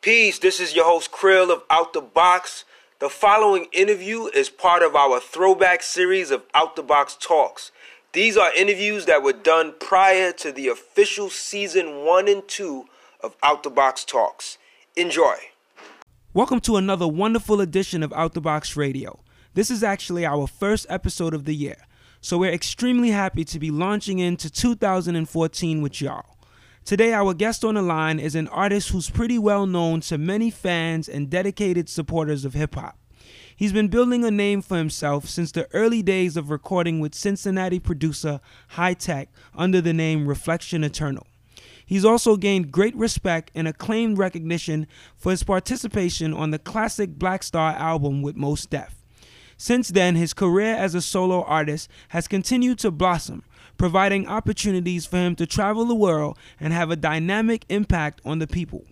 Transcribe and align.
Peace, 0.00 0.38
this 0.38 0.60
is 0.60 0.76
your 0.76 0.84
host 0.84 1.10
Krill 1.10 1.50
of 1.50 1.64
Out 1.70 1.92
the 1.92 2.00
Box. 2.00 2.64
The 3.00 3.08
following 3.08 3.66
interview 3.72 4.26
is 4.26 4.48
part 4.48 4.84
of 4.84 4.94
our 4.94 5.18
throwback 5.18 5.82
series 5.82 6.30
of 6.30 6.44
Out 6.54 6.76
the 6.76 6.84
Box 6.84 7.16
Talks. 7.20 7.72
These 8.12 8.36
are 8.36 8.54
interviews 8.54 9.06
that 9.06 9.24
were 9.24 9.32
done 9.32 9.74
prior 9.80 10.30
to 10.34 10.52
the 10.52 10.68
official 10.68 11.30
season 11.30 12.04
one 12.04 12.28
and 12.28 12.46
two 12.46 12.84
of 13.24 13.34
Out 13.42 13.64
the 13.64 13.70
Box 13.70 14.04
Talks. 14.04 14.56
Enjoy. 14.94 15.34
Welcome 16.32 16.60
to 16.60 16.76
another 16.76 17.08
wonderful 17.08 17.60
edition 17.60 18.04
of 18.04 18.12
Out 18.12 18.34
the 18.34 18.40
Box 18.40 18.76
Radio. 18.76 19.18
This 19.54 19.68
is 19.68 19.82
actually 19.82 20.24
our 20.24 20.46
first 20.46 20.86
episode 20.88 21.34
of 21.34 21.44
the 21.44 21.56
year, 21.56 21.88
so 22.20 22.38
we're 22.38 22.52
extremely 22.52 23.10
happy 23.10 23.44
to 23.46 23.58
be 23.58 23.72
launching 23.72 24.20
into 24.20 24.48
2014 24.48 25.82
with 25.82 26.00
y'all. 26.00 26.37
Today, 26.88 27.12
our 27.12 27.34
guest 27.34 27.66
on 27.66 27.74
the 27.74 27.82
line 27.82 28.18
is 28.18 28.34
an 28.34 28.48
artist 28.48 28.88
who's 28.88 29.10
pretty 29.10 29.38
well 29.38 29.66
known 29.66 30.00
to 30.00 30.16
many 30.16 30.50
fans 30.50 31.06
and 31.06 31.28
dedicated 31.28 31.86
supporters 31.86 32.46
of 32.46 32.54
hip 32.54 32.76
hop. 32.76 32.98
He's 33.54 33.74
been 33.74 33.88
building 33.88 34.24
a 34.24 34.30
name 34.30 34.62
for 34.62 34.78
himself 34.78 35.28
since 35.28 35.52
the 35.52 35.68
early 35.74 36.02
days 36.02 36.34
of 36.34 36.48
recording 36.48 36.98
with 36.98 37.14
Cincinnati 37.14 37.78
producer 37.78 38.40
Hi-Tek 38.68 39.28
under 39.54 39.82
the 39.82 39.92
name 39.92 40.26
Reflection 40.26 40.82
Eternal. 40.82 41.26
He's 41.84 42.06
also 42.06 42.36
gained 42.36 42.72
great 42.72 42.96
respect 42.96 43.50
and 43.54 43.68
acclaimed 43.68 44.16
recognition 44.16 44.86
for 45.14 45.30
his 45.30 45.42
participation 45.42 46.32
on 46.32 46.52
the 46.52 46.58
classic 46.58 47.18
Black 47.18 47.42
Star 47.42 47.72
album 47.72 48.22
with 48.22 48.34
Mos 48.34 48.64
Def. 48.64 48.94
Since 49.58 49.88
then, 49.88 50.16
his 50.16 50.32
career 50.32 50.74
as 50.74 50.94
a 50.94 51.02
solo 51.02 51.42
artist 51.42 51.90
has 52.08 52.28
continued 52.28 52.78
to 52.78 52.90
blossom, 52.90 53.42
providing 53.78 54.26
opportunities 54.26 55.06
for 55.06 55.16
him 55.16 55.34
to 55.36 55.46
travel 55.46 55.84
the 55.86 55.94
world 55.94 56.36
and 56.60 56.72
have 56.72 56.90
a 56.90 56.96
dynamic 56.96 57.64
impact 57.68 58.20
on 58.24 58.40
the 58.40 58.46
people. 58.46 58.84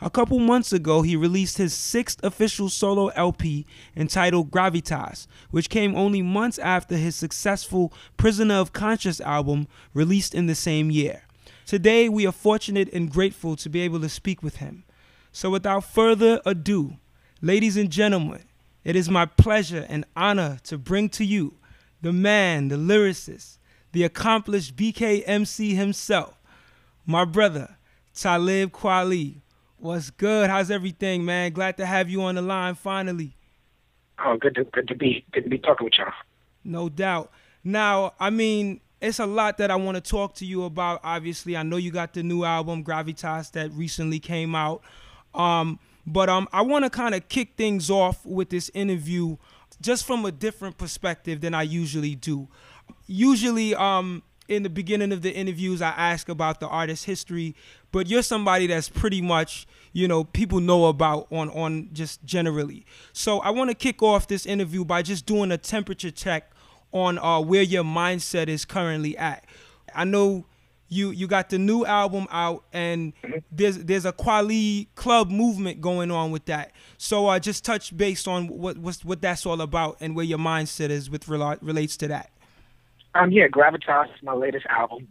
A 0.00 0.08
couple 0.08 0.38
months 0.38 0.72
ago, 0.72 1.02
he 1.02 1.16
released 1.16 1.58
his 1.58 1.74
sixth 1.74 2.22
official 2.22 2.68
solo 2.68 3.08
LP 3.08 3.66
entitled 3.96 4.52
Gravitas, 4.52 5.26
which 5.50 5.68
came 5.68 5.96
only 5.96 6.22
months 6.22 6.56
after 6.60 6.96
his 6.96 7.16
successful 7.16 7.92
Prisoner 8.16 8.54
of 8.54 8.72
Conscious 8.72 9.20
album 9.20 9.66
released 9.92 10.36
in 10.36 10.46
the 10.46 10.54
same 10.54 10.92
year. 10.92 11.24
Today, 11.66 12.08
we 12.08 12.26
are 12.28 12.32
fortunate 12.32 12.88
and 12.92 13.10
grateful 13.10 13.56
to 13.56 13.68
be 13.68 13.80
able 13.80 14.00
to 14.00 14.08
speak 14.08 14.40
with 14.40 14.56
him. 14.56 14.84
So, 15.32 15.50
without 15.50 15.84
further 15.84 16.40
ado, 16.46 16.96
ladies 17.42 17.76
and 17.76 17.90
gentlemen, 17.90 18.44
it 18.84 18.94
is 18.94 19.10
my 19.10 19.26
pleasure 19.26 19.84
and 19.88 20.04
honor 20.16 20.58
to 20.62 20.78
bring 20.78 21.08
to 21.10 21.24
you 21.24 21.56
the 22.00 22.12
man, 22.12 22.68
the 22.68 22.76
lyricist, 22.76 23.57
the 23.92 24.04
accomplished 24.04 24.76
BKMC 24.76 25.74
himself, 25.74 26.38
my 27.06 27.24
brother, 27.24 27.76
Talib 28.14 28.72
Kweli. 28.72 29.40
What's 29.78 30.10
good? 30.10 30.50
How's 30.50 30.70
everything, 30.70 31.24
man? 31.24 31.52
Glad 31.52 31.76
to 31.76 31.86
have 31.86 32.10
you 32.10 32.22
on 32.22 32.34
the 32.34 32.42
line 32.42 32.74
finally. 32.74 33.36
Oh, 34.24 34.36
good 34.36 34.56
to 34.56 34.64
good 34.64 34.88
to 34.88 34.96
be 34.96 35.24
good 35.32 35.44
to 35.44 35.50
be 35.50 35.58
talking 35.58 35.84
with 35.84 35.98
y'all. 35.98 36.12
No 36.64 36.88
doubt. 36.88 37.30
Now, 37.62 38.14
I 38.18 38.30
mean, 38.30 38.80
it's 39.00 39.20
a 39.20 39.26
lot 39.26 39.58
that 39.58 39.70
I 39.70 39.76
want 39.76 39.94
to 39.96 40.00
talk 40.00 40.34
to 40.36 40.44
you 40.44 40.64
about. 40.64 41.00
Obviously, 41.04 41.56
I 41.56 41.62
know 41.62 41.76
you 41.76 41.92
got 41.92 42.14
the 42.14 42.22
new 42.22 42.44
album 42.44 42.82
Gravitas 42.82 43.52
that 43.52 43.70
recently 43.72 44.18
came 44.18 44.54
out. 44.54 44.82
Um, 45.34 45.78
but 46.06 46.28
um, 46.28 46.48
I 46.52 46.62
want 46.62 46.84
to 46.84 46.90
kind 46.90 47.14
of 47.14 47.28
kick 47.28 47.54
things 47.56 47.90
off 47.90 48.24
with 48.24 48.48
this 48.48 48.70
interview 48.74 49.36
just 49.80 50.06
from 50.06 50.24
a 50.24 50.32
different 50.32 50.78
perspective 50.78 51.40
than 51.40 51.54
I 51.54 51.62
usually 51.62 52.14
do 52.14 52.48
usually 53.08 53.74
um 53.74 54.22
in 54.48 54.62
the 54.62 54.70
beginning 54.70 55.12
of 55.12 55.22
the 55.22 55.30
interviews 55.30 55.82
I 55.82 55.90
ask 55.90 56.28
about 56.28 56.58
the 56.58 56.68
artist's 56.68 57.04
history, 57.04 57.54
but 57.92 58.08
you're 58.08 58.22
somebody 58.22 58.66
that's 58.66 58.88
pretty 58.88 59.20
much, 59.20 59.66
you 59.92 60.08
know, 60.08 60.24
people 60.24 60.60
know 60.60 60.86
about 60.86 61.26
on 61.30 61.50
on 61.50 61.90
just 61.92 62.24
generally. 62.24 62.86
So 63.12 63.40
I 63.40 63.50
want 63.50 63.70
to 63.70 63.74
kick 63.74 64.02
off 64.02 64.26
this 64.26 64.46
interview 64.46 64.84
by 64.84 65.02
just 65.02 65.26
doing 65.26 65.52
a 65.52 65.58
temperature 65.58 66.10
check 66.10 66.50
on 66.92 67.18
uh, 67.18 67.40
where 67.40 67.62
your 67.62 67.84
mindset 67.84 68.48
is 68.48 68.64
currently 68.64 69.16
at. 69.18 69.44
I 69.94 70.04
know 70.04 70.46
you 70.88 71.10
you 71.10 71.26
got 71.26 71.50
the 71.50 71.58
new 71.58 71.84
album 71.84 72.26
out 72.30 72.64
and 72.72 73.12
there's 73.52 73.76
there's 73.78 74.06
a 74.06 74.12
Kweli 74.12 74.88
club 74.94 75.30
movement 75.30 75.82
going 75.82 76.10
on 76.10 76.30
with 76.30 76.46
that. 76.46 76.72
So 76.96 77.26
uh, 77.26 77.38
just 77.38 77.64
touch 77.64 77.94
base 77.94 78.26
on 78.26 78.48
what 78.48 78.78
what's, 78.78 79.04
what 79.04 79.20
that's 79.20 79.44
all 79.44 79.60
about 79.60 79.98
and 80.00 80.16
where 80.16 80.24
your 80.24 80.38
mindset 80.38 80.88
is 80.88 81.10
with 81.10 81.28
relates 81.28 81.98
to 81.98 82.08
that. 82.08 82.30
Um, 83.14 83.32
yeah, 83.32 83.48
Gravitas 83.48 84.14
is 84.14 84.22
my 84.22 84.34
latest 84.34 84.66
album. 84.66 85.08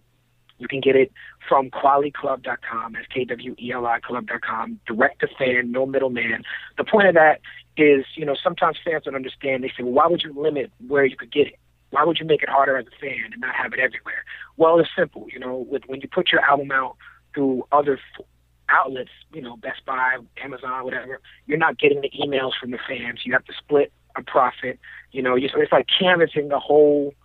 You 0.59 0.67
can 0.67 0.81
get 0.81 0.95
it 0.95 1.11
from 1.47 1.69
kweliclub.com, 1.69 2.93
that's 2.93 3.07
K-W-E-L-I 3.13 3.99
club.com, 3.99 4.79
direct 4.87 5.19
to 5.21 5.27
fan, 5.37 5.71
no 5.71 5.85
middleman. 5.85 6.43
The 6.77 6.83
point 6.83 7.07
of 7.07 7.13
that 7.13 7.41
is, 7.77 8.05
you 8.15 8.25
know, 8.25 8.35
sometimes 8.41 8.77
fans 8.83 9.03
don't 9.03 9.15
understand. 9.15 9.63
They 9.63 9.69
say, 9.69 9.83
well, 9.83 9.93
why 9.93 10.07
would 10.07 10.23
you 10.23 10.33
limit 10.35 10.71
where 10.87 11.05
you 11.05 11.15
could 11.15 11.31
get 11.31 11.47
it? 11.47 11.59
Why 11.91 12.03
would 12.03 12.17
you 12.19 12.25
make 12.25 12.43
it 12.43 12.49
harder 12.49 12.75
as 12.77 12.87
a 12.87 12.99
fan 12.99 13.31
and 13.31 13.39
not 13.39 13.55
have 13.55 13.71
it 13.73 13.79
everywhere? 13.79 14.25
Well, 14.57 14.79
it's 14.79 14.89
simple. 14.97 15.27
You 15.31 15.39
know, 15.39 15.65
with 15.69 15.83
when 15.85 16.01
you 16.01 16.07
put 16.07 16.31
your 16.31 16.41
album 16.41 16.71
out 16.71 16.97
through 17.33 17.63
other 17.71 17.93
f- 17.93 18.25
outlets, 18.67 19.11
you 19.31 19.41
know, 19.41 19.55
Best 19.57 19.85
Buy, 19.85 20.17
Amazon, 20.43 20.83
whatever, 20.83 21.21
you're 21.45 21.57
not 21.57 21.77
getting 21.77 22.01
the 22.01 22.09
emails 22.09 22.53
from 22.59 22.71
the 22.71 22.79
fans. 22.85 23.21
You 23.23 23.33
have 23.33 23.45
to 23.45 23.53
split 23.57 23.93
a 24.17 24.23
profit. 24.23 24.79
You 25.11 25.21
know, 25.21 25.35
you, 25.35 25.47
so 25.47 25.61
it's 25.61 25.71
like 25.71 25.85
canvassing 25.87 26.49
the 26.49 26.59
whole– 26.59 27.13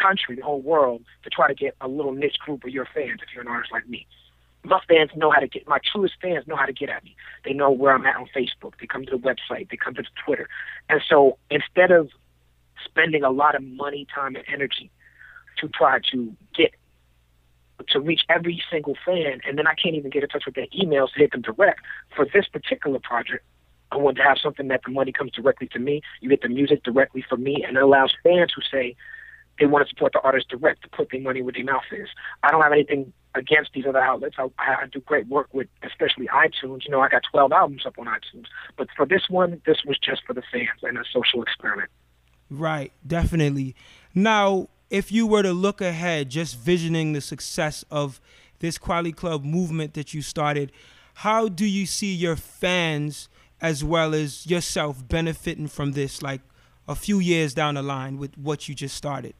country, 0.00 0.36
the 0.36 0.42
whole 0.42 0.60
world, 0.60 1.02
to 1.24 1.30
try 1.30 1.48
to 1.48 1.54
get 1.54 1.74
a 1.80 1.88
little 1.88 2.12
niche 2.12 2.38
group 2.38 2.64
of 2.64 2.70
your 2.70 2.86
fans 2.94 3.20
if 3.22 3.34
you're 3.34 3.42
an 3.42 3.48
artist 3.48 3.72
like 3.72 3.88
me. 3.88 4.06
My 4.62 4.80
fans 4.88 5.10
know 5.16 5.30
how 5.30 5.40
to 5.40 5.48
get, 5.48 5.66
my 5.66 5.78
truest 5.90 6.14
fans 6.20 6.46
know 6.46 6.56
how 6.56 6.66
to 6.66 6.72
get 6.72 6.90
at 6.90 7.02
me. 7.02 7.16
They 7.44 7.52
know 7.52 7.70
where 7.70 7.94
I'm 7.94 8.04
at 8.04 8.16
on 8.16 8.28
Facebook. 8.36 8.74
They 8.78 8.86
come 8.86 9.06
to 9.06 9.10
the 9.10 9.16
website. 9.16 9.70
They 9.70 9.76
come 9.76 9.94
to 9.94 10.02
the 10.02 10.08
Twitter. 10.24 10.48
And 10.88 11.00
so 11.08 11.38
instead 11.50 11.90
of 11.90 12.10
spending 12.84 13.24
a 13.24 13.30
lot 13.30 13.54
of 13.54 13.62
money, 13.62 14.06
time, 14.14 14.36
and 14.36 14.44
energy 14.52 14.90
to 15.58 15.68
try 15.68 15.98
to 16.12 16.36
get 16.54 16.74
to 17.88 18.00
reach 18.00 18.22
every 18.28 18.62
single 18.70 18.96
fan, 19.06 19.40
and 19.46 19.56
then 19.56 19.66
I 19.66 19.74
can't 19.74 19.94
even 19.94 20.10
get 20.10 20.22
in 20.22 20.28
touch 20.28 20.44
with 20.44 20.54
their 20.54 20.66
emails 20.78 21.12
to 21.14 21.20
hit 21.20 21.32
them 21.32 21.40
direct. 21.40 21.80
For 22.14 22.26
this 22.26 22.46
particular 22.46 22.98
project, 22.98 23.44
I 23.92 23.96
want 23.96 24.18
to 24.18 24.22
have 24.22 24.38
something 24.38 24.68
that 24.68 24.82
the 24.84 24.92
money 24.92 25.12
comes 25.12 25.32
directly 25.32 25.68
to 25.68 25.78
me. 25.78 26.02
You 26.20 26.28
get 26.28 26.42
the 26.42 26.48
music 26.48 26.82
directly 26.82 27.24
from 27.28 27.42
me, 27.42 27.64
and 27.66 27.76
it 27.76 27.82
allows 27.82 28.12
fans 28.22 28.52
who 28.54 28.62
say, 28.70 28.94
they 29.60 29.66
want 29.66 29.86
to 29.86 29.88
support 29.90 30.12
the 30.12 30.20
artist 30.22 30.48
direct 30.48 30.82
to 30.82 30.88
put 30.88 31.10
their 31.12 31.20
money 31.20 31.42
where 31.42 31.52
their 31.52 31.64
mouth 31.64 31.84
is. 31.92 32.08
I 32.42 32.50
don't 32.50 32.62
have 32.62 32.72
anything 32.72 33.12
against 33.34 33.72
these 33.74 33.84
other 33.86 34.00
outlets. 34.00 34.36
I, 34.38 34.48
I 34.58 34.86
do 34.90 35.00
great 35.00 35.28
work 35.28 35.48
with, 35.52 35.68
especially 35.82 36.26
iTunes. 36.28 36.84
You 36.84 36.90
know, 36.90 37.00
I 37.00 37.08
got 37.08 37.22
12 37.30 37.52
albums 37.52 37.86
up 37.86 37.98
on 37.98 38.06
iTunes. 38.06 38.46
But 38.76 38.88
for 38.96 39.06
this 39.06 39.22
one, 39.28 39.60
this 39.66 39.78
was 39.86 39.98
just 39.98 40.22
for 40.26 40.32
the 40.32 40.42
fans 40.50 40.80
and 40.82 40.98
a 40.98 41.04
social 41.12 41.42
experiment. 41.42 41.90
Right, 42.48 42.92
definitely. 43.06 43.76
Now, 44.14 44.68
if 44.88 45.12
you 45.12 45.26
were 45.26 45.42
to 45.42 45.52
look 45.52 45.80
ahead, 45.80 46.30
just 46.30 46.58
visioning 46.58 47.12
the 47.12 47.20
success 47.20 47.84
of 47.90 48.20
this 48.58 48.76
Kweli 48.78 49.14
Club 49.14 49.44
movement 49.44 49.94
that 49.94 50.12
you 50.12 50.22
started, 50.22 50.72
how 51.14 51.48
do 51.48 51.66
you 51.66 51.86
see 51.86 52.12
your 52.12 52.34
fans 52.34 53.28
as 53.60 53.84
well 53.84 54.14
as 54.14 54.46
yourself 54.46 55.06
benefiting 55.06 55.68
from 55.68 55.92
this, 55.92 56.22
like 56.22 56.40
a 56.88 56.94
few 56.96 57.20
years 57.20 57.54
down 57.54 57.74
the 57.74 57.82
line 57.82 58.18
with 58.18 58.36
what 58.36 58.68
you 58.68 58.74
just 58.74 58.96
started? 58.96 59.34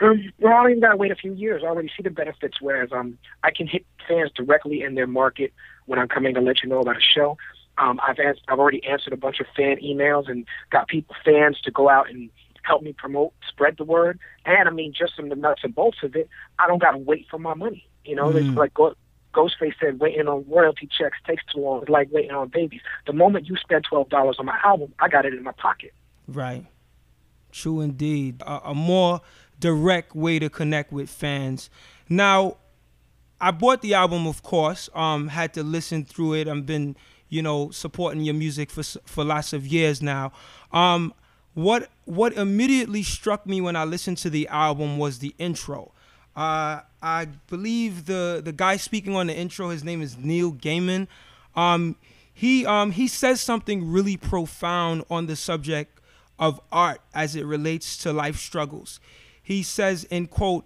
I 0.00 0.04
don't 0.40 0.70
even 0.70 0.80
gotta 0.80 0.96
wait 0.96 1.10
a 1.10 1.16
few 1.16 1.32
years. 1.32 1.62
I 1.64 1.68
already 1.68 1.90
see 1.96 2.02
the 2.02 2.10
benefits. 2.10 2.60
Whereas 2.60 2.90
um, 2.92 3.18
I 3.42 3.50
can 3.50 3.66
hit 3.66 3.86
fans 4.06 4.30
directly 4.34 4.82
in 4.82 4.94
their 4.94 5.06
market 5.06 5.52
when 5.86 5.98
I'm 5.98 6.08
coming 6.08 6.34
to 6.34 6.40
let 6.40 6.62
you 6.62 6.68
know 6.68 6.80
about 6.80 6.96
a 6.96 7.00
show. 7.00 7.38
Um, 7.78 8.00
I've 8.06 8.18
asked, 8.18 8.40
I've 8.48 8.58
already 8.58 8.84
answered 8.86 9.12
a 9.12 9.16
bunch 9.16 9.40
of 9.40 9.46
fan 9.54 9.76
emails 9.84 10.30
and 10.30 10.46
got 10.70 10.88
people 10.88 11.14
fans 11.24 11.60
to 11.62 11.70
go 11.70 11.88
out 11.88 12.08
and 12.08 12.30
help 12.62 12.82
me 12.82 12.92
promote, 12.92 13.32
spread 13.48 13.76
the 13.76 13.84
word. 13.84 14.18
And 14.44 14.68
I 14.68 14.72
mean, 14.72 14.92
just 14.98 15.14
from 15.14 15.28
the 15.28 15.36
nuts 15.36 15.62
and 15.62 15.74
bolts 15.74 15.98
of 16.02 16.16
it, 16.16 16.28
I 16.58 16.66
don't 16.66 16.80
gotta 16.80 16.98
wait 16.98 17.26
for 17.30 17.38
my 17.38 17.54
money. 17.54 17.86
You 18.04 18.16
know, 18.16 18.30
mm. 18.30 18.36
it's 18.36 18.56
like 18.56 18.74
go, 18.74 18.94
Ghostface 19.34 19.74
said, 19.80 20.00
waiting 20.00 20.28
on 20.28 20.44
royalty 20.48 20.88
checks 20.98 21.18
takes 21.26 21.44
too 21.52 21.60
long. 21.60 21.82
It's 21.82 21.90
like 21.90 22.08
waiting 22.10 22.30
on 22.30 22.48
babies. 22.48 22.80
The 23.06 23.12
moment 23.12 23.46
you 23.46 23.56
spend 23.56 23.84
twelve 23.84 24.08
dollars 24.08 24.36
on 24.38 24.46
my 24.46 24.58
album, 24.64 24.94
I 24.98 25.08
got 25.08 25.26
it 25.26 25.34
in 25.34 25.42
my 25.42 25.52
pocket. 25.52 25.92
Right. 26.26 26.66
True 27.52 27.80
indeed. 27.80 28.42
A, 28.42 28.70
a 28.70 28.74
more 28.74 29.20
direct 29.60 30.14
way 30.14 30.38
to 30.38 30.48
connect 30.48 30.92
with 30.92 31.10
fans. 31.10 31.70
Now, 32.08 32.56
I 33.40 33.50
bought 33.50 33.82
the 33.82 33.94
album, 33.94 34.26
of 34.26 34.42
course. 34.42 34.88
Um, 34.94 35.28
had 35.28 35.54
to 35.54 35.62
listen 35.62 36.04
through 36.04 36.34
it. 36.34 36.48
I've 36.48 36.66
been, 36.66 36.96
you 37.28 37.42
know, 37.42 37.70
supporting 37.70 38.22
your 38.22 38.34
music 38.34 38.70
for 38.70 38.82
for 38.82 39.24
lots 39.24 39.52
of 39.52 39.66
years 39.66 40.00
now. 40.00 40.32
Um, 40.72 41.12
what 41.54 41.88
what 42.04 42.32
immediately 42.34 43.02
struck 43.02 43.46
me 43.46 43.60
when 43.60 43.76
I 43.76 43.84
listened 43.84 44.18
to 44.18 44.30
the 44.30 44.48
album 44.48 44.98
was 44.98 45.18
the 45.18 45.34
intro. 45.38 45.92
Uh, 46.34 46.80
I 47.02 47.28
believe 47.48 48.06
the 48.06 48.40
the 48.44 48.52
guy 48.52 48.76
speaking 48.76 49.16
on 49.16 49.26
the 49.26 49.36
intro, 49.36 49.70
his 49.70 49.84
name 49.84 50.02
is 50.02 50.16
Neil 50.16 50.52
Gaiman. 50.52 51.06
Um, 51.54 51.96
he 52.32 52.64
um, 52.64 52.92
he 52.92 53.08
says 53.08 53.40
something 53.40 53.90
really 53.90 54.16
profound 54.16 55.04
on 55.10 55.26
the 55.26 55.36
subject 55.36 56.00
of 56.38 56.60
art 56.70 57.00
as 57.14 57.34
it 57.34 57.46
relates 57.46 57.96
to 57.98 58.12
life 58.12 58.36
struggles 58.36 59.00
he 59.46 59.62
says 59.62 60.02
in 60.10 60.26
quote 60.26 60.64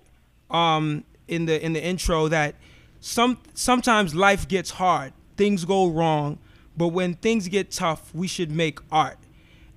um, 0.51 1.05
in 1.29 1.45
the 1.45 1.63
in 1.63 1.75
the 1.75 1.85
intro 1.85 2.29
that 2.29 2.55
some 2.99 3.37
sometimes 3.53 4.15
life 4.15 4.49
gets 4.49 4.71
hard, 4.71 5.13
things 5.37 5.67
go 5.67 5.87
wrong, 5.87 6.39
but 6.79 6.89
when 6.89 7.13
things 7.13 7.47
get 7.49 7.71
tough, 7.71 8.11
we 8.15 8.27
should 8.27 8.51
make 8.51 8.79
art. 8.91 9.19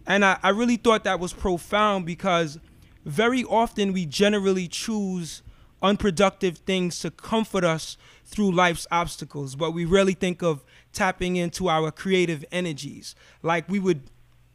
And 0.07 0.23
I, 0.23 0.39
I 0.41 0.49
really 0.49 0.77
thought 0.77 1.03
that 1.03 1.19
was 1.19 1.33
profound 1.33 2.05
because 2.05 2.59
very 3.03 3.43
often 3.43 3.91
we 3.91 4.05
generally 4.05 4.69
choose 4.69 5.41
unproductive 5.81 6.59
things 6.59 6.99
to 6.99 7.11
comfort 7.11 7.65
us 7.65 7.97
through 8.23 8.53
life's 8.53 8.87
obstacles, 8.89 9.55
but 9.55 9.71
we 9.71 9.83
rarely 9.83 10.13
think 10.13 10.41
of 10.41 10.63
tapping 10.93 11.35
into 11.35 11.67
our 11.67 11.91
creative 11.91 12.45
energies. 12.53 13.15
Like 13.41 13.67
we 13.67 13.79
would 13.79 14.03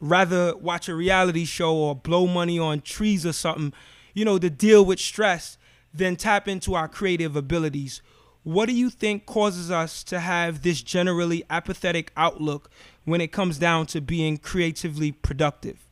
rather 0.00 0.56
watch 0.56 0.88
a 0.88 0.94
reality 0.94 1.44
show 1.44 1.76
or 1.76 1.94
blow 1.94 2.26
money 2.26 2.58
on 2.58 2.80
trees 2.80 3.26
or 3.26 3.34
something, 3.34 3.74
you 4.18 4.24
know, 4.24 4.36
to 4.36 4.50
deal 4.50 4.84
with 4.84 4.98
stress 4.98 5.56
than 5.94 6.16
tap 6.16 6.48
into 6.48 6.74
our 6.74 6.88
creative 6.88 7.36
abilities. 7.36 8.02
What 8.42 8.66
do 8.66 8.74
you 8.74 8.90
think 8.90 9.26
causes 9.26 9.70
us 9.70 10.02
to 10.04 10.18
have 10.18 10.62
this 10.62 10.82
generally 10.82 11.44
apathetic 11.48 12.10
outlook 12.16 12.68
when 13.04 13.20
it 13.20 13.28
comes 13.28 13.58
down 13.58 13.86
to 13.86 14.00
being 14.00 14.36
creatively 14.36 15.12
productive? 15.12 15.86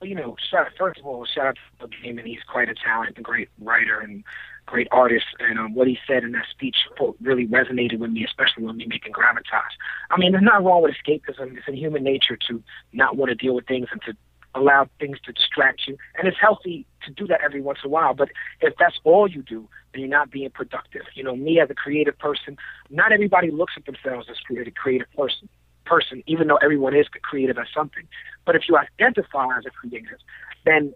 Well, 0.00 0.10
you 0.10 0.16
know, 0.16 0.36
first 0.78 1.00
of 1.00 1.06
all, 1.06 1.24
shout 1.24 1.46
out 1.46 1.54
to 1.54 1.86
Doug 1.86 1.92
Gaiman. 2.04 2.26
He's 2.26 2.42
quite 2.46 2.68
a 2.68 2.74
talent, 2.74 3.16
a 3.16 3.22
great 3.22 3.48
writer, 3.58 4.00
and 4.00 4.22
great 4.66 4.88
artist. 4.90 5.26
And 5.38 5.58
um, 5.58 5.74
what 5.74 5.88
he 5.88 5.98
said 6.06 6.24
in 6.24 6.32
that 6.32 6.44
speech 6.50 6.76
really 7.22 7.46
resonated 7.46 8.00
with 8.00 8.10
me, 8.10 8.24
especially 8.24 8.64
when 8.64 8.76
we 8.76 8.86
making 8.86 9.12
gravitas. 9.12 9.72
I 10.10 10.18
mean, 10.18 10.32
there's 10.32 10.44
nothing 10.44 10.66
wrong 10.66 10.82
with 10.82 10.94
escapism. 10.94 11.56
It's 11.56 11.68
in 11.68 11.74
human 11.74 12.02
nature 12.02 12.36
to 12.48 12.62
not 12.92 13.16
want 13.16 13.30
to 13.30 13.34
deal 13.34 13.54
with 13.54 13.66
things 13.66 13.88
and 13.92 14.02
to 14.02 14.14
allow 14.54 14.88
things 15.00 15.18
to 15.24 15.32
distract 15.32 15.82
you. 15.86 15.96
And 16.18 16.28
it's 16.28 16.36
healthy 16.40 16.86
to 17.04 17.12
do 17.12 17.26
that 17.26 17.40
every 17.42 17.60
once 17.60 17.78
in 17.82 17.88
a 17.88 17.90
while. 17.90 18.14
But 18.14 18.28
if 18.60 18.74
that's 18.78 18.98
all 19.04 19.28
you 19.28 19.42
do, 19.42 19.68
then 19.92 20.00
you're 20.00 20.10
not 20.10 20.30
being 20.30 20.50
productive. 20.50 21.02
You 21.14 21.24
know, 21.24 21.36
me 21.36 21.60
as 21.60 21.70
a 21.70 21.74
creative 21.74 22.18
person, 22.18 22.56
not 22.90 23.12
everybody 23.12 23.50
looks 23.50 23.74
at 23.76 23.86
themselves 23.86 24.28
as 24.30 24.36
a 24.36 24.70
creative 24.70 25.06
person. 25.16 25.48
Person, 25.84 26.22
even 26.26 26.46
though 26.46 26.58
everyone 26.62 26.94
is 26.94 27.06
creative 27.22 27.58
as 27.58 27.66
something, 27.74 28.06
but 28.46 28.54
if 28.54 28.62
you 28.68 28.78
identify 28.78 29.46
as 29.58 29.66
a 29.66 29.70
creative, 29.70 30.18
then 30.64 30.94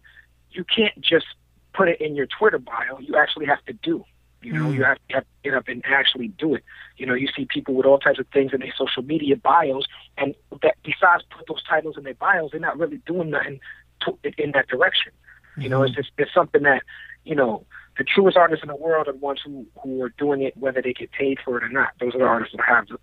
you 0.52 0.64
can't 0.64 0.98
just 1.00 1.26
put 1.74 1.88
it 1.88 2.00
in 2.00 2.14
your 2.14 2.26
Twitter 2.26 2.58
bio. 2.58 2.98
You 3.00 3.16
actually 3.16 3.46
have 3.46 3.62
to 3.64 3.72
do. 3.72 4.04
You 4.46 4.52
know, 4.52 4.66
mm. 4.66 4.76
you, 4.76 4.84
have, 4.84 4.98
you 5.08 5.16
have 5.16 5.24
to 5.24 5.30
get 5.42 5.54
up 5.54 5.66
and 5.66 5.82
actually 5.86 6.28
do 6.28 6.54
it. 6.54 6.62
You 6.98 7.06
know, 7.06 7.14
you 7.14 7.26
see 7.36 7.46
people 7.46 7.74
with 7.74 7.84
all 7.84 7.98
types 7.98 8.20
of 8.20 8.28
things 8.28 8.52
in 8.52 8.60
their 8.60 8.72
social 8.78 9.02
media 9.02 9.34
bios, 9.36 9.86
and 10.16 10.36
that 10.62 10.76
besides 10.84 11.24
put 11.36 11.48
those 11.48 11.64
titles 11.64 11.96
in 11.98 12.04
their 12.04 12.14
bios, 12.14 12.52
they're 12.52 12.60
not 12.60 12.78
really 12.78 12.98
doing 13.06 13.30
nothing 13.30 13.58
to, 14.02 14.16
in 14.38 14.52
that 14.52 14.68
direction. 14.68 15.10
Mm-hmm. 15.10 15.62
You 15.62 15.68
know, 15.68 15.82
it's 15.82 15.92
mm-hmm. 15.92 16.02
just 16.02 16.12
it's 16.16 16.32
something 16.32 16.62
that 16.62 16.84
you 17.24 17.34
know 17.34 17.66
the 17.98 18.04
truest 18.04 18.36
artists 18.36 18.62
in 18.62 18.68
the 18.68 18.76
world 18.76 19.08
are 19.08 19.12
the 19.14 19.18
ones 19.18 19.40
who 19.44 19.66
who 19.82 20.00
are 20.00 20.10
doing 20.10 20.42
it 20.42 20.56
whether 20.56 20.80
they 20.80 20.92
get 20.92 21.10
paid 21.10 21.38
for 21.44 21.58
it 21.58 21.64
or 21.64 21.68
not. 21.68 21.88
Those 21.98 22.14
are 22.14 22.18
the 22.18 22.24
artists 22.24 22.54
that 22.56 22.62
I 22.68 22.72
have 22.72 22.86
the, 22.86 22.98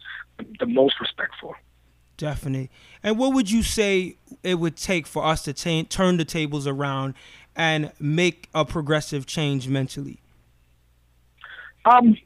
the 0.62 0.66
most 0.66 1.02
respect 1.02 1.34
for. 1.42 1.58
Definitely. 2.16 2.72
And 3.02 3.18
what 3.18 3.34
would 3.34 3.52
you 3.52 3.64
say 3.64 4.16
it 4.44 4.56
would 4.56 4.78
take 4.78 5.08
for 5.08 5.26
us 5.26 5.44
to 5.44 5.52
t- 5.52 5.84
turn 5.84 6.16
the 6.16 6.24
tables 6.24 6.68
around 6.68 7.16
and 7.54 7.92
make 8.00 8.48
a 8.54 8.64
progressive 8.64 9.26
change 9.26 9.68
mentally? 9.68 10.23
Um, 11.86 12.18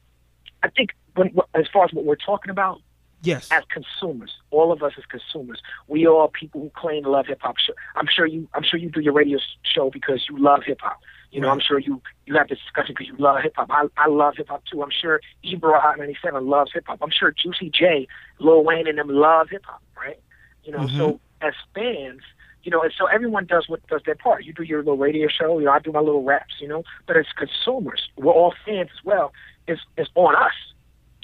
I 0.63 0.69
think 0.69 0.91
when, 1.15 1.35
as 1.53 1.65
far 1.71 1.85
as 1.85 1.93
what 1.93 2.05
we're 2.05 2.15
talking 2.15 2.49
about, 2.49 2.81
yes, 3.21 3.49
as 3.51 3.63
consumers, 3.69 4.35
all 4.51 4.71
of 4.71 4.83
us 4.83 4.93
as 4.97 5.05
consumers, 5.05 5.61
we 5.87 6.05
are 6.05 6.27
people 6.27 6.61
who 6.61 6.71
claim 6.75 7.03
to 7.03 7.09
love 7.09 7.27
hip 7.27 7.39
hop. 7.41 7.55
I'm 7.95 8.07
sure 8.07 8.25
you, 8.25 8.47
I'm 8.53 8.63
sure 8.63 8.79
you 8.79 8.89
do 8.89 8.99
your 8.99 9.13
radio 9.13 9.39
show 9.63 9.89
because 9.89 10.25
you 10.29 10.37
love 10.37 10.63
hip 10.65 10.79
hop. 10.81 10.99
You 11.31 11.41
know, 11.41 11.47
right. 11.47 11.55
I'm 11.55 11.59
sure 11.59 11.79
you 11.79 12.01
you 12.25 12.35
have 12.35 12.47
this 12.47 12.59
discussion 12.59 12.95
because 12.97 13.07
you 13.07 13.15
love 13.17 13.41
hip 13.41 13.53
hop. 13.55 13.69
I 13.69 13.87
I 13.97 14.07
love 14.07 14.35
hip 14.37 14.47
hop 14.49 14.63
too. 14.71 14.81
I'm 14.81 14.91
sure 14.91 15.19
Ebro 15.43 15.79
Hot 15.79 15.97
97 15.97 16.47
loves 16.47 16.71
hip 16.73 16.85
hop. 16.87 16.99
I'm 17.01 17.11
sure 17.11 17.31
Juicy 17.31 17.69
J, 17.69 18.07
Lil 18.39 18.63
Wayne, 18.63 18.87
and 18.87 18.97
them 18.97 19.09
love 19.09 19.49
hip 19.49 19.65
hop, 19.65 19.81
right? 19.97 20.19
You 20.63 20.71
know, 20.71 20.79
mm-hmm. 20.79 20.97
so 20.97 21.19
as 21.41 21.53
fans, 21.75 22.21
you 22.67 22.71
know, 22.71 22.81
and 22.81 22.91
so 22.97 23.05
everyone 23.05 23.45
does 23.45 23.69
what 23.69 23.79
does 23.87 24.01
their 24.05 24.15
part. 24.15 24.43
You 24.43 24.51
do 24.51 24.61
your 24.61 24.79
little 24.79 24.97
radio 24.97 25.29
show, 25.29 25.57
you 25.57 25.65
know, 25.65 25.71
I 25.71 25.79
do 25.79 25.93
my 25.93 26.01
little 26.01 26.23
raps, 26.23 26.55
you 26.59 26.67
know. 26.67 26.83
But 27.05 27.15
as 27.15 27.25
consumers, 27.37 28.09
we're 28.17 28.33
all 28.33 28.53
fans 28.65 28.89
as 28.91 29.05
well. 29.05 29.31
It's 29.69 29.79
it's 29.95 30.09
on 30.15 30.35
us 30.35 30.51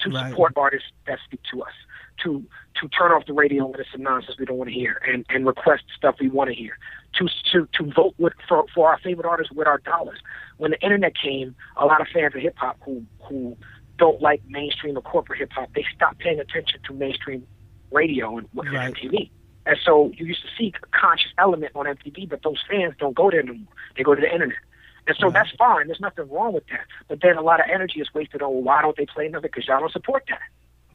to 0.00 0.08
right. 0.08 0.30
support 0.30 0.54
artists 0.56 0.88
that 1.06 1.18
speak 1.22 1.40
to 1.52 1.60
us, 1.60 1.74
to 2.22 2.42
to 2.80 2.88
turn 2.88 3.12
off 3.12 3.26
the 3.26 3.34
radio 3.34 3.66
when 3.66 3.78
it's 3.78 3.92
some 3.92 4.02
nonsense 4.02 4.38
we 4.38 4.46
don't 4.46 4.56
want 4.56 4.70
to 4.70 4.74
hear, 4.74 5.02
and 5.06 5.26
and 5.28 5.46
request 5.46 5.82
stuff 5.94 6.14
we 6.18 6.30
want 6.30 6.48
to 6.48 6.54
hear, 6.56 6.78
to 7.16 7.28
to 7.52 7.68
to 7.74 7.92
vote 7.92 8.14
with 8.16 8.32
for 8.48 8.64
for 8.74 8.88
our 8.88 8.98
favorite 9.00 9.26
artists 9.26 9.52
with 9.52 9.66
our 9.66 9.80
dollars. 9.80 10.20
When 10.56 10.70
the 10.70 10.80
internet 10.80 11.12
came, 11.14 11.54
a 11.76 11.84
lot 11.84 12.00
of 12.00 12.06
fans 12.08 12.34
of 12.34 12.40
hip 12.40 12.56
hop 12.56 12.78
who 12.82 13.04
who 13.28 13.54
don't 13.98 14.22
like 14.22 14.40
mainstream 14.48 14.96
or 14.96 15.02
corporate 15.02 15.40
hip 15.40 15.52
hop, 15.52 15.68
they 15.74 15.84
stopped 15.94 16.20
paying 16.20 16.40
attention 16.40 16.80
to 16.86 16.94
mainstream 16.94 17.46
radio 17.90 18.38
and 18.38 18.48
right. 18.54 18.94
TV. 18.94 19.28
And 19.66 19.78
so 19.84 20.12
you 20.16 20.26
used 20.26 20.42
to 20.42 20.48
see 20.58 20.72
a 20.82 20.98
conscious 20.98 21.32
element 21.38 21.72
on 21.74 21.86
MTV, 21.86 22.28
but 22.28 22.42
those 22.42 22.58
fans 22.68 22.94
don't 22.98 23.14
go 23.14 23.30
there 23.30 23.40
anymore. 23.40 23.72
They 23.96 24.02
go 24.02 24.14
to 24.14 24.20
the 24.20 24.32
internet. 24.32 24.58
And 25.06 25.16
so 25.18 25.26
right. 25.26 25.34
that's 25.34 25.50
fine. 25.56 25.86
There's 25.86 26.00
nothing 26.00 26.28
wrong 26.30 26.52
with 26.52 26.66
that. 26.68 26.86
But 27.08 27.20
then 27.22 27.36
a 27.36 27.42
lot 27.42 27.60
of 27.60 27.66
energy 27.72 28.00
is 28.00 28.08
wasted 28.14 28.42
on 28.42 28.52
well, 28.52 28.62
why 28.62 28.82
don't 28.82 28.96
they 28.96 29.06
play 29.06 29.26
another? 29.26 29.48
Because 29.48 29.66
y'all 29.66 29.80
don't 29.80 29.92
support 29.92 30.24
that. 30.28 30.40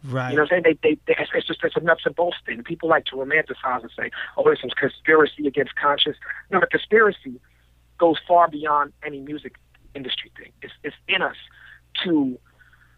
Right. 0.04 0.32
You 0.32 0.38
know 0.38 0.44
what 0.44 0.54
I'm 0.54 0.64
saying? 0.64 0.78
They, 0.82 0.90
they, 0.90 1.00
they, 1.08 1.16
it's 1.20 1.48
just 1.48 1.64
it's 1.64 1.76
a 1.76 1.82
nuts 1.82 2.04
and 2.06 2.16
bolts 2.16 2.38
thing. 2.46 2.64
People 2.64 2.90
like 2.90 3.06
to 3.06 3.16
romanticize 3.16 3.82
and 3.82 3.92
say, 3.98 4.12
oh, 4.38 4.44
there's 4.44 4.62
some 4.62 4.70
conspiracy 4.70 5.46
against 5.46 5.76
conscious. 5.76 6.16
No, 6.50 6.60
the 6.60 6.68
conspiracy 6.68 7.40
goes 7.98 8.16
far 8.28 8.50
beyond 8.50 8.94
any 9.06 9.20
music 9.20 9.56
industry 9.94 10.32
thing. 10.38 10.52
It's, 10.62 10.74
it's 10.84 10.96
in 11.08 11.22
us 11.22 11.36
to 12.04 12.40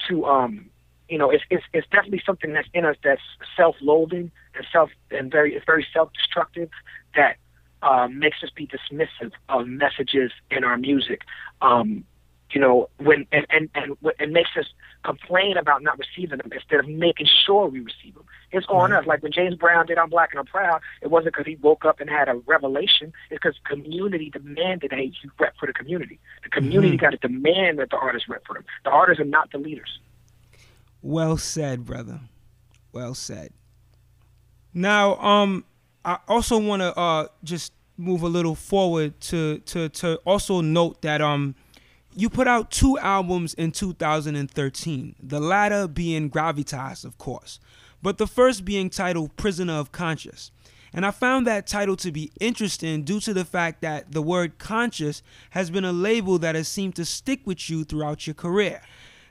to 0.07 0.25
um 0.25 0.69
you 1.11 1.17
know, 1.17 1.29
it's 1.29 1.43
it's 1.49 1.65
it's 1.73 1.87
definitely 1.91 2.23
something 2.25 2.53
that's 2.53 2.69
in 2.73 2.85
us 2.85 2.95
that's 3.03 3.21
self-loathing 3.57 4.31
and 4.55 4.65
self 4.71 4.89
and 5.11 5.29
very 5.29 5.53
it's 5.53 5.65
very 5.65 5.85
self-destructive 5.93 6.69
that 7.17 7.35
uh, 7.81 8.07
makes 8.07 8.37
us 8.41 8.49
be 8.55 8.65
dismissive 8.65 9.33
of 9.49 9.67
messages 9.67 10.31
in 10.49 10.63
our 10.63 10.77
music. 10.77 11.23
Um, 11.61 12.05
you 12.51 12.61
know, 12.61 12.89
when 12.97 13.27
and 13.33 13.45
and 13.49 13.69
and 13.75 13.97
it 14.19 14.31
makes 14.31 14.51
us 14.57 14.67
complain 15.03 15.57
about 15.57 15.83
not 15.83 15.99
receiving 15.99 16.37
them 16.37 16.49
instead 16.53 16.79
of 16.79 16.87
making 16.87 17.27
sure 17.45 17.67
we 17.67 17.81
receive 17.81 18.13
them. 18.13 18.25
It's 18.53 18.67
on 18.69 18.91
right. 18.91 19.01
us. 19.01 19.05
Like 19.05 19.21
when 19.21 19.33
James 19.33 19.55
Brown 19.55 19.87
did 19.87 19.97
"I'm 19.97 20.09
Black 20.09 20.29
and 20.31 20.39
I'm 20.39 20.45
Proud," 20.45 20.79
it 21.01 21.11
wasn't 21.11 21.33
because 21.33 21.45
he 21.45 21.57
woke 21.57 21.83
up 21.83 21.99
and 21.99 22.09
had 22.09 22.29
a 22.29 22.35
revelation. 22.45 23.11
It's 23.29 23.41
because 23.43 23.55
community 23.65 24.29
demanded, 24.29 24.93
"Hey, 24.93 25.11
you 25.21 25.31
rep 25.37 25.55
for 25.59 25.65
the 25.65 25.73
community." 25.73 26.19
The 26.43 26.49
community 26.49 26.95
mm-hmm. 26.95 27.05
got 27.05 27.09
to 27.11 27.17
demand 27.17 27.79
that 27.79 27.89
the 27.89 27.97
artists 27.97 28.29
rep 28.29 28.45
for 28.47 28.53
them. 28.53 28.63
The 28.85 28.91
artists 28.91 29.19
are 29.19 29.25
not 29.25 29.51
the 29.51 29.57
leaders. 29.57 29.99
Well 31.01 31.37
said, 31.37 31.85
brother. 31.85 32.21
Well 32.91 33.13
said. 33.13 33.53
Now, 34.73 35.15
um, 35.17 35.65
I 36.05 36.17
also 36.27 36.57
want 36.57 36.81
to 36.81 36.97
uh 36.97 37.27
just 37.43 37.73
move 37.97 38.23
a 38.23 38.27
little 38.27 38.55
forward 38.55 39.19
to 39.21 39.59
to 39.59 39.89
to 39.89 40.15
also 40.25 40.61
note 40.61 41.01
that 41.01 41.21
um 41.21 41.55
you 42.15 42.29
put 42.29 42.47
out 42.47 42.71
two 42.71 42.97
albums 42.99 43.53
in 43.53 43.71
2013, 43.71 45.15
the 45.21 45.39
latter 45.39 45.87
being 45.87 46.29
Gravitas, 46.29 47.05
of 47.05 47.17
course, 47.17 47.59
but 48.01 48.17
the 48.17 48.27
first 48.27 48.65
being 48.65 48.89
titled 48.89 49.37
Prisoner 49.37 49.73
of 49.73 49.91
Conscious. 49.91 50.51
And 50.93 51.05
I 51.05 51.11
found 51.11 51.47
that 51.47 51.67
title 51.67 51.95
to 51.97 52.11
be 52.11 52.31
interesting 52.41 53.03
due 53.03 53.21
to 53.21 53.33
the 53.33 53.45
fact 53.45 53.81
that 53.81 54.11
the 54.11 54.21
word 54.21 54.57
conscious 54.57 55.23
has 55.51 55.69
been 55.69 55.85
a 55.85 55.93
label 55.93 56.37
that 56.39 56.55
has 56.55 56.67
seemed 56.67 56.97
to 56.97 57.05
stick 57.05 57.41
with 57.45 57.69
you 57.69 57.85
throughout 57.85 58.27
your 58.27 58.33
career. 58.33 58.81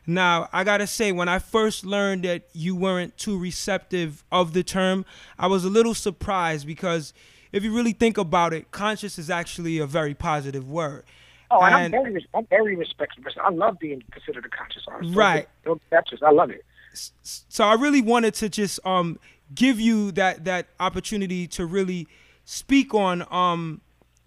Now, 0.07 0.49
I 0.53 0.65
gotta 0.65 0.87
say, 0.87 1.13
when 1.13 1.29
I 1.29 1.39
first 1.39 1.85
learned 1.85 2.25
that 2.25 2.43
you 2.53 2.75
weren't 2.75 3.17
too 3.17 3.39
receptive 3.39 4.25
of 4.33 4.53
the 4.53 4.63
term, 4.63 5.05
I 5.39 5.47
was 5.47 5.65
a 5.65 5.71
little 5.71 5.95
surprised 5.95 6.67
because 6.67 7.13
if 7.53 7.65
you 7.65 7.75
really 7.75 7.93
think 7.93 8.19
about 8.19 8.53
it, 8.53 8.71
conscious 8.71 9.19
is 9.19 9.31
actually 9.31 9.79
a 9.79 9.87
very 9.87 10.15
positive 10.15 10.69
word. 10.69 11.05
Oh, 11.51 11.61
and, 11.63 11.75
and 11.75 11.95
I'm 11.95 12.03
very, 12.03 12.27
I'm 12.35 12.47
very 12.47 12.77
respectful. 12.77 13.25
I 13.43 13.51
love 13.51 13.79
being 13.79 14.03
considered 14.13 14.47
a 14.47 14.49
conscious 14.49 14.85
artist. 14.87 15.15
Right. 15.15 15.49
Don't, 15.65 15.81
don't 15.91 16.23
I 16.23 16.31
love 16.31 16.51
it. 16.51 16.65
So 16.93 17.65
I 17.65 17.75
really 17.75 18.03
wanted 18.03 18.35
to 18.35 18.49
just 18.49 18.85
um 18.85 19.19
give 19.55 19.81
you 19.81 20.13
that 20.13 20.45
that 20.45 20.67
opportunity 20.79 21.47
to 21.49 21.67
really 21.67 22.09
speak 22.45 22.95
on 22.95 23.27
um 23.31 23.81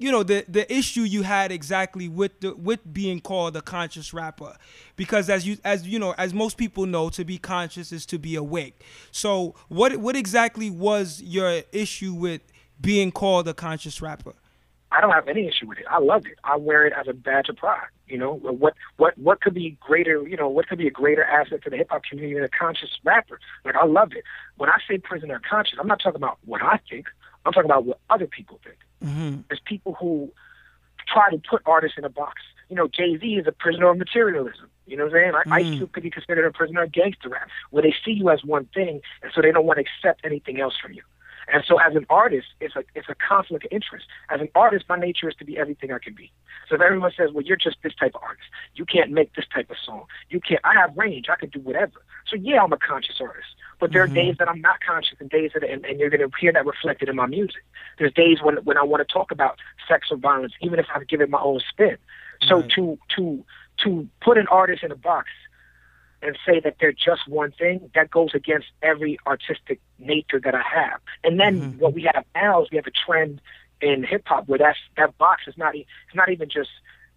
you 0.04 0.12
know 0.12 0.22
the 0.22 0.44
the 0.50 0.72
issue 0.72 1.04
you 1.04 1.22
had 1.24 1.50
exactly 1.50 2.10
with 2.10 2.38
the 2.42 2.54
with 2.56 2.82
being 2.94 3.22
called 3.22 3.56
a 3.56 3.62
conscious 3.62 4.14
rapper 4.14 4.58
because 4.98 5.30
as 5.30 5.48
you 5.48 5.58
as 5.64 5.88
you 5.88 5.98
know 5.98 6.14
as 6.18 6.34
most 6.34 6.58
people 6.58 6.86
know 6.86 7.10
to 7.10 7.24
be 7.24 7.38
conscious 7.38 7.94
is 7.94 8.06
to 8.06 8.20
be 8.20 8.36
awake 8.36 8.84
so 9.12 9.56
what 9.70 9.96
what 9.98 10.18
exactly 10.18 10.70
was 10.70 11.22
your 11.22 11.62
issue 11.72 12.14
with 12.14 12.42
being 12.82 13.14
called 13.14 13.48
a 13.48 13.54
conscious 13.54 14.02
rapper 14.02 14.34
I 14.92 15.02
don't 15.02 15.10
have 15.12 15.28
any 15.28 15.48
issue 15.48 15.68
with 15.68 15.80
it. 15.80 15.86
I 15.90 15.98
love 15.98 16.28
it. 16.28 16.38
I 16.44 16.56
wear 16.56 16.86
it 16.86 16.94
as 16.96 17.08
a 17.08 17.14
badge 17.14 17.50
of 17.50 17.56
pride. 17.56 17.88
You 18.06 18.20
know, 18.20 18.36
what 18.36 18.76
what 18.98 19.18
what 19.18 19.42
could 19.42 19.56
be 19.56 19.76
greater? 19.80 20.28
You 20.28 20.38
know, 20.38 20.48
what 20.48 20.68
could 20.68 20.78
be 20.78 20.86
a 20.86 20.92
greater 20.92 21.24
asset 21.24 21.64
to 21.64 21.72
the 21.72 21.78
hip 21.78 21.88
hop 21.90 22.04
community 22.04 22.36
than 22.36 22.44
a 22.44 22.50
conscious 22.50 22.92
rapper? 23.04 23.40
Like 23.66 23.76
I 23.76 23.88
love 23.88 24.12
it. 24.12 24.24
When 24.58 24.70
I 24.70 24.78
say 24.88 25.00
prisoner 25.00 25.42
conscious, 25.50 25.80
I'm 25.82 25.88
not 25.88 26.00
talking 26.00 26.18
about 26.18 26.38
what 26.46 26.62
I 26.62 26.80
think. 26.92 27.08
I'm 27.44 27.54
talking 27.54 27.70
about 27.70 27.86
what 27.86 28.00
other 28.12 28.28
people 28.28 28.60
think. 28.64 28.78
Mm-hmm. 29.04 29.42
There's 29.50 29.62
people 29.66 29.96
who 30.00 30.32
try 31.08 31.30
to 31.30 31.38
put 31.38 31.62
artists 31.66 31.98
in 31.98 32.06
a 32.06 32.10
box 32.10 32.42
you 32.74 32.76
know, 32.76 32.88
Jay 32.88 33.18
Z 33.20 33.36
is 33.36 33.46
a 33.46 33.52
prisoner 33.52 33.90
of 33.90 34.00
materialism. 34.00 34.68
You 34.88 34.98
know 34.98 35.06
what 35.06 35.14
I'm 35.14 35.22
saying? 35.22 35.34
Like 35.34 35.46
Mm. 35.46 35.54
Ice 35.54 35.78
Cube 35.78 35.92
could 35.92 36.02
be 36.02 36.10
considered 36.10 36.46
a 36.46 36.52
prisoner 36.52 36.82
of 36.82 36.92
gangster 36.92 37.30
rap, 37.30 37.48
where 37.70 37.84
they 37.84 37.94
see 38.04 38.12
you 38.12 38.32
as 38.32 38.44
one 38.44 38.66
thing, 38.74 39.00
and 39.22 39.32
so 39.34 39.42
they 39.42 39.52
don't 39.52 39.66
want 39.66 39.78
to 39.78 39.86
accept 39.86 40.26
anything 40.26 40.60
else 40.60 40.76
from 40.82 40.94
you. 40.94 41.04
And 41.48 41.64
so, 41.68 41.78
as 41.80 41.96
an 41.96 42.06
artist, 42.10 42.48
it's 42.62 42.76
a 42.76 42.84
it's 42.96 43.10
a 43.10 43.16
conflict 43.16 43.66
of 43.66 43.72
interest. 43.72 44.06
As 44.30 44.42
an 44.42 44.50
artist, 44.56 44.86
my 44.90 44.98
nature 44.98 45.30
is 45.30 45.36
to 45.36 45.46
be 45.46 45.56
everything 45.58 45.92
I 45.92 46.00
can 46.00 46.16
be. 46.16 46.32
So 46.68 46.76
if 46.76 46.82
everyone 46.82 47.12
says, 47.16 47.32
"Well, 47.32 47.44
you're 47.44 47.58
just 47.58 47.78
this 47.84 47.94
type 47.94 48.16
of 48.16 48.24
artist. 48.24 48.48
You 48.74 48.86
can't 48.86 49.12
make 49.12 49.36
this 49.36 49.46
type 49.54 49.70
of 49.70 49.78
song. 49.78 50.06
You 50.30 50.40
can't," 50.40 50.62
I 50.64 50.74
have 50.74 50.98
range. 50.98 51.28
I 51.30 51.36
can 51.36 51.50
do 51.50 51.60
whatever. 51.60 52.02
So 52.28 52.36
yeah, 52.36 52.64
I'm 52.64 52.74
a 52.74 52.78
conscious 52.78 53.16
artist. 53.20 53.48
But 53.80 53.92
there 53.94 54.04
are 54.04 54.08
days 54.08 54.36
that 54.40 54.48
I'm 54.48 54.62
not 54.62 54.80
conscious, 54.86 55.18
and 55.20 55.30
days 55.30 55.52
that, 55.54 55.64
and, 55.64 55.86
and 55.86 56.00
you're 56.00 56.10
going 56.10 56.22
to 56.22 56.32
hear 56.40 56.54
that 56.54 56.66
reflected 56.66 57.10
in 57.10 57.16
my 57.16 57.26
music. 57.26 57.64
There's 57.98 58.14
days 58.14 58.38
when 58.42 58.56
when 58.58 58.78
I 58.78 58.84
want 58.84 59.08
to 59.08 59.12
talk 59.14 59.32
about 59.32 59.60
sex 59.88 60.08
or 60.12 60.18
violence, 60.18 60.54
even 60.62 60.80
if 60.80 60.86
I 60.94 61.04
give 61.04 61.22
it 61.22 61.30
my 61.30 61.42
own 61.42 61.60
spin. 61.68 61.98
So 62.48 62.62
Right. 62.62 62.70
to 62.76 62.98
to 63.16 63.46
to 63.84 64.08
put 64.22 64.38
an 64.38 64.48
artist 64.48 64.84
in 64.84 64.92
a 64.92 64.96
box 64.96 65.30
and 66.22 66.38
say 66.46 66.60
that 66.62 66.78
they're 66.80 66.94
just 66.94 67.28
one 67.28 67.52
thing, 67.52 67.90
that 67.96 68.10
goes 68.10 68.30
against 68.34 68.68
every 68.82 69.20
artistic 69.28 69.82
nature 70.00 70.40
that 70.42 70.56
I 70.56 70.62
have. 70.62 71.02
And 71.24 71.40
then 71.40 71.64
Mhm. 71.64 71.78
what 71.78 71.94
we 71.94 72.04
have 72.14 72.24
now 72.34 72.64
is 72.64 72.70
we 72.72 72.78
have 72.78 72.88
a 72.88 72.92
trend 72.92 73.42
in 73.82 74.04
hip 74.04 74.24
hop 74.26 74.48
where 74.48 74.60
that's 74.60 74.80
that 74.96 75.18
box 75.18 75.44
is 75.48 75.56
not 75.58 75.76
it's 75.76 75.88
not 76.16 76.30
even 76.30 76.50
just 76.50 76.70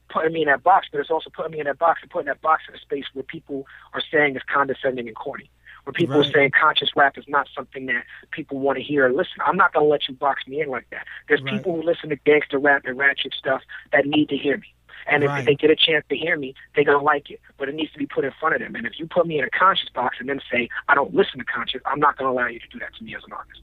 putting 0.08 0.32
me 0.32 0.42
in 0.42 0.48
that 0.48 0.62
box, 0.62 0.88
but 0.90 1.00
it's 1.00 1.10
also 1.10 1.30
putting 1.30 1.52
me 1.52 1.60
in 1.60 1.66
that 1.66 1.78
box 1.78 2.00
and 2.02 2.10
putting 2.10 2.26
that 2.26 2.40
box 2.40 2.64
in 2.68 2.74
a 2.74 2.78
space 2.78 3.04
where 3.12 3.22
people 3.24 3.66
are 3.94 4.02
saying 4.12 4.36
it's 4.36 4.44
condescending 4.52 5.06
and 5.06 5.16
corny. 5.16 5.50
Where 5.84 5.92
people 5.92 6.20
Right. 6.20 6.28
are 6.28 6.32
saying 6.32 6.50
conscious 6.60 6.90
rap 6.96 7.16
is 7.16 7.24
not 7.28 7.48
something 7.54 7.86
that 7.86 8.04
people 8.32 8.58
want 8.58 8.76
to 8.78 8.82
hear 8.82 9.06
or 9.06 9.12
listen. 9.12 9.38
I'm 9.44 9.56
not 9.56 9.72
gonna 9.72 9.86
let 9.86 10.08
you 10.08 10.14
box 10.14 10.46
me 10.46 10.60
in 10.60 10.68
like 10.68 10.88
that. 10.90 11.06
There's 11.28 11.40
Right. 11.42 11.50
people 11.52 11.76
who 11.76 11.82
listen 11.82 12.08
to 12.10 12.16
gangster 12.16 12.58
rap 12.58 12.82
and 12.86 12.98
ratchet 12.98 13.34
stuff 13.34 13.62
that 13.92 14.06
need 14.06 14.28
to 14.30 14.36
hear 14.36 14.56
me. 14.56 14.66
And 15.06 15.22
if 15.22 15.30
Right. 15.30 15.46
they 15.46 15.54
get 15.54 15.70
a 15.70 15.76
chance 15.76 16.04
to 16.08 16.16
hear 16.16 16.36
me, 16.36 16.54
they're 16.74 16.84
gonna 16.84 17.02
like 17.02 17.30
it. 17.30 17.40
But 17.56 17.68
it 17.68 17.74
needs 17.76 17.92
to 17.92 17.98
be 17.98 18.06
put 18.06 18.24
in 18.24 18.32
front 18.32 18.56
of 18.56 18.60
them. 18.60 18.74
And 18.74 18.86
if 18.86 18.98
you 18.98 19.06
put 19.06 19.26
me 19.26 19.38
in 19.38 19.44
a 19.44 19.50
conscious 19.50 19.88
box 19.90 20.16
and 20.18 20.28
then 20.28 20.40
say 20.50 20.68
I 20.88 20.94
don't 20.96 21.14
listen 21.14 21.38
to 21.38 21.44
conscious, 21.44 21.82
I'm 21.86 22.00
not 22.00 22.16
gonna 22.16 22.30
allow 22.32 22.48
you 22.48 22.58
to 22.58 22.68
do 22.72 22.78
that 22.80 22.94
to 22.96 23.04
me 23.04 23.14
as 23.14 23.22
an 23.24 23.32
artist. 23.32 23.60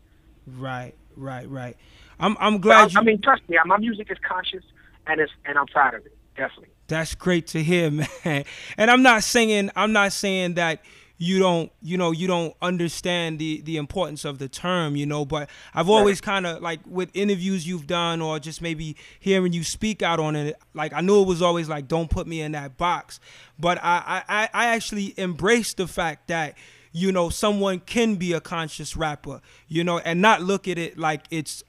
Right, 0.48 0.94
right, 1.18 1.50
right. 1.50 1.78
I'm 2.20 2.38
I'm 2.40 2.60
glad 2.60 2.92
I, 2.92 2.94
you. 2.94 3.00
I 3.02 3.04
mean, 3.04 3.22
trust 3.22 3.48
me, 3.50 3.58
my 3.66 3.78
music 3.78 4.08
is 4.12 4.18
conscious, 4.28 4.64
and 5.08 5.20
it's 5.20 5.32
and 5.46 5.58
I'm 5.58 5.68
proud 5.68 5.94
of 5.96 6.06
it. 6.06 6.18
Definitely. 6.36 6.70
That's 6.88 7.16
great 7.16 7.48
to 7.48 7.63
hear, 7.63 7.92
man. 8.25 8.46
And 8.78 8.92
I'm 8.92 9.04
not 9.04 9.24
saying 9.24 9.72
I'm 9.75 9.94
not 9.94 10.13
saying 10.13 10.56
that 10.56 10.84
you 11.18 11.40
don't 11.40 11.72
you 11.82 11.98
know 11.98 12.12
you 12.12 12.28
don't 12.28 12.56
understand 12.62 13.40
the 13.40 13.62
the 13.62 13.78
importance 13.78 14.25
of 14.25 14.40
the 14.40 14.48
term 14.50 14.96
you 14.96 15.06
know 15.06 15.24
but 15.24 15.50
i've 15.74 15.90
always 15.90 16.20
kind 16.20 16.46
of 16.46 16.62
like 16.62 16.80
with 16.86 17.10
interviews 17.13 17.68
you've 17.68 17.88
done 17.88 18.22
or 18.22 18.40
just 18.40 18.62
maybe 18.62 18.96
hearing 19.20 19.54
you 19.54 19.63
speak 19.63 20.02
out 20.02 20.20
on 20.20 20.36
it 20.36 20.58
like 20.74 20.92
i 20.92 21.02
knew 21.02 21.22
it 21.22 21.28
was 21.28 21.42
always 21.42 21.70
like 21.70 21.88
don't 21.88 22.10
put 22.10 22.25
me 22.25 22.42
in 22.42 22.52
that 22.52 22.78
box 22.78 23.20
but 23.60 23.78
i 23.84 24.24
i 24.28 24.50
i 24.54 24.66
actually 24.68 25.13
embrace 25.18 25.74
the 25.75 25.88
fact 25.88 26.28
that 26.28 26.58
you 26.92 27.12
know 27.12 27.30
someone 27.30 27.80
can 27.80 28.16
be 28.16 28.34
a 28.34 28.42
conscious 28.42 28.98
rapper 28.98 29.40
you 29.68 29.84
know 29.84 30.00
and 30.00 30.20
not 30.20 30.42
look 30.42 30.68
at 30.68 30.78
it 30.78 30.98
like 30.98 31.25
it's 31.30 31.63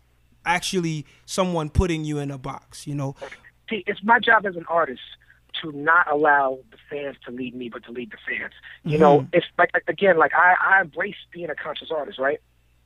actually 0.47 1.06
someone 1.26 1.68
putting 1.68 2.04
you 2.04 2.18
in 2.18 2.30
a 2.30 2.38
box 2.38 2.87
you 2.87 2.94
know 2.94 3.14
See, 3.68 3.85
it's 3.87 4.00
my 4.02 4.18
job 4.18 4.47
as 4.47 4.56
an 4.56 4.66
artist 4.68 5.00
to 5.62 5.73
not 5.73 6.11
allow 6.11 6.59
the 6.71 6.76
fans 6.90 7.16
to 7.25 7.30
lead 7.30 7.54
me, 7.54 7.68
but 7.68 7.85
to 7.85 7.92
lead 7.92 8.11
the 8.11 8.18
fans. 8.26 8.52
You 8.83 8.99
know, 8.99 9.21
Mhm. 9.21 9.28
it's 9.33 9.47
like, 9.56 9.71
like 9.73 9.85
again, 9.88 10.18
like 10.18 10.35
I, 10.35 10.56
I 10.61 10.80
embrace 10.80 11.16
being 11.33 11.49
a 11.50 11.54
conscious 11.54 11.90
artist, 11.90 12.18
right? 12.18 12.40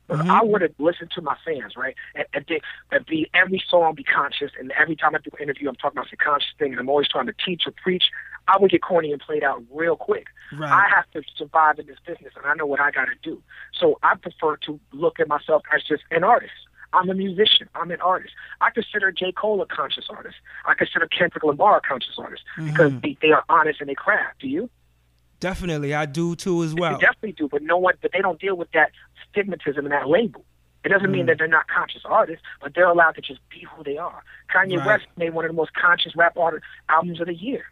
But 0.07 0.19
Mhm. 0.19 0.29
I 0.29 0.43
would 0.43 0.61
have 0.61 0.73
listened 0.79 1.11
to 1.11 1.21
my 1.21 1.35
fans, 1.45 1.75
right? 1.75 1.95
And, 2.15 2.25
and, 2.33 2.45
they, 2.47 2.61
and 2.91 3.05
be 3.05 3.29
every 3.33 3.63
song 3.67 3.93
be 3.95 4.03
conscious, 4.03 4.51
and 4.59 4.71
every 4.71 4.95
time 4.95 5.15
I 5.15 5.19
do 5.19 5.29
an 5.37 5.43
interview, 5.43 5.69
I'm 5.69 5.75
talking 5.75 5.97
about 5.97 6.09
the 6.09 6.17
conscious 6.17 6.51
thing, 6.57 6.71
and 6.71 6.79
I'm 6.79 6.89
always 6.89 7.07
trying 7.07 7.27
to 7.27 7.33
teach 7.45 7.63
or 7.67 7.71
preach. 7.71 8.05
I 8.47 8.57
would 8.57 8.71
get 8.71 8.81
corny 8.81 9.11
and 9.11 9.21
played 9.21 9.43
out 9.43 9.63
real 9.71 9.95
quick. 9.95 10.27
Right. 10.51 10.71
I 10.71 10.87
have 10.89 11.09
to 11.11 11.21
survive 11.35 11.77
in 11.77 11.85
this 11.85 11.99
business, 12.05 12.33
and 12.35 12.45
I 12.45 12.55
know 12.55 12.65
what 12.65 12.79
I 12.79 12.89
got 12.89 13.05
to 13.05 13.15
do. 13.21 13.41
So 13.79 13.99
I 14.01 14.15
prefer 14.15 14.57
to 14.65 14.79
look 14.93 15.19
at 15.19 15.27
myself 15.27 15.63
as 15.75 15.83
just 15.83 16.03
an 16.09 16.23
artist. 16.23 16.53
I'm 16.93 17.09
a 17.09 17.13
musician. 17.13 17.69
I'm 17.75 17.91
an 17.91 18.01
artist. 18.01 18.33
I 18.61 18.71
consider 18.71 19.11
J. 19.11 19.31
Cole 19.31 19.61
a 19.61 19.65
conscious 19.65 20.05
artist. 20.09 20.35
I 20.65 20.73
consider 20.73 21.07
Kendrick 21.07 21.43
Lamar 21.43 21.77
a 21.77 21.81
conscious 21.81 22.15
artist 22.17 22.43
because 22.57 22.91
Mhm. 22.93 23.01
they, 23.01 23.17
they 23.21 23.31
are 23.31 23.43
honest 23.49 23.79
in 23.81 23.87
their 23.87 23.95
craft. 23.95 24.39
Do 24.39 24.47
you? 24.47 24.69
definitely 25.41 25.93
i 25.93 26.05
do 26.05 26.35
too 26.35 26.61
as 26.63 26.75
They 26.75 26.81
well 26.81 26.97
definitely 26.99 27.31
do, 27.31 27.47
but 27.47 27.61
no 27.61 27.77
one. 27.77 27.93
But 28.01 28.11
they 28.11 28.19
don't 28.19 28.37
deal 28.41 28.55
with 28.57 28.69
that 28.73 28.91
stigmatism 29.33 29.77
and 29.77 29.91
that 29.91 30.09
label. 30.09 30.43
It 30.83 30.89
doesn't 30.89 31.09
mean 31.11 31.23
Mm. 31.23 31.27
that 31.27 31.37
they're 31.37 31.47
not 31.47 31.67
conscious 31.69 32.01
artists, 32.03 32.43
but 32.61 32.73
they're 32.73 32.87
allowed 32.89 33.15
to 33.15 33.21
just 33.21 33.39
be 33.49 33.65
who 33.73 33.81
they 33.83 33.97
are. 33.97 34.21
Kanye 34.53 34.77
Right. 34.79 34.85
West 34.87 35.05
made 35.15 35.33
one 35.33 35.45
of 35.45 35.49
the 35.51 35.55
most 35.55 35.73
conscious 35.73 36.13
rap 36.15 36.35
art 36.37 36.61
albums 36.89 37.21
of 37.21 37.27
the 37.27 37.35
year. 37.35 37.63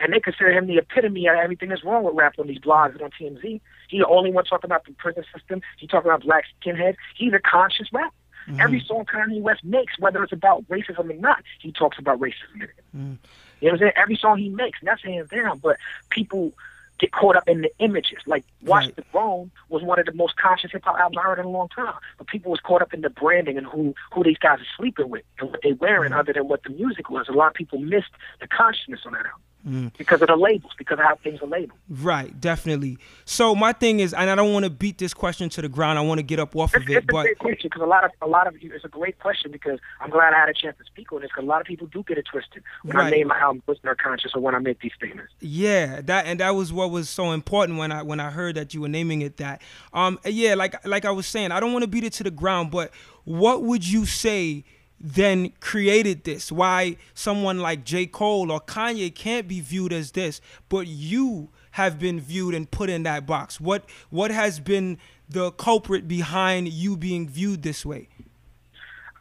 And 0.00 0.12
they 0.12 0.20
consider 0.20 0.52
him 0.52 0.66
the 0.66 0.76
epitome 0.78 1.26
of 1.28 1.36
everything 1.36 1.70
that's 1.70 1.82
wrong 1.82 2.04
with 2.04 2.14
rap 2.14 2.34
on 2.38 2.46
these 2.46 2.58
blogs 2.58 2.92
and 2.92 3.00
on 3.02 3.10
TMZ. 3.10 3.60
He's 3.88 4.00
the 4.00 4.06
only 4.06 4.30
one 4.30 4.44
talking 4.44 4.68
about 4.68 4.84
the 4.84 4.92
prison 4.92 5.24
system. 5.34 5.62
He 5.78 5.86
talking 5.86 6.10
about 6.10 6.22
black 6.22 6.44
skinheads. 6.62 6.96
He's 7.16 7.32
a 7.32 7.38
conscious 7.40 7.88
rapper. 7.92 8.14
Mhm. 8.48 8.60
Every 8.60 8.80
song 8.80 9.04
Kanye 9.04 9.40
West 9.42 9.62
makes, 9.64 9.98
whether 9.98 10.22
it's 10.22 10.32
about 10.32 10.66
racism 10.68 11.10
or 11.10 11.14
not, 11.14 11.42
he 11.60 11.70
talks 11.72 11.98
about 11.98 12.18
racism 12.18 12.54
in 12.56 12.62
it. 12.62 12.70
Mm. 12.96 12.98
You 13.00 13.02
know 13.02 13.18
what 13.60 13.72
I'm 13.72 13.78
saying? 13.78 13.92
Every 13.96 14.16
song 14.16 14.38
he 14.38 14.48
makes, 14.48 14.78
and 14.80 14.88
that's 14.88 15.02
hands 15.02 15.28
down. 15.30 15.58
But 15.58 15.76
people 16.10 16.52
get 16.98 17.12
caught 17.12 17.36
up 17.36 17.46
in 17.48 17.60
the 17.60 17.70
images. 17.78 18.18
Like 18.26 18.44
Watch 18.62 18.86
Right. 18.86 18.96
the 18.96 19.02
Throne 19.12 19.50
was 19.68 19.82
one 19.84 20.00
of 20.00 20.06
the 20.06 20.12
most 20.12 20.36
conscious 20.36 20.72
hip 20.72 20.84
hop 20.84 20.98
albums 20.98 21.18
I 21.18 21.22
heard 21.28 21.38
in 21.38 21.44
a 21.44 21.48
long 21.50 21.68
time. 21.68 21.94
But 22.16 22.26
people 22.26 22.50
was 22.50 22.60
caught 22.60 22.82
up 22.82 22.92
in 22.92 23.02
the 23.02 23.10
branding 23.10 23.56
and 23.58 23.66
who 23.66 23.94
who 24.12 24.24
these 24.24 24.38
guys 24.38 24.60
are 24.60 24.66
sleeping 24.76 25.08
with 25.08 25.22
and 25.38 25.50
what 25.50 25.60
they 25.62 25.72
wearing, 25.74 26.10
Mhm. 26.12 26.18
other 26.18 26.32
than 26.32 26.48
what 26.48 26.62
the 26.64 26.70
music 26.70 27.08
was. 27.10 27.28
A 27.28 27.32
lot 27.32 27.48
of 27.48 27.54
people 27.54 27.78
missed 27.78 28.10
the 28.40 28.48
consciousness 28.48 29.00
on 29.06 29.12
that 29.12 29.26
album 29.26 29.42
Mm. 29.66 29.92
because 29.98 30.22
of 30.22 30.28
the 30.28 30.36
labels, 30.36 30.72
because 30.78 30.98
of 31.00 31.04
how 31.04 31.16
things 31.16 31.42
are 31.42 31.46
labeled. 31.46 31.78
Right, 31.90 32.40
definitely. 32.40 32.96
So 33.24 33.54
my 33.56 33.72
thing 33.72 33.98
is, 34.00 34.14
and 34.14 34.30
I 34.30 34.34
don't 34.36 34.52
want 34.52 34.64
to 34.64 34.70
beat 34.70 34.98
this 34.98 35.12
question 35.12 35.48
to 35.50 35.60
the 35.60 35.68
ground. 35.68 35.98
I 35.98 36.02
want 36.02 36.18
to 36.20 36.22
get 36.22 36.38
up 36.38 36.54
off 36.54 36.74
It's, 36.74 36.84
of 36.84 36.88
it, 36.90 36.96
it's 36.98 37.04
a 37.04 37.12
but 37.12 37.22
great 37.22 37.38
question 37.38 37.68
because 37.68 37.82
a 37.82 37.86
lot 37.86 38.04
of 38.04 38.12
a 38.22 38.28
lot 38.28 38.46
of 38.46 38.62
you. 38.62 38.72
It's 38.72 38.84
a 38.84 38.88
great 38.88 39.18
question 39.18 39.50
because 39.50 39.80
I'm 40.00 40.10
glad 40.10 40.32
I 40.32 40.38
had 40.38 40.48
a 40.48 40.54
chance 40.54 40.78
to 40.78 40.84
speak 40.84 41.12
on 41.12 41.20
this 41.22 41.30
because 41.30 41.42
a 41.42 41.46
lot 41.46 41.60
of 41.60 41.66
people 41.66 41.88
do 41.88 42.04
get 42.04 42.16
it 42.18 42.26
twisted 42.30 42.62
when 42.84 42.96
I 42.96 43.00
Right. 43.00 43.10
name 43.10 43.26
my 43.28 43.38
album 43.38 43.62
"Prisoner 43.66 43.96
Conscious" 43.96 44.30
or 44.34 44.40
when 44.40 44.54
I 44.54 44.58
make 44.60 44.80
these 44.80 44.92
statements. 44.96 45.32
yeah, 45.40 46.02
that 46.02 46.26
and 46.26 46.38
that 46.40 46.50
was 46.50 46.72
what 46.72 46.90
was 46.92 47.10
so 47.10 47.32
important 47.32 47.78
when 47.78 47.90
I 47.90 48.02
when 48.02 48.20
I 48.20 48.30
heard 48.30 48.54
that 48.54 48.74
you 48.74 48.80
were 48.82 48.88
naming 48.88 49.22
it 49.22 49.38
that. 49.38 49.60
Um, 49.92 50.20
yeah, 50.24 50.54
like 50.54 50.86
like 50.86 51.04
I 51.04 51.10
was 51.10 51.26
saying, 51.26 51.50
I 51.50 51.58
don't 51.58 51.72
want 51.72 51.82
to 51.82 51.88
beat 51.88 52.04
it 52.04 52.12
to 52.14 52.22
the 52.22 52.30
ground, 52.30 52.70
but 52.70 52.92
what 53.24 53.64
would 53.64 53.86
you 53.86 54.06
say? 54.06 54.64
Then 55.00 55.52
created 55.60 56.24
this. 56.24 56.50
Why 56.50 56.96
someone 57.14 57.58
like 57.58 57.84
J. 57.84 58.06
Cole 58.06 58.50
or 58.50 58.60
Kanye 58.60 59.14
can't 59.14 59.46
be 59.46 59.60
viewed 59.60 59.92
as 59.92 60.12
this, 60.12 60.40
but 60.68 60.86
you 60.86 61.50
have 61.72 61.98
been 61.98 62.20
viewed 62.20 62.54
and 62.54 62.68
put 62.70 62.90
in 62.90 63.04
that 63.04 63.26
box. 63.26 63.60
What 63.60 63.84
what 64.10 64.30
has 64.30 64.58
been 64.58 64.98
the 65.28 65.52
culprit 65.52 66.08
behind 66.08 66.68
you 66.68 66.96
being 66.96 67.28
viewed 67.28 67.62
this 67.62 67.86
way? 67.86 68.08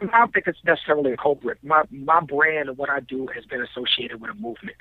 I 0.02 0.20
don't 0.20 0.34
think 0.34 0.48
it's 0.48 0.64
necessarily 0.64 1.12
a 1.14 1.18
culprit. 1.18 1.60
My 1.64 1.84
my 1.92 2.22
brand 2.22 2.70
and 2.70 2.78
what 2.78 2.90
I 2.90 3.00
do 3.00 3.28
has 3.28 3.46
been 3.46 3.62
associated 3.62 4.22
with 4.22 4.32
a 4.32 4.36
movement. 4.36 4.78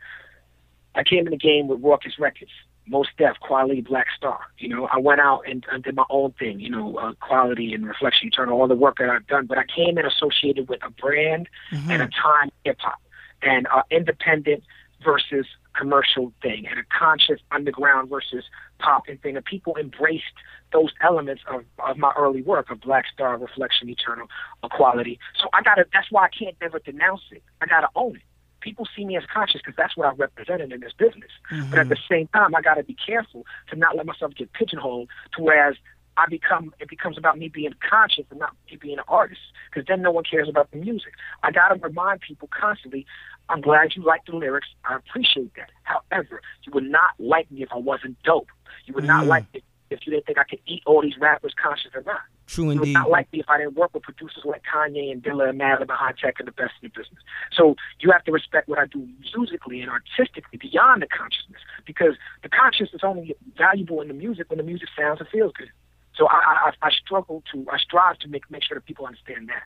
I 0.94 1.04
came 1.04 1.26
in 1.26 1.30
the 1.30 1.36
game 1.36 1.68
with 1.68 1.82
Rawkus 1.82 2.18
Records, 2.18 2.50
Mos 2.86 3.06
Def, 3.18 3.38
Quality, 3.40 3.80
Black 3.80 4.06
Star. 4.16 4.38
You 4.58 4.68
know, 4.68 4.86
I 4.86 4.98
went 4.98 5.20
out 5.20 5.42
and, 5.48 5.64
and 5.70 5.82
did 5.82 5.96
my 5.96 6.04
own 6.10 6.32
thing. 6.38 6.60
You 6.60 6.70
know, 6.70 6.96
uh, 6.96 7.12
Quality 7.20 7.74
and 7.74 7.86
Reflection 7.86 8.28
Eternal, 8.28 8.60
all 8.60 8.68
the 8.68 8.74
work 8.74 8.98
that 8.98 9.10
I've 9.10 9.26
done. 9.26 9.46
But 9.46 9.58
I 9.58 9.64
came 9.64 9.98
in 9.98 10.06
associated 10.06 10.68
with 10.68 10.82
a 10.84 10.90
brand 10.90 11.48
and 11.90 12.02
a 12.02 12.08
time 12.08 12.50
hip 12.64 12.78
hop, 12.80 13.00
and 13.42 13.66
uh, 13.68 13.82
independent 13.90 14.62
versus 15.04 15.46
commercial 15.76 16.32
thing, 16.42 16.66
and 16.66 16.78
a 16.78 16.84
conscious 16.96 17.40
underground 17.50 18.08
versus 18.08 18.44
pop 18.78 19.04
and 19.08 19.20
thing. 19.20 19.36
And 19.36 19.44
people 19.44 19.76
embraced 19.76 20.24
those 20.72 20.90
elements 21.02 21.42
of, 21.48 21.64
of 21.86 21.96
my 21.98 22.12
early 22.16 22.42
work 22.42 22.70
of 22.70 22.80
Black 22.80 23.04
Star, 23.12 23.36
Reflection, 23.36 23.88
Eternal, 23.88 24.28
Equality. 24.64 25.18
So 25.40 25.48
I 25.52 25.62
gotta. 25.62 25.86
That's 25.92 26.10
why 26.10 26.24
I 26.24 26.28
can't 26.28 26.56
never 26.60 26.78
denounce 26.78 27.22
it. 27.30 27.42
I 27.60 27.66
gotta 27.66 27.88
own 27.94 28.16
it. 28.16 28.22
People 28.66 28.88
see 28.96 29.04
me 29.04 29.16
as 29.16 29.22
conscious 29.32 29.60
because 29.64 29.76
that's 29.76 29.96
what 29.96 30.08
I 30.08 30.12
represented 30.16 30.72
in 30.72 30.80
this 30.80 30.92
business. 30.92 31.30
But 31.70 31.78
at 31.78 31.88
the 31.88 31.96
same 32.10 32.26
time, 32.34 32.52
I 32.52 32.60
gotta 32.60 32.82
be 32.82 32.94
careful 32.94 33.46
to 33.70 33.76
not 33.76 33.94
let 33.96 34.06
myself 34.06 34.34
get 34.34 34.52
pigeonholed 34.54 35.08
to 35.36 35.42
whereas 35.42 35.76
I 36.16 36.24
become 36.28 36.74
it 36.80 36.88
becomes 36.88 37.16
about 37.16 37.38
me 37.38 37.46
being 37.48 37.74
conscious 37.88 38.24
and 38.28 38.40
not 38.40 38.56
me 38.68 38.76
being 38.76 38.98
an 38.98 39.04
artist 39.06 39.40
because 39.70 39.86
then 39.86 40.02
no 40.02 40.10
one 40.10 40.24
cares 40.28 40.48
about 40.48 40.68
the 40.72 40.78
music. 40.78 41.12
I 41.44 41.52
gotta 41.52 41.76
remind 41.76 42.22
people 42.22 42.48
constantly. 42.50 43.06
I'm 43.48 43.60
glad 43.60 43.94
you 43.94 44.02
like 44.02 44.24
the 44.26 44.34
lyrics. 44.34 44.66
I 44.84 44.96
appreciate 44.96 45.52
that. 45.54 45.70
However, 45.84 46.42
you 46.64 46.72
would 46.72 46.90
not 46.90 47.10
like 47.20 47.48
me 47.52 47.62
if 47.62 47.68
I 47.72 47.76
wasn't 47.76 48.20
dope. 48.24 48.48
You 48.86 48.94
would 48.94 49.04
not 49.04 49.26
Mm. 49.26 49.28
like 49.28 49.44
me 49.54 49.62
if 49.90 50.04
you 50.04 50.12
didn't 50.12 50.26
think 50.26 50.38
I 50.38 50.44
could 50.44 50.58
eat 50.66 50.82
all 50.86 51.02
these 51.02 51.18
rappers 51.18 51.54
conscious 51.54 51.92
or 51.94 52.02
not. 52.02 52.22
True 52.46 52.70
indeed. 52.70 52.92
not 52.92 53.10
like 53.10 53.32
me 53.32 53.40
if 53.40 53.48
I 53.48 53.58
didn't 53.58 53.74
work 53.74 53.92
with 53.92 54.04
producers 54.04 54.44
like 54.44 54.62
Kanye 54.62 55.10
and 55.10 55.22
Dilla 55.22 55.48
and 55.50 55.60
Madlib 55.60 55.82
and 55.82 55.90
Hi-Tek 55.90 56.38
and 56.38 56.46
the 56.46 56.52
best 56.52 56.74
in 56.80 56.88
the 56.88 57.00
business. 57.00 57.22
So 57.52 57.74
you 58.00 58.10
have 58.12 58.22
to 58.24 58.32
respect 58.32 58.68
what 58.68 58.78
I 58.78 58.86
do 58.86 59.06
musically 59.20 59.80
and 59.82 59.90
artistically 59.90 60.58
beyond 60.58 61.02
the 61.02 61.08
consciousness 61.08 61.60
because 61.84 62.14
the 62.42 62.48
conscious 62.48 62.90
is 62.92 63.00
only 63.02 63.34
valuable 63.56 64.00
in 64.00 64.08
the 64.08 64.14
music 64.14 64.48
when 64.48 64.58
the 64.58 64.64
music 64.64 64.88
sounds 64.96 65.20
and 65.20 65.28
feels 65.28 65.52
good. 65.52 65.70
So 66.14 66.28
I, 66.28 66.70
I, 66.82 66.86
I 66.86 66.90
struggle 66.90 67.42
to, 67.52 67.66
I 67.70 67.78
strive 67.78 68.18
to 68.20 68.28
make 68.28 68.50
make 68.50 68.62
sure 68.62 68.76
that 68.76 68.86
people 68.86 69.06
understand 69.06 69.48
that. 69.48 69.64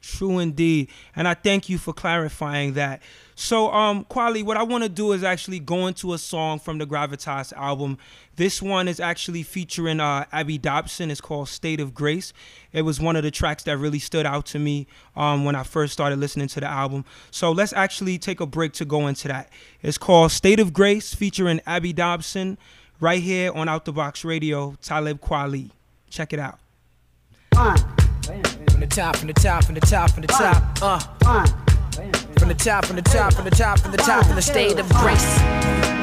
True 0.00 0.38
indeed. 0.38 0.88
And 1.14 1.28
I 1.28 1.34
thank 1.34 1.68
you 1.68 1.76
for 1.76 1.92
clarifying 1.92 2.72
that. 2.74 3.02
So, 3.34 3.70
um, 3.72 4.04
Kweli, 4.04 4.42
what 4.42 4.56
I 4.56 4.62
want 4.62 4.82
to 4.82 4.88
do 4.88 5.12
is 5.12 5.22
actually 5.22 5.60
go 5.60 5.86
into 5.86 6.14
a 6.14 6.18
song 6.18 6.58
from 6.58 6.78
the 6.78 6.86
Gravitas 6.86 7.52
album. 7.54 7.98
This 8.36 8.62
one 8.62 8.88
is 8.88 8.98
actually 8.98 9.42
featuring 9.42 10.00
uh, 10.00 10.24
Abby 10.32 10.56
Dobson. 10.58 11.10
It's 11.10 11.20
called 11.20 11.48
State 11.48 11.80
of 11.80 11.94
Grace. 11.94 12.32
It 12.72 12.82
was 12.82 13.00
one 13.00 13.16
of 13.16 13.22
the 13.22 13.30
tracks 13.30 13.62
that 13.64 13.76
really 13.76 13.98
stood 13.98 14.24
out 14.24 14.46
to 14.46 14.58
me 14.58 14.86
um, 15.16 15.44
when 15.44 15.54
I 15.54 15.62
first 15.62 15.92
started 15.92 16.18
listening 16.18 16.48
to 16.48 16.60
the 16.60 16.66
album. 16.66 17.04
So 17.30 17.52
let's 17.52 17.72
actually 17.72 18.18
take 18.18 18.40
a 18.40 18.46
break 18.46 18.72
to 18.74 18.84
go 18.84 19.06
into 19.06 19.28
that. 19.28 19.50
It's 19.82 19.98
called 19.98 20.32
State 20.32 20.60
of 20.60 20.72
Grace 20.72 21.14
featuring 21.14 21.60
Abby 21.66 21.92
Dobson 21.92 22.56
right 23.00 23.22
here 23.22 23.52
on 23.52 23.68
Out 23.68 23.84
the 23.84 23.92
Box 23.92 24.24
Radio, 24.24 24.76
Talib 24.82 25.20
Kweli. 25.20 25.70
Check 26.08 26.32
it 26.32 26.38
out. 26.38 26.58
From 28.80 28.88
the 28.88 28.94
top, 28.94 29.16
from 29.16 29.26
the 29.26 29.34
top, 29.34 29.64
from 29.64 29.74
the 29.74 29.80
top, 29.82 30.10
from 30.10 30.22
the 30.22 30.28
top. 30.28 30.64
Uh. 30.80 30.98
From 32.38 32.48
the 32.48 32.54
top, 32.54 32.86
from 32.86 32.96
the 32.96 33.02
top, 33.02 33.34
from 33.34 33.44
the 33.44 33.50
top, 33.50 33.78
from 33.78 33.92
the 33.92 33.98
top, 33.98 34.24
from 34.24 34.36
the 34.36 34.40
state 34.40 34.78
of 34.78 34.88
grace. 34.88 35.38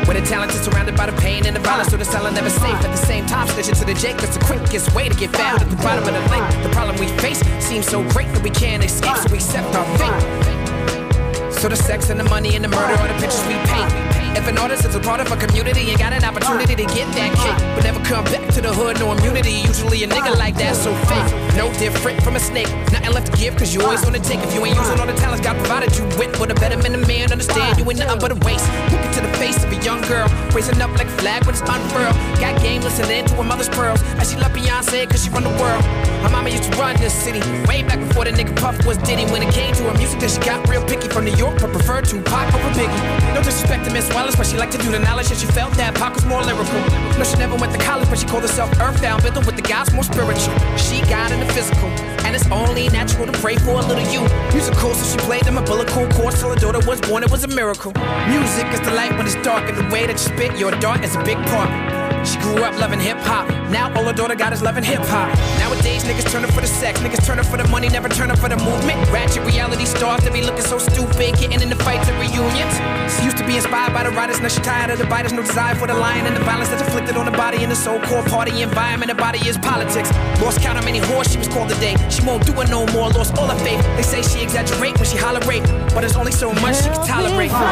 Where 0.05 0.13
the 0.13 0.23
talent 0.23 0.53
is 0.53 0.61
surrounded 0.61 0.95
by 0.95 1.07
the 1.07 1.19
pain 1.19 1.47
and 1.47 1.55
the 1.55 1.59
violence, 1.59 1.89
so 1.89 1.97
the 1.97 2.05
silent 2.05 2.35
never 2.35 2.51
safe. 2.51 2.77
At 2.85 2.91
the 2.91 2.95
same 2.95 3.25
time, 3.25 3.47
snitching 3.47 3.79
to 3.79 3.83
the 3.85 3.95
Jake, 3.95 4.17
that's 4.17 4.37
the 4.37 4.45
quickest 4.45 4.93
way 4.93 5.09
to 5.09 5.15
get 5.15 5.35
found 5.35 5.63
at 5.63 5.71
the 5.71 5.75
bottom 5.77 6.07
of 6.07 6.13
the 6.13 6.29
lake. 6.29 6.63
The 6.63 6.69
problem 6.69 6.99
we 6.99 7.07
face 7.17 7.39
seems 7.65 7.87
so 7.87 8.07
great 8.11 8.27
that 8.35 8.43
we 8.43 8.51
can't 8.51 8.85
escape, 8.85 9.17
so 9.17 9.27
we 9.31 9.37
accept 9.37 9.73
our 9.73 9.97
fate. 9.97 11.51
So 11.51 11.69
the 11.69 11.75
sex 11.75 12.11
and 12.11 12.19
the 12.19 12.29
money 12.29 12.53
and 12.53 12.63
the 12.63 12.69
murder 12.69 12.93
are 12.93 13.07
the 13.07 13.19
pictures 13.19 13.41
we 13.47 13.55
paint. 13.65 14.06
If 14.37 14.47
an 14.47 14.59
artist 14.59 14.85
is 14.85 14.93
a 14.93 14.99
part 14.99 15.19
of 15.19 15.31
a 15.31 15.35
community 15.35 15.89
and 15.89 15.97
got 15.97 16.13
an 16.13 16.23
opportunity 16.23 16.75
to 16.75 16.85
get 16.93 17.09
that 17.17 17.33
cake, 17.41 17.57
but 17.73 17.83
never 17.83 17.99
come 18.05 18.23
back 18.25 18.53
to 18.53 18.61
the 18.61 18.71
hood, 18.71 18.99
no 18.99 19.11
immunity. 19.11 19.65
Usually 19.65 20.03
a 20.03 20.07
nigga 20.07 20.37
like 20.37 20.55
that 20.61 20.75
so 20.75 20.93
fake, 21.09 21.25
no 21.57 21.73
different 21.79 22.21
from 22.21 22.35
a 22.35 22.39
snake. 22.39 22.69
Nothing 22.93 23.13
left 23.17 23.31
to 23.31 23.37
give, 23.37 23.57
cause 23.57 23.73
you 23.73 23.81
always 23.81 24.03
wanna 24.05 24.19
take. 24.19 24.37
If 24.45 24.53
you 24.53 24.63
ain't 24.63 24.77
using 24.77 24.99
all 24.99 25.07
the 25.07 25.17
talents 25.17 25.41
God 25.41 25.57
provided 25.57 25.97
you 25.97 26.05
with, 26.21 26.37
but 26.37 26.51
a 26.51 26.53
better 26.53 26.77
man, 26.77 26.93
a 26.93 27.01
man 27.07 27.31
understand 27.31 27.79
you 27.79 27.89
ain't 27.89 27.97
nothing 27.97 28.19
but 28.21 28.31
a 28.31 28.37
waste. 28.45 28.69
Look 28.93 29.01
into 29.09 29.21
the 29.25 29.33
face 29.41 29.57
of 29.63 29.73
a 29.73 29.79
young 29.81 30.01
girl, 30.05 30.29
raising 30.53 30.79
up 30.85 30.93
like 30.93 31.07
a 31.07 31.17
flag 31.17 31.43
when 31.49 31.55
it's 31.57 31.65
unfurled. 31.65 32.13
Got 32.37 32.61
game 32.61 32.83
listening 32.83 33.25
to 33.25 33.33
her 33.41 33.43
mother's 33.43 33.69
pearls, 33.69 34.03
as 34.21 34.29
she 34.29 34.37
love 34.37 34.53
Beyonce 34.53 35.09
cause 35.09 35.25
she 35.25 35.31
run 35.31 35.49
the 35.49 35.57
world. 35.57 35.81
Her 36.21 36.29
mama 36.29 36.49
used 36.49 36.69
to 36.69 36.77
run 36.77 36.95
this 36.97 37.13
city, 37.13 37.41
way 37.65 37.81
back 37.81 37.97
before 37.99 38.25
the 38.25 38.31
nigga 38.37 38.55
Puff 38.61 38.85
was 38.85 38.97
Diddy. 38.99 39.25
When 39.33 39.41
it 39.41 39.51
came 39.51 39.73
to 39.81 39.83
her 39.89 39.97
music, 39.97 40.19
then 40.19 40.29
she 40.29 40.39
got 40.45 40.61
real 40.69 40.85
picky 40.85 41.09
from 41.09 41.25
New 41.25 41.35
York, 41.35 41.57
but 41.59 41.71
preferred 41.73 42.05
to 42.13 42.21
pop 42.21 42.53
over 42.53 42.69
Biggie. 42.77 43.33
No 43.33 43.41
disrespect 43.41 43.85
to 43.85 43.91
Miss 43.91 44.07
Wallace, 44.27 44.35
but 44.35 44.47
she 44.47 44.57
liked 44.57 44.73
to 44.73 44.77
do 44.79 44.91
the 44.91 44.99
knowledge, 44.99 45.31
and 45.31 45.39
she 45.39 45.45
felt 45.45 45.73
that 45.75 45.95
Pac 45.95 46.13
was 46.13 46.25
more 46.25 46.43
lyrical. 46.43 46.81
No, 47.17 47.23
she 47.23 47.37
never 47.37 47.55
went 47.55 47.71
to 47.71 47.79
college, 47.79 48.09
but 48.09 48.19
she 48.19 48.25
called 48.25 48.41
herself 48.41 48.69
Earthbound, 48.77 49.23
built 49.23 49.45
with 49.45 49.55
the 49.55 49.61
guys 49.61 49.93
more 49.93 50.03
spiritual. 50.03 50.53
She 50.75 50.99
got 51.07 51.31
in 51.31 51.39
the 51.39 51.45
physical, 51.53 51.87
and 52.27 52.35
it's 52.35 52.45
only 52.51 52.89
natural 52.89 53.25
to 53.25 53.31
pray 53.39 53.55
for 53.55 53.79
a 53.79 53.85
little 53.87 54.03
you. 54.11 54.27
Musical, 54.51 54.93
so 54.93 55.05
she 55.05 55.17
played 55.25 55.43
them 55.43 55.57
a 55.57 55.61
bullet 55.61 55.87
cool 55.87 56.09
course 56.09 56.41
till 56.41 56.49
her 56.49 56.59
daughter 56.59 56.85
was 56.85 56.99
born. 56.99 57.23
It 57.23 57.31
was 57.31 57.45
a 57.45 57.47
miracle. 57.47 57.93
Music 58.27 58.67
is 58.73 58.81
the 58.81 58.91
light 58.91 59.15
when 59.15 59.25
it's 59.25 59.39
dark, 59.47 59.69
and 59.69 59.77
the 59.77 59.87
way 59.93 60.05
that 60.05 60.19
you 60.19 60.35
spit 60.35 60.57
your 60.59 60.71
dart 60.71 61.05
is 61.05 61.15
a 61.15 61.23
big 61.23 61.37
part. 61.47 61.96
She 62.25 62.37
grew 62.39 62.63
up 62.63 62.77
loving 62.79 62.99
hip 62.99 63.17
hop. 63.19 63.49
Now 63.69 63.93
all 63.95 64.05
her 64.05 64.13
daughter 64.13 64.35
got 64.35 64.53
is 64.53 64.61
loving 64.61 64.83
hip 64.83 65.01
hop. 65.03 65.29
Nowadays 65.59 66.03
niggas 66.03 66.31
turning 66.31 66.51
for 66.51 66.61
the 66.61 66.67
sex, 66.67 66.99
niggas 66.99 67.25
turning 67.25 67.45
for 67.45 67.57
the 67.57 67.67
money, 67.67 67.89
never 67.89 68.09
turning 68.09 68.37
for 68.37 68.49
the 68.49 68.57
movement. 68.57 68.97
Ratchet 69.11 69.43
reality 69.45 69.85
stars 69.85 70.23
that 70.23 70.33
be 70.33 70.41
looking 70.41 70.63
so 70.63 70.77
stupid, 70.77 71.35
getting 71.37 71.61
in 71.61 71.69
the 71.69 71.75
fights 71.75 72.07
and 72.09 72.17
reunions. 72.19 72.73
She 73.15 73.25
used 73.25 73.37
to 73.37 73.45
be 73.45 73.55
inspired 73.55 73.93
by 73.93 74.03
the 74.03 74.11
writers, 74.11 74.39
now 74.39 74.47
she 74.49 74.61
tired 74.61 74.91
of 74.91 74.99
the 74.99 75.05
biters. 75.05 75.33
No 75.33 75.41
desire 75.41 75.75
for 75.75 75.87
the 75.87 75.93
lion 75.93 76.25
and 76.25 76.35
the 76.35 76.43
violence 76.43 76.69
that's 76.69 76.81
inflicted 76.81 77.17
on 77.17 77.25
the 77.25 77.31
body 77.31 77.63
in 77.63 77.69
the 77.69 77.75
so-called 77.75 78.25
party 78.27 78.61
environment. 78.61 79.09
The 79.09 79.15
body 79.15 79.39
is 79.47 79.57
politics. 79.57 80.11
Lost 80.41 80.61
count 80.61 80.77
how 80.77 80.85
many 80.85 80.99
whores 80.99 81.31
she 81.31 81.37
was 81.37 81.47
called 81.47 81.69
today. 81.69 81.95
She 82.09 82.21
won't 82.23 82.45
do 82.45 82.53
it 82.61 82.69
no 82.69 82.85
more. 82.87 83.09
Lost 83.09 83.37
all 83.37 83.47
her 83.47 83.59
faith. 83.63 83.81
They 83.95 84.03
say 84.03 84.21
she 84.21 84.43
exaggerate 84.43 84.95
when 84.97 85.05
she 85.05 85.17
holler 85.17 85.39
rape, 85.47 85.63
but 85.93 86.01
there's 86.01 86.15
only 86.15 86.31
so 86.31 86.53
much 86.53 86.77
she 86.77 86.89
can 86.89 87.05
tolerate. 87.07 87.51
Find 87.51 87.63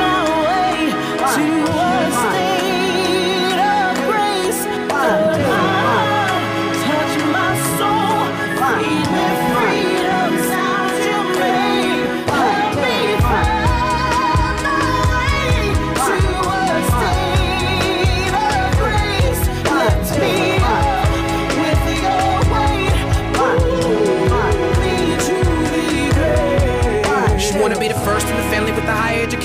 my 0.00 0.24
way 0.44 0.90
to 1.20 2.56
a 2.56 2.59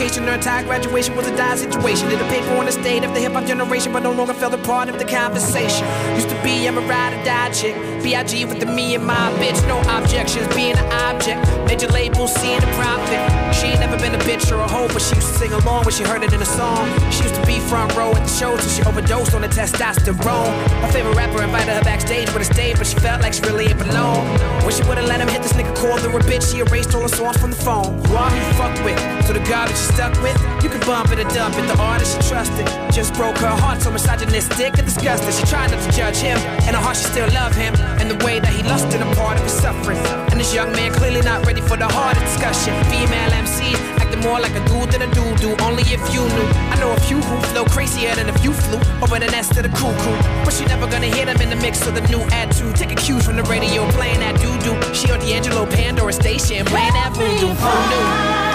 education. 0.06 0.28
Her 0.28 0.36
entire 0.36 0.64
graduation 0.64 1.16
was 1.16 1.28
a 1.28 1.36
dire 1.36 1.58
situation. 1.58 2.10
Did 2.10 2.22
a 2.22 2.28
paper 2.28 2.56
on 2.56 2.66
the 2.66 2.72
state 2.72 3.04
of 3.04 3.14
the 3.14 3.20
hip 3.20 3.34
hop 3.34 3.46
generation, 3.46 3.92
but 3.92 4.04
no 4.04 4.12
longer 4.12 4.34
felt 4.34 4.54
a 4.54 4.58
part 4.58 4.90
of 4.90 5.00
the 5.00 5.06
conversation. 5.06 5.86
Used 6.16 6.30
to 6.30 6.42
be, 6.44 6.68
I'm 6.68 6.78
a 6.78 6.82
ride 6.82 7.14
or 7.14 7.24
die 7.24 7.52
chick. 7.52 7.76
B.I.G. 8.04 8.46
with 8.46 8.60
the 8.60 8.68
me 8.68 8.96
and 8.96 9.06
my 9.06 9.32
bitch, 9.40 9.60
no 9.68 9.80
objections, 9.98 10.48
being 10.54 10.78
an 10.78 10.86
object. 11.10 11.42
Major 11.66 11.88
label, 11.88 12.28
seeing 12.28 12.62
a 12.62 12.72
profit. 12.78 13.20
She 13.56 13.68
ain't 13.68 13.80
never 13.80 13.98
been 13.98 14.14
a 14.14 14.20
bitch 14.20 14.52
or 14.52 14.62
a 14.62 14.68
hoe, 14.68 14.88
but 14.88 15.02
she 15.02 15.16
used 15.16 15.28
to 15.28 15.34
sing 15.34 15.54
along 15.54 15.86
when 15.86 15.94
she 15.94 16.04
heard 16.04 16.24
it 16.24 16.34
in 16.34 16.42
a 16.42 16.46
song. 16.46 16.86
She 17.12 17.24
used 17.24 17.36
to 17.36 17.46
be 17.46 17.60
front 17.60 17.96
row 17.96 18.12
at 18.12 18.22
the 18.22 18.30
shows 18.30 18.60
till 18.62 18.70
she 18.70 18.84
overdosed 18.84 19.34
on 19.34 19.42
the 19.42 19.48
testosterone. 19.48 20.54
Her 20.82 20.92
favorite 20.92 21.16
rapper 21.16 21.42
invited 21.42 21.74
her 21.74 21.84
backstage 21.84 22.32
with 22.34 22.44
a 22.48 22.54
stage, 22.54 22.78
but 22.78 22.86
she 22.86 22.98
felt 22.98 23.22
like 23.22 23.34
she 23.34 23.42
really 23.42 23.68
ain't 23.68 23.80
belong. 23.80 24.22
When 24.64 24.74
she 24.74 24.84
would've 24.84 25.06
let 25.06 25.20
him 25.20 25.28
hit 25.28 25.42
this 25.42 25.54
nigga 25.54 25.76
called 25.76 26.02
her 26.02 26.10
a 26.16 26.22
bitch, 26.22 26.52
she 26.52 26.60
erased 26.60 26.94
all 26.94 27.02
her 27.02 27.08
songs 27.08 27.38
from 27.38 27.52
the 27.52 27.58
phone. 27.58 27.98
Who 28.06 28.14
you 28.14 28.54
fuck 28.54 28.76
with, 28.86 29.00
so 29.26 29.34
the 29.34 29.44
garbage 29.50 29.78
you 29.78 29.95
stuck 29.96 30.12
with, 30.22 30.36
you 30.62 30.70
can 30.70 30.82
bump 30.82 31.10
it 31.12 31.20
or 31.20 31.30
dump 31.32 31.56
it. 31.56 31.66
The 31.72 31.80
artist 31.80 32.22
she 32.22 32.30
trusted 32.30 32.68
just 32.92 33.14
broke 33.14 33.38
her 33.38 33.56
heart, 33.64 33.82
so 33.82 33.90
misogynistic 33.92 34.78
and 34.78 34.86
disgusted. 34.86 35.34
She 35.34 35.44
tried 35.48 35.72
not 35.72 35.82
to 35.88 35.92
judge 35.96 36.18
him, 36.18 36.38
and 36.68 36.76
her 36.76 36.84
heart 36.84 36.98
she 36.98 37.06
still 37.06 37.32
loved 37.32 37.56
him, 37.56 37.74
and 38.00 38.12
the 38.12 38.20
way 38.26 38.40
that 38.40 38.52
he 38.52 38.62
lusted 38.64 39.02
a 39.02 39.08
part 39.16 39.38
of 39.38 39.44
his 39.44 39.54
suffering. 39.54 39.98
And 40.32 40.40
this 40.40 40.54
young 40.54 40.72
man 40.74 40.92
clearly 40.92 41.22
not 41.22 41.46
ready 41.46 41.62
for 41.62 41.78
the 41.78 41.88
harder 41.88 42.20
discussion. 42.20 42.76
Female 42.92 43.32
MC 43.32 43.72
acting 44.04 44.20
more 44.20 44.40
like 44.40 44.52
a 44.52 44.64
dude 44.68 44.92
than 44.92 45.02
a 45.08 45.10
dude 45.16 45.40
do. 45.40 45.56
Only 45.64 45.84
if 45.88 46.04
you 46.14 46.28
knew. 46.36 46.50
I 46.74 46.76
know 46.80 46.92
a 46.92 47.00
few 47.08 47.22
who 47.22 47.36
flow 47.56 47.64
crazier 47.64 48.14
than 48.16 48.28
if 48.28 48.44
you 48.44 48.52
flew 48.52 48.80
over 49.02 49.18
the 49.18 49.32
nest 49.32 49.56
of 49.56 49.64
the 49.64 49.72
cuckoo. 49.80 50.16
But 50.44 50.52
she 50.52 50.66
never 50.66 50.88
gonna 50.88 51.08
hear 51.08 51.26
them 51.26 51.40
in 51.40 51.50
the 51.50 51.60
mix 51.64 51.88
of 51.88 51.96
the 51.96 52.04
new 52.12 52.22
attitude. 52.36 52.76
Taking 52.76 52.98
cues 52.98 53.26
from 53.26 53.38
the 53.38 53.44
radio, 53.44 53.88
playing 53.92 54.20
that 54.20 54.36
doo 54.44 54.56
doo. 54.60 54.76
She 54.94 55.10
on 55.12 55.20
D'Angelo 55.20 55.66
Pandora 55.66 56.12
station, 56.12 56.66
playing 56.66 56.94
that 57.00 57.16
voodoo. 57.16 57.56
Who 57.56 57.74
knew? 57.90 58.55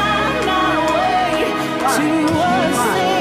To 1.91 1.97
a 1.97 3.20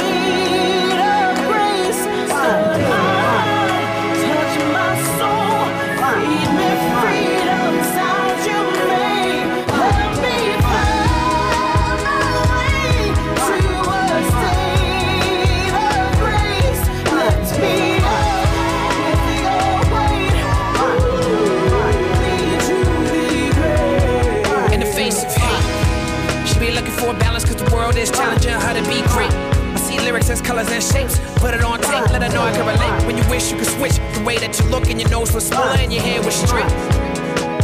world 27.90 27.98
is 27.98 28.12
challenging 28.12 28.54
her 28.54 28.74
to 28.74 28.84
be 28.88 29.02
great. 29.10 29.34
I 29.74 29.78
see 29.78 30.00
lyrics 30.00 30.30
as 30.30 30.42
colors 30.42 30.70
and 30.70 30.84
shapes. 30.84 31.18
Put 31.42 31.56
it 31.56 31.64
on 31.64 31.82
tape, 31.82 32.06
let 32.14 32.22
her 32.22 32.30
know 32.30 32.44
I 32.44 32.52
can 32.52 32.66
relate. 32.68 33.06
When 33.08 33.18
you 33.18 33.26
wish 33.30 33.52
you 33.52 33.58
could 33.58 33.68
switch 33.68 33.98
the 34.14 34.24
way 34.24 34.38
that 34.38 34.60
you 34.60 34.66
look 34.70 34.90
and 34.90 35.02
your 35.02 35.10
nose 35.10 35.34
was 35.34 35.48
smaller 35.48 35.74
and 35.74 35.92
your 35.92 36.04
hair 36.04 36.22
was 36.22 36.36
straight. 36.36 36.70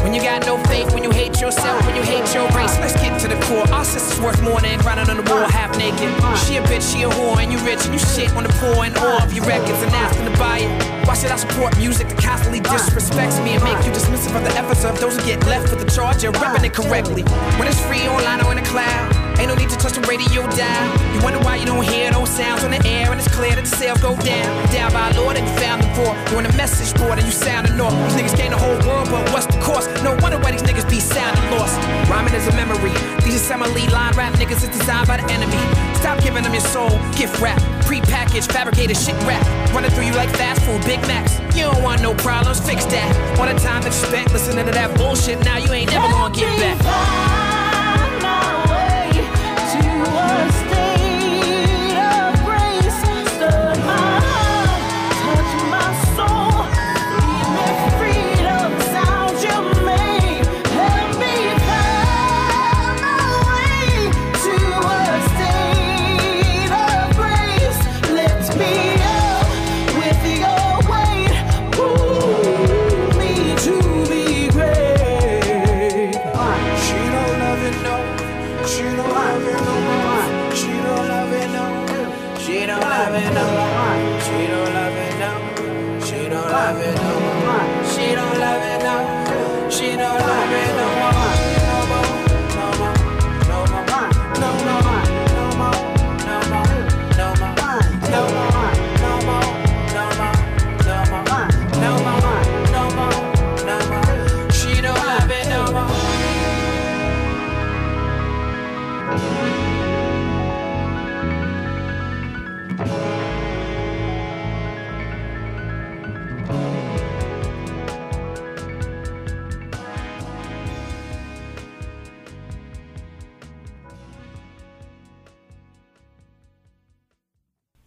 When 0.02 0.14
you 0.14 0.22
got 0.22 0.46
no 0.46 0.58
faith, 0.66 0.94
when 0.94 1.04
you 1.04 1.12
hate 1.12 1.40
yourself, 1.42 1.86
when 1.86 1.96
you 1.96 2.02
hate 2.02 2.26
your 2.34 2.48
race, 2.58 2.74
let's 2.80 2.94
get 2.94 3.20
to 3.22 3.28
the 3.28 3.38
core. 3.46 3.70
Our 3.70 3.86
sister's 3.86 4.20
worth 4.20 4.42
more 4.42 4.60
than 4.62 4.80
grinding 4.80 5.10
on 5.10 5.18
the 5.18 5.28
wall 5.30 5.46
half 5.46 5.78
naked. 5.78 6.10
She 6.46 6.58
a 6.58 6.62
bitch, 6.66 6.86
she 6.90 7.04
a 7.04 7.10
whore, 7.10 7.38
and 7.38 7.52
you 7.52 7.60
rich, 7.60 7.86
and 7.86 7.94
you 7.94 8.00
shit 8.00 8.34
on 8.34 8.44
the 8.44 8.54
poor 8.58 8.86
and 8.86 8.98
all 8.98 9.22
of 9.22 9.34
your 9.34 9.46
records 9.46 9.82
and 9.82 9.94
asking 9.94 10.26
to 10.26 10.36
buy 10.38 10.66
it. 10.66 11.08
Why 11.08 11.14
should 11.14 11.30
I 11.30 11.38
support 11.38 11.78
music 11.78 12.10
that 12.10 12.18
constantly 12.18 12.62
disrespects 12.62 13.44
me 13.44 13.58
and 13.58 13.64
make 13.64 13.78
you 13.86 13.92
dismissive 13.92 14.34
of 14.34 14.44
the 14.44 14.54
efforts 14.58 14.86
of 14.86 15.00
those 15.00 15.18
who 15.18 15.26
get 15.26 15.46
left 15.46 15.70
with 15.70 15.86
the 15.86 15.90
charge 15.90 16.24
of 16.24 16.34
repping 16.36 16.66
it 16.66 16.74
correctly? 16.74 17.22
When 17.58 17.68
it's 17.68 17.82
free 17.86 18.08
online 18.08 18.42
or 18.42 18.52
in 18.52 18.58
the 18.58 18.66
cloud. 18.66 19.25
Ain't 19.40 19.50
no 19.50 19.56
need 19.56 19.70
to 19.70 19.78
touch 19.78 19.94
the 19.94 20.02
radio 20.08 20.48
dial. 20.56 20.88
You 21.14 21.22
wonder 21.22 21.40
why 21.40 21.58
you 21.58 21.66
don't 21.66 21.84
hear 21.84 22.12
those 22.12 22.30
sounds 22.30 22.64
on 22.64 22.72
the 22.72 22.82
air, 22.88 23.12
and 23.12 23.20
it's 23.20 23.34
clear 23.34 23.56
that 23.56 23.66
the 23.66 23.76
sales 23.76 24.00
go 24.02 24.16
down. 24.22 24.48
Down 24.72 24.92
by 24.92 25.12
Lord 25.12 25.38
and 25.38 25.48
you 25.48 25.54
found 25.60 25.84
the 25.84 25.90
poor. 25.96 26.16
You 26.32 26.38
on 26.40 26.46
a 26.46 26.56
message 26.56 26.94
board 27.00 27.20
and 27.20 27.26
you 27.28 27.32
sounding 27.34 27.80
off. 27.80 27.94
These 28.08 28.22
niggas 28.22 28.38
gain 28.38 28.52
the 28.52 28.58
whole 28.58 28.80
world, 28.88 29.10
but 29.10 29.28
what's 29.32 29.48
the 29.48 29.60
cost? 29.62 29.92
No 30.04 30.16
wonder 30.22 30.40
why 30.40 30.52
these 30.52 30.64
niggas 30.64 30.90
be 30.90 31.00
sounding 31.00 31.44
lost. 31.52 31.76
Rhyming 32.10 32.34
is 32.34 32.48
a 32.48 32.54
memory. 32.54 32.94
These 33.24 33.50
elite 33.52 33.92
line 33.92 34.14
rap 34.16 34.34
niggas 34.34 34.64
is 34.64 34.70
designed 34.70 35.08
by 35.08 35.18
the 35.18 35.28
enemy. 35.32 35.60
Stop 35.96 36.22
giving 36.24 36.44
them 36.44 36.54
your 36.54 36.62
soul, 36.62 36.90
gift 37.18 37.40
wrap, 37.42 37.60
pre-packaged, 37.86 38.52
fabricated 38.52 38.98
shit 38.98 39.16
rap. 39.24 39.44
Running 39.74 39.92
through 39.92 40.06
you 40.06 40.14
like 40.14 40.30
fast 40.32 40.62
food, 40.64 40.84
Big 40.86 41.02
Macs. 41.08 41.40
You 41.56 41.64
don't 41.64 41.84
want 41.84 42.02
no 42.02 42.14
problems, 42.16 42.60
fix 42.60 42.86
that. 42.86 43.40
All 43.40 43.46
the 43.46 43.60
time 43.60 43.82
that 43.84 43.94
you 43.94 44.08
spent 44.08 44.32
listening 44.34 44.66
to 44.66 44.72
that 44.72 44.96
bullshit, 44.98 45.44
now 45.44 45.58
you 45.58 45.72
ain't 45.72 45.92
never 45.92 46.08
gonna 46.08 46.34
get 46.34 46.48
back. 46.60 47.45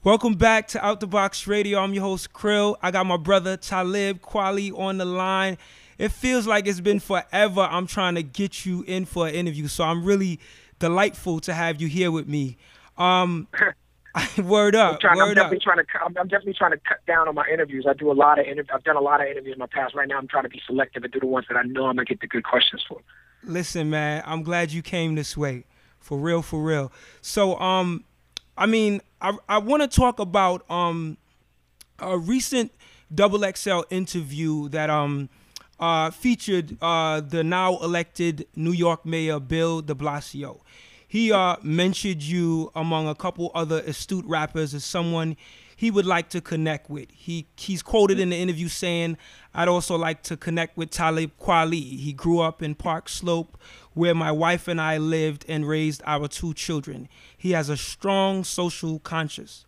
Welcome 0.09 0.37
back 0.37 0.69
to 0.69 0.83
Out 0.83 1.01
the 1.01 1.07
Box 1.07 1.47
Radio. 1.47 1.81
I'm 1.81 1.93
your 1.93 2.03
host 2.03 2.33
Krill. 2.33 2.79
I 2.81 2.91
got 2.91 3.05
my 3.05 3.19
brother 3.19 3.59
Talib 3.59 4.23
Kweli 4.23 4.73
on 4.73 4.97
the 4.97 5.05
line. 5.05 5.59
It 5.99 6.13
feels 6.13 6.47
like 6.47 6.67
it's 6.67 6.81
been 6.81 6.99
forever. 6.99 7.69
I'm 7.71 7.87
trying 7.87 8.15
to 8.15 8.23
get 8.23 8.65
you 8.65 8.85
in 8.87 9.05
for 9.05 9.29
an 9.29 9.35
interview, 9.35 9.69
so 9.69 9.85
I'm 9.85 10.03
really 10.03 10.41
delightful 10.79 11.41
to 11.41 11.53
have 11.53 11.83
you 11.83 11.89
here 11.89 12.11
with 12.11 12.27
me. 12.27 12.57
Um, 12.97 13.49
word 14.43 14.75
I'm, 14.75 14.95
up, 14.95 15.01
trying, 15.01 15.21
I'm 15.21 15.29
word 15.29 15.37
up. 15.37 15.51
definitely 15.51 15.59
trying 15.63 15.77
to. 15.77 15.85
cut- 15.85 16.01
I'm, 16.07 16.17
I'm 16.17 16.29
definitely 16.29 16.55
trying 16.55 16.71
to 16.71 16.79
cut 16.79 17.05
down 17.07 17.29
on 17.29 17.35
my 17.35 17.45
interviews. 17.53 17.85
I 17.87 17.93
do 17.93 18.11
a 18.11 18.15
lot 18.15 18.39
of 18.39 18.47
interviews. 18.47 18.71
I've 18.73 18.85
done 18.85 18.97
a 18.97 19.03
lot 19.03 19.21
of 19.21 19.27
interviews 19.27 19.57
in 19.57 19.59
my 19.59 19.67
past. 19.67 19.95
Right 19.95 20.09
now, 20.09 20.17
I'm 20.17 20.27
trying 20.27 20.45
to 20.45 20.49
be 20.49 20.63
selective 20.67 21.05
and 21.05 21.13
do 21.13 21.21
the 21.21 21.27
ones 21.27 21.45
that 21.51 21.59
I 21.59 21.65
know 21.65 21.85
I'm 21.85 21.97
gonna 21.97 22.07
get 22.07 22.23
the 22.23 22.29
good 22.29 22.45
questions 22.45 22.83
for. 22.89 23.03
Listen, 23.45 23.91
man, 23.91 24.23
I'm 24.25 24.43
glad 24.43 24.73
you 24.73 24.81
came 24.81 25.17
this 25.17 25.37
way. 25.37 25.65
For 26.01 26.17
real, 26.17 26.41
for 26.41 26.63
real. 26.63 26.93
So, 27.21 27.59
um, 27.61 28.05
I 28.59 28.67
mean, 28.67 29.01
I 29.21 29.37
I 29.49 29.59
want 29.59 29.83
to 29.83 29.89
talk 29.89 30.19
about 30.19 30.69
um 30.71 31.17
a 32.01 32.19
recent 32.19 32.73
double 33.15 33.45
XL 33.55 33.83
interview 33.91 34.69
that 34.71 34.91
um 34.91 35.29
uh 35.81 36.11
featured 36.11 36.77
uh 36.83 37.21
the 37.21 37.45
now 37.45 37.79
elected 37.79 38.47
New 38.57 38.73
York 38.73 39.07
Mayor 39.07 39.39
Bill 39.41 39.81
De 39.81 39.95
Blasio. 39.95 40.61
He 41.07 41.33
uh 41.33 41.57
mentioned 41.63 42.23
you 42.23 42.73
among 42.75 43.09
a 43.09 43.15
couple 43.15 43.53
other 43.55 43.81
astute 43.87 44.25
rappers 44.27 44.75
as 44.75 44.85
someone 44.85 45.37
he 45.79 45.93
would 45.93 46.07
like 46.07 46.29
to 46.31 46.41
connect 46.41 46.91
with. 46.91 47.09
He 47.13 47.47
he's 47.57 47.83
quoted 47.83 48.19
in 48.19 48.31
the 48.31 48.37
interview 48.37 48.67
saying, 48.67 49.17
"I'd 49.55 49.69
also 49.69 49.97
like 49.97 50.25
to 50.25 50.37
connect 50.37 50.77
with 50.77 50.91
Talib 50.91 51.31
Kweli. 51.41 52.01
He 52.01 52.13
grew 52.13 52.41
up 52.41 52.65
in 52.65 52.75
Park 52.75 53.09
Slope, 53.09 53.57
where 53.95 54.13
my 54.13 54.33
wife 54.33 54.67
and 54.67 54.81
I 54.81 54.99
lived 54.99 55.45
and 55.49 55.69
raised 55.69 56.03
our 56.05 56.27
two 56.27 56.53
children. 56.53 57.09
He 57.37 57.53
has 57.53 57.69
a 57.69 57.77
strong 57.77 58.43
social 58.43 58.99
conscience." 58.99 59.67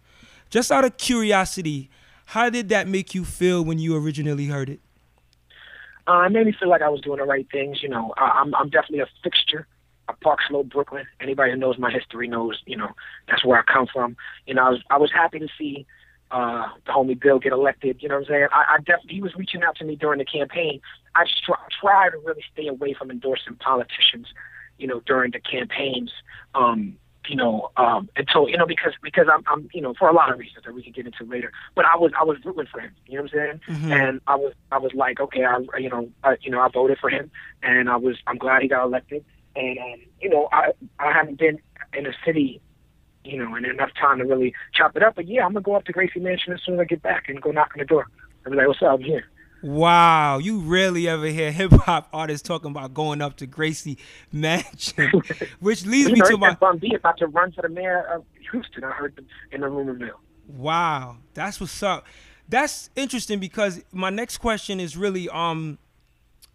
Just 0.51 0.73
out 0.73 0.85
of 0.85 0.97
curiosity, 0.97 1.91
how 2.27 2.51
did 2.51 2.71
that 2.71 2.89
make 2.89 3.15
you 3.15 3.25
feel 3.25 3.65
when 3.65 3.79
you 3.79 3.97
originally 3.97 4.47
heard 4.47 4.69
it? 4.69 4.81
Uh, 6.09 6.23
it 6.23 6.33
made 6.33 6.45
me 6.45 6.53
feel 6.59 6.69
like 6.69 6.83
I 6.83 6.89
was 6.89 7.01
doing 7.03 7.19
the 7.19 7.25
right 7.25 7.47
things. 7.53 7.85
You 7.85 7.89
know, 7.89 8.15
I, 8.17 8.41
I'm 8.41 8.53
I'm 8.57 8.69
definitely 8.69 8.99
a 8.99 9.09
fixture 9.23 9.69
of 10.09 10.19
Park 10.19 10.41
Slope, 10.49 10.71
Brooklyn. 10.71 11.07
Anybody 11.21 11.53
who 11.53 11.57
knows 11.57 11.79
my 11.79 11.93
history 11.93 12.27
knows, 12.27 12.61
you 12.67 12.77
know, 12.77 12.91
that's 13.29 13.45
where 13.45 13.61
I 13.61 13.73
come 13.73 13.87
from. 13.87 14.17
You 14.49 14.55
know, 14.55 14.67
I 14.67 14.71
was 14.71 14.81
I 14.91 14.99
was 14.99 15.13
happy 15.13 15.39
to 15.39 15.49
see 15.57 15.87
uh, 16.31 16.69
the 16.87 16.93
homie 16.93 17.21
Bill 17.21 17.39
get 17.39 17.53
elected. 17.53 18.03
You 18.03 18.09
know 18.09 18.17
what 18.17 18.27
I'm 18.27 18.29
saying? 18.29 18.49
I, 18.53 18.75
I 18.75 18.77
definitely 18.79 19.15
he 19.15 19.23
was 19.23 19.35
reaching 19.35 19.63
out 19.63 19.77
to 19.77 19.85
me 19.85 19.97
during 19.97 20.19
the 20.19 20.25
campaign. 20.25 20.81
I 21.15 21.25
just 21.25 21.43
try, 21.45 22.09
to 22.11 22.19
really 22.19 22.45
stay 22.53 22.69
away 22.69 22.95
from 22.95 23.11
endorsing 23.11 23.57
politicians. 23.57 24.29
You 24.79 24.87
know, 24.87 25.01
during 25.01 25.33
the 25.33 25.41
campaigns. 25.41 26.11
Um, 26.55 26.97
you 27.29 27.37
know, 27.37 27.71
um, 27.77 28.09
until 28.17 28.49
you 28.49 28.57
know 28.57 28.67
because 28.67 28.95
because 29.03 29.27
I'm 29.33 29.45
I'm 29.47 29.69
you 29.73 29.81
know 29.81 29.95
for 29.99 30.09
a 30.09 30.13
lot 30.13 30.33
of 30.33 30.39
reasons 30.39 30.65
that 30.65 30.75
we 30.75 30.83
can 30.83 30.93
get 30.93 31.07
into 31.07 31.25
later. 31.25 31.53
But 31.75 31.85
I 31.85 31.97
was 31.97 32.13
I 32.19 32.25
was 32.25 32.39
rooting 32.45 32.67
for 32.71 32.81
him. 32.81 32.93
You 33.07 33.19
know 33.19 33.23
what 33.25 33.35
I'm 33.35 33.39
saying? 33.39 33.61
And 33.93 34.21
I 34.27 34.37
was 34.37 34.53
I 34.73 34.79
was 34.79 34.93
like, 34.95 35.21
okay, 35.21 35.45
I 35.45 35.59
you 35.79 35.91
know 35.91 36.09
I, 36.25 36.37
you 36.41 36.51
know 36.51 36.61
I 36.61 36.69
voted 36.69 36.99
for 36.99 37.11
him, 37.11 37.31
and 37.63 37.91
I 37.91 37.97
was 37.97 38.17
I'm 38.27 38.39
glad 38.39 38.63
he 38.63 38.69
got 38.69 38.85
elected. 38.85 39.25
And 39.55 39.79
um, 39.79 40.01
you 40.21 40.31
know 40.31 40.49
I 40.53 40.73
I 40.99 41.13
haven't 41.13 41.39
been 41.39 41.59
in 41.93 42.07
a 42.07 42.13
city, 42.25 42.61
you 43.25 43.39
know, 43.39 43.55
and 43.55 43.67
enough 43.67 43.91
time 44.01 44.19
to 44.19 44.25
really 44.25 44.55
chop 44.73 44.97
it 44.97 45.03
up. 45.03 45.17
But 45.17 45.29
yeah, 45.29 45.45
I'm 45.45 45.53
gonna 45.53 45.63
go 45.63 45.75
up 45.75 45.85
to 45.85 45.93
Gracie 45.93 46.21
Mansion 46.21 46.53
as 46.53 46.61
soon 46.65 46.75
as 46.75 46.81
I 46.81 46.85
get 46.85 47.03
back 47.03 47.29
and 47.29 47.41
go 47.41 47.51
knock 47.51 47.71
on 47.75 47.79
the 47.79 47.85
door. 47.85 48.07
I'll 48.45 48.53
be 48.53 48.57
like, 48.57 48.67
what's 48.69 48.83
up? 48.83 48.99
I'm 48.99 49.03
here. 49.03 49.25
Wow, 49.63 50.39
you 50.39 50.61
rarely 50.61 51.07
ever 51.07 51.27
hear 51.27 51.53
hip 51.61 51.73
hop 51.73 52.09
artists 52.13 52.47
talking 52.47 52.71
about 52.71 52.95
going 52.95 53.21
up 53.21 53.37
to 53.39 53.47
Gracie 53.47 53.99
Mansion, 54.33 55.11
which 55.61 55.85
leads 55.85 56.09
You 56.09 56.15
me 56.15 56.21
to 56.23 56.39
my 56.39 56.55
Bun 56.55 56.79
B 56.79 56.95
about 56.95 57.19
to 57.19 57.27
run 57.27 57.53
for 57.53 57.63
the 57.63 57.69
mayor 57.69 58.03
of 58.05 58.25
Houston. 58.51 58.85
I 58.85 58.93
heard 58.93 59.23
in 59.53 59.61
the 59.61 59.69
rumor 59.69 59.93
mill. 59.95 60.19
wow. 60.49 61.17
That's 61.35 61.61
what's 61.61 61.83
up. 61.83 62.07
That's 62.49 62.91
interesting 62.97 63.39
because 63.39 63.83
my 63.93 64.11
next 64.11 64.39
question 64.39 64.81
is 64.81 64.97
really 64.97 65.29
um, 65.29 65.79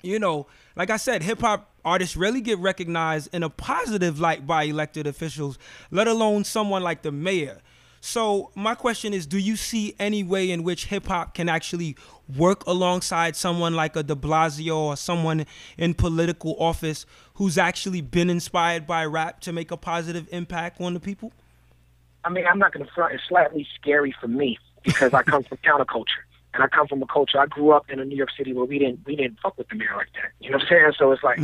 you 0.02 0.20
know, 0.20 0.48
like 0.76 0.90
I 0.90 0.98
said, 0.98 1.24
hip 1.24 1.42
hop 1.42 1.72
artists 1.86 2.18
really 2.18 2.42
get 2.42 2.58
recognized 2.60 3.34
in 3.34 3.44
a 3.44 3.50
positive 3.50 4.20
light 4.20 4.46
by 4.46 4.64
elected 4.64 5.08
officials, 5.08 5.58
let 5.92 6.08
alone 6.08 6.44
someone 6.44 6.84
like 6.84 7.04
the 7.04 7.12
mayor. 7.12 7.62
So 8.02 8.52
my 8.54 8.76
question 8.76 9.14
is, 9.14 9.26
do 9.26 9.40
you 9.40 9.56
see 9.56 9.96
any 9.98 10.24
way 10.24 10.52
in 10.52 10.64
which 10.64 10.86
hip 10.86 11.08
hop 11.08 11.34
can 11.34 11.50
actually 11.50 11.96
work 12.38 12.64
alongside 12.68 13.36
someone 13.36 13.74
like 13.74 13.96
a 13.96 14.04
De 14.04 14.16
Blasio 14.16 14.76
or 14.78 14.98
someone 14.98 15.46
in 15.78 15.96
political 15.96 16.56
office 16.60 17.08
who's 17.36 17.58
actually 17.58 18.02
been 18.02 18.30
inspired 18.30 18.86
by 18.86 19.06
rap 19.06 19.40
to 19.42 19.52
make 19.52 19.72
a 19.72 19.78
positive 19.78 20.28
impact 20.32 20.80
on 20.80 20.94
the 20.94 21.00
people? 21.00 21.32
I 22.24 22.30
mean, 22.30 22.46
I'm 22.46 22.60
not 22.60 22.74
going 22.74 22.86
to 22.86 22.92
front. 22.92 23.14
It's 23.16 23.24
slightly 23.28 23.68
scary 23.76 24.14
for 24.20 24.28
me 24.28 24.60
because 24.84 25.14
I 25.14 25.24
come 25.24 25.44
from 25.44 25.58
counterculture, 25.58 26.24
and 26.56 26.64
I 26.64 26.68
come 26.68 26.88
from 26.88 27.04
a 27.04 27.06
culture. 27.06 27.40
I 27.40 27.46
grew 27.46 27.72
up 27.72 27.90
in 27.90 28.00
a 28.00 28.06
New 28.06 28.16
York 28.16 28.30
City 28.36 28.54
where 28.54 28.66
we 28.66 28.80
didn't 28.80 29.02
we 29.06 29.16
didn't 29.16 29.40
fuck 29.44 29.58
with 29.58 29.68
the 29.68 29.76
mayor 29.76 29.94
like 29.96 30.08
that. 30.14 30.32
You 30.40 30.50
know 30.50 30.58
what 30.58 30.64
I'm 30.64 30.70
saying? 30.70 30.92
So 30.98 31.12
it's 31.12 31.24
like 31.24 31.38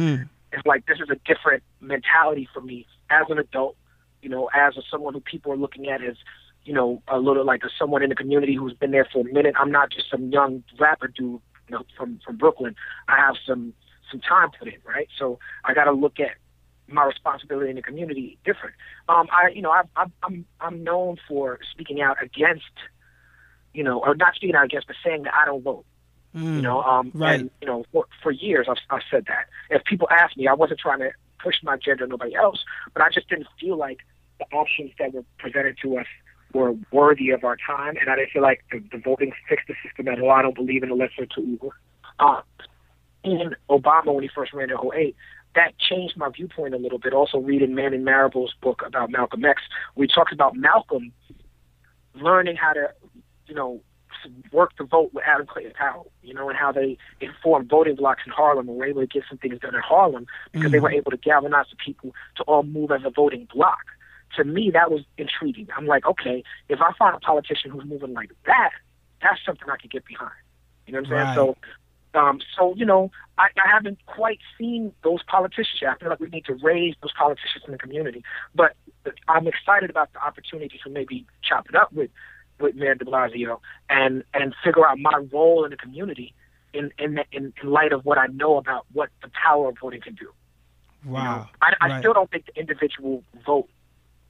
it's 0.53 0.65
like 0.65 0.85
this 0.85 0.97
is 0.99 1.09
a 1.09 1.15
different 1.31 1.63
mentality 1.81 2.47
for 2.53 2.61
me 2.61 2.87
as 3.09 3.25
an 3.29 3.37
adult. 3.37 3.75
You 4.21 4.29
know, 4.29 4.49
as 4.53 4.77
a, 4.77 4.81
someone 4.89 5.13
who 5.13 5.19
people 5.19 5.51
are 5.51 5.57
looking 5.57 5.87
at 5.89 6.03
as 6.03 6.15
you 6.63 6.73
know 6.73 7.01
a 7.07 7.19
little 7.19 7.45
like 7.45 7.63
a 7.63 7.69
someone 7.77 8.01
in 8.03 8.09
the 8.09 8.15
community 8.15 8.55
who's 8.55 8.73
been 8.73 8.91
there 8.91 9.07
for 9.11 9.21
a 9.21 9.33
minute. 9.33 9.55
I'm 9.59 9.71
not 9.71 9.91
just 9.91 10.09
some 10.09 10.29
young 10.31 10.63
rapper 10.79 11.07
dude, 11.07 11.41
you 11.67 11.71
know, 11.71 11.83
from 11.97 12.19
from 12.25 12.37
Brooklyn. 12.37 12.75
I 13.07 13.17
have 13.17 13.35
some 13.45 13.73
some 14.09 14.21
time 14.21 14.49
put 14.57 14.67
in, 14.67 14.79
right? 14.85 15.07
So 15.17 15.39
I 15.63 15.73
got 15.73 15.85
to 15.85 15.91
look 15.93 16.19
at 16.19 16.31
my 16.87 17.05
responsibility 17.05 17.69
in 17.69 17.75
the 17.75 17.81
community 17.81 18.37
different. 18.45 18.75
Um, 19.07 19.27
I, 19.31 19.49
you 19.49 19.61
know, 19.61 19.71
I, 19.71 19.83
I, 19.95 20.05
I'm 20.23 20.45
I'm 20.59 20.83
known 20.83 21.17
for 21.27 21.59
speaking 21.71 22.01
out 22.01 22.21
against, 22.21 22.65
you 23.73 23.83
know, 23.83 23.99
or 23.99 24.15
not 24.15 24.35
speaking 24.35 24.55
out 24.55 24.65
against, 24.65 24.87
but 24.87 24.95
saying 25.03 25.23
that 25.23 25.33
I 25.33 25.45
don't 25.45 25.63
vote. 25.63 25.85
You 26.33 26.61
know, 26.61 26.81
um, 26.81 27.11
right. 27.13 27.41
and 27.41 27.51
you 27.61 27.67
know, 27.67 27.85
for, 27.91 28.05
for 28.23 28.31
years 28.31 28.67
I've, 28.69 28.77
I've 28.89 29.01
said 29.11 29.25
that. 29.27 29.47
If 29.69 29.83
people 29.83 30.07
ask 30.09 30.37
me, 30.37 30.47
I 30.47 30.53
wasn't 30.53 30.79
trying 30.79 30.99
to 30.99 31.11
push 31.43 31.55
my 31.61 31.75
agenda 31.75 32.03
on 32.03 32.09
nobody 32.09 32.35
else, 32.35 32.63
but 32.93 33.03
I 33.03 33.09
just 33.09 33.27
didn't 33.27 33.47
feel 33.59 33.75
like 33.75 33.99
the 34.39 34.45
options 34.55 34.91
that 34.97 35.13
were 35.13 35.25
presented 35.39 35.77
to 35.81 35.97
us 35.97 36.05
were 36.53 36.73
worthy 36.91 37.31
of 37.31 37.43
our 37.43 37.57
time, 37.57 37.97
and 37.97 38.09
I 38.09 38.15
didn't 38.15 38.31
feel 38.31 38.41
like 38.41 38.63
the, 38.71 38.81
the 38.91 38.97
voting 38.97 39.33
fixed 39.49 39.67
the 39.67 39.75
system 39.85 40.07
at 40.07 40.21
all. 40.21 40.31
I 40.31 40.41
don't 40.41 40.55
believe 40.55 40.83
in 40.83 40.89
the 40.89 40.95
lesser 40.95 41.25
to 41.25 41.41
evil. 41.41 41.73
Uh, 42.19 42.41
in 43.23 43.55
Obama, 43.69 44.13
when 44.13 44.23
he 44.23 44.29
first 44.33 44.53
ran 44.53 44.69
in 44.69 44.77
08, 44.77 45.15
that 45.55 45.77
changed 45.77 46.17
my 46.17 46.29
viewpoint 46.29 46.73
a 46.73 46.77
little 46.77 46.97
bit. 46.97 47.13
Also, 47.13 47.37
reading 47.37 47.75
Manning 47.75 48.03
Marable's 48.03 48.53
book 48.61 48.83
about 48.85 49.09
Malcolm 49.09 49.43
X, 49.43 49.61
we 49.95 50.07
talked 50.07 50.33
about 50.33 50.55
Malcolm 50.55 51.11
learning 52.15 52.55
how 52.55 52.73
to, 52.73 52.89
you 53.51 53.57
know, 53.57 53.81
work 54.53 54.71
the 54.77 54.85
vote 54.85 55.11
with 55.13 55.25
Adam 55.27 55.45
Clayton 55.45 55.73
Powell, 55.77 56.09
you 56.23 56.33
know, 56.33 56.47
and 56.47 56.57
how 56.57 56.71
they 56.71 56.97
informed 57.19 57.69
voting 57.69 57.95
blocks 57.97 58.21
in 58.25 58.31
Harlem 58.31 58.69
and 58.69 58.77
were 58.77 58.85
able 58.85 59.01
to 59.01 59.07
get 59.07 59.23
some 59.27 59.37
things 59.37 59.59
done 59.59 59.75
in 59.75 59.81
Harlem 59.81 60.25
because 60.53 60.71
they 60.71 60.79
were 60.79 60.89
able 60.91 61.11
to 61.11 61.17
galvanize 61.17 61.65
the 61.69 61.75
people 61.75 62.15
to 62.37 62.43
all 62.43 62.63
move 62.63 62.91
as 62.91 63.01
a 63.05 63.09
voting 63.09 63.45
block. 63.53 63.83
To 64.37 64.45
me, 64.45 64.71
that 64.73 64.89
was 64.89 65.01
intriguing. 65.17 65.67
I'm 65.75 65.85
like, 65.85 66.05
okay, 66.05 66.43
if 66.69 66.79
I 66.79 66.93
find 66.97 67.13
a 67.13 67.19
politician 67.19 67.71
who's 67.71 67.83
moving 67.83 68.13
like 68.13 68.31
that, 68.45 68.71
that's 69.21 69.41
something 69.45 69.67
I 69.69 69.75
could 69.75 69.91
get 69.91 70.05
behind. 70.05 70.31
You 70.87 70.93
know 70.93 71.01
what 71.01 71.11
I'm 71.11 71.11
Right. 71.11 71.35
saying? 71.35 71.55
So, 72.13 72.19
um, 72.19 72.39
so 72.57 72.73
you 72.77 72.85
know, 72.85 73.11
I, 73.37 73.47
I 73.61 73.69
haven't 73.69 73.99
quite 74.05 74.39
seen 74.57 74.93
those 75.03 75.23
politicians 75.27 75.79
yet. 75.81 75.91
I 75.91 75.97
feel 75.97 76.09
like 76.09 76.21
we 76.21 76.29
need 76.29 76.45
to 76.45 76.53
raise 76.55 76.95
those 77.01 77.11
politicians 77.17 77.63
in 77.65 77.73
the 77.73 77.77
community. 77.77 78.23
But 78.55 78.75
I'm 79.27 79.47
excited 79.47 79.89
about 79.89 80.13
the 80.13 80.23
opportunity 80.25 80.79
to 80.85 80.89
maybe 80.89 81.25
chop 81.43 81.67
it 81.67 81.75
up 81.75 81.91
with 81.91 82.11
with 82.61 82.75
Mayor 82.75 82.95
De 82.95 83.05
Blasio 83.05 83.59
and 83.89 84.23
and 84.33 84.53
figure 84.63 84.87
out 84.87 84.99
my 84.99 85.23
role 85.31 85.63
in 85.65 85.71
the 85.71 85.77
community 85.77 86.33
in 86.73 86.91
in 86.97 87.19
in, 87.31 87.53
in 87.61 87.69
light 87.69 87.93
of 87.93 88.05
what 88.05 88.17
I 88.17 88.27
know 88.27 88.57
about 88.57 88.85
what 88.93 89.09
the 89.21 89.29
power 89.29 89.69
of 89.69 89.77
voting 89.79 90.01
can 90.01 90.15
do. 90.15 90.29
You 91.05 91.11
know, 91.11 91.13
Wow. 91.13 91.49
I, 91.61 91.73
I 91.81 91.87
Right. 91.87 91.99
still 91.99 92.13
don't 92.13 92.29
think 92.29 92.45
the 92.45 92.59
individual 92.59 93.23
vote 93.45 93.69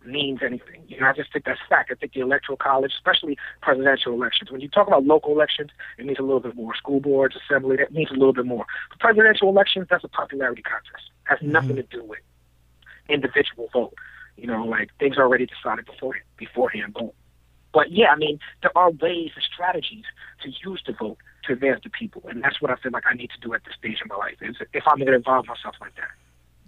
means 0.05 0.39
anything. 0.41 0.83
You 0.87 0.99
know, 0.99 1.07
I 1.07 1.13
just 1.13 1.31
think 1.31 1.45
that's 1.45 1.59
fact. 1.69 1.91
I 1.91 1.95
think 1.95 2.13
the 2.13 2.21
electoral 2.21 2.57
college, 2.57 2.93
especially 2.93 3.37
presidential 3.61 4.13
elections, 4.13 4.51
when 4.51 4.61
you 4.61 4.69
talk 4.69 4.87
about 4.87 5.05
local 5.05 5.31
elections, 5.31 5.69
it 5.97 6.05
means 6.05 6.19
a 6.19 6.23
little 6.23 6.39
bit 6.39 6.55
more. 6.55 6.75
School 6.75 6.99
boards, 6.99 7.35
assembly, 7.35 7.77
that 7.77 7.91
means 7.91 8.09
a 8.09 8.13
little 8.13 8.33
bit 8.33 8.45
more. 8.45 8.65
But 8.89 8.99
presidential 8.99 9.49
elections, 9.49 9.87
that's 9.89 10.03
a 10.03 10.07
popularity 10.07 10.61
contest. 10.63 11.11
Has 11.23 11.39
mm-hmm. 11.39 11.51
nothing 11.51 11.75
to 11.75 11.83
do 11.83 12.03
with 12.03 12.19
individual 13.09 13.69
vote. 13.73 13.93
You 14.37 14.47
know, 14.47 14.65
like 14.65 14.89
things 14.97 15.17
are 15.17 15.23
already 15.23 15.45
decided 15.45 15.85
before 15.85 16.15
beforehand. 16.37 16.93
But, 16.93 17.13
but 17.73 17.91
yeah, 17.91 18.11
I 18.11 18.15
mean, 18.17 18.39
there 18.61 18.75
are 18.75 18.91
ways 18.91 19.31
and 19.35 19.43
strategies 19.53 20.05
to 20.43 20.49
use 20.63 20.81
the 20.85 20.93
vote 20.93 21.17
to 21.45 21.53
advance 21.53 21.81
the 21.83 21.89
people, 21.89 22.23
and 22.29 22.43
that's 22.43 22.61
what 22.61 22.71
I 22.71 22.75
feel 22.75 22.91
like 22.91 23.03
I 23.09 23.13
need 23.13 23.29
to 23.31 23.39
do 23.39 23.53
at 23.53 23.63
this 23.65 23.73
stage 23.77 23.97
in 24.01 24.07
my 24.07 24.15
life. 24.15 24.35
Is 24.41 24.57
if 24.73 24.83
I'm 24.87 24.97
going 24.97 25.07
to 25.07 25.15
involve 25.15 25.47
myself 25.47 25.75
like 25.81 25.95
that. 25.95 26.09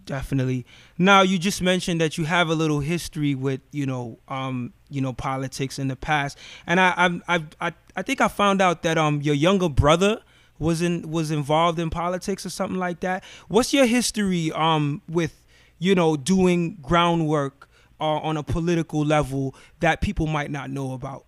Definitely. 0.05 0.65
Now 0.97 1.21
you 1.21 1.39
just 1.39 1.61
mentioned 1.61 2.01
that 2.01 2.17
you 2.17 2.25
have 2.25 2.49
a 2.49 2.55
little 2.55 2.81
history 2.81 3.35
with 3.35 3.61
you 3.71 3.85
know 3.85 4.19
um 4.27 4.73
you 4.89 5.01
know 5.01 5.13
politics 5.13 5.79
in 5.79 5.87
the 5.87 5.95
past, 5.95 6.37
and 6.67 6.79
I 6.79 7.19
I 7.27 7.43
I 7.59 7.73
I 7.95 8.01
think 8.01 8.19
I 8.19 8.27
found 8.27 8.61
out 8.61 8.83
that 8.83 8.97
um 8.97 9.21
your 9.21 9.35
younger 9.35 9.69
brother 9.69 10.21
was 10.59 10.81
in 10.81 11.09
was 11.09 11.31
involved 11.31 11.79
in 11.79 11.89
politics 11.89 12.45
or 12.45 12.49
something 12.49 12.79
like 12.79 12.99
that. 12.99 13.23
What's 13.47 13.73
your 13.73 13.85
history 13.85 14.51
um 14.51 15.01
with 15.07 15.45
you 15.79 15.95
know 15.95 16.17
doing 16.17 16.77
groundwork 16.81 17.69
uh, 18.03 18.19
on 18.19 18.35
a 18.35 18.43
political 18.43 19.05
level 19.05 19.55
that 19.79 20.01
people 20.01 20.27
might 20.27 20.51
not 20.51 20.69
know 20.69 20.91
about? 20.91 21.25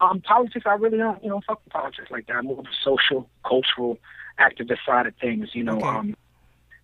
Um, 0.00 0.22
politics, 0.22 0.64
I 0.66 0.74
really 0.74 0.96
don't, 0.96 1.22
you 1.22 1.28
know, 1.28 1.42
fuck 1.46 1.62
with 1.64 1.72
politics 1.72 2.10
like 2.10 2.26
that. 2.28 2.36
I'm 2.36 2.46
more 2.46 2.58
of 2.58 2.64
a 2.64 2.76
social, 2.82 3.28
cultural, 3.46 3.98
activist 4.38 4.78
side 4.86 5.06
of 5.06 5.14
things, 5.20 5.50
you 5.52 5.64
know. 5.64 5.76
Okay. 5.76 5.86
Um, 5.86 6.16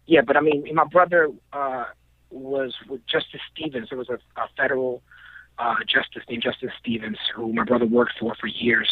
yeah, 0.06 0.20
but 0.20 0.36
I 0.36 0.40
mean, 0.40 0.66
my 0.74 0.84
brother 0.84 1.30
uh, 1.52 1.84
was 2.30 2.74
with 2.88 3.00
Justice 3.06 3.40
Stevens. 3.54 3.88
There 3.88 3.98
was 3.98 4.10
a, 4.10 4.18
a 4.40 4.48
federal 4.56 5.02
uh, 5.58 5.76
justice 5.86 6.22
named 6.28 6.42
Justice 6.42 6.70
Stevens 6.78 7.18
who 7.34 7.52
my 7.52 7.64
brother 7.64 7.86
worked 7.86 8.14
for 8.18 8.34
for 8.38 8.46
years. 8.46 8.88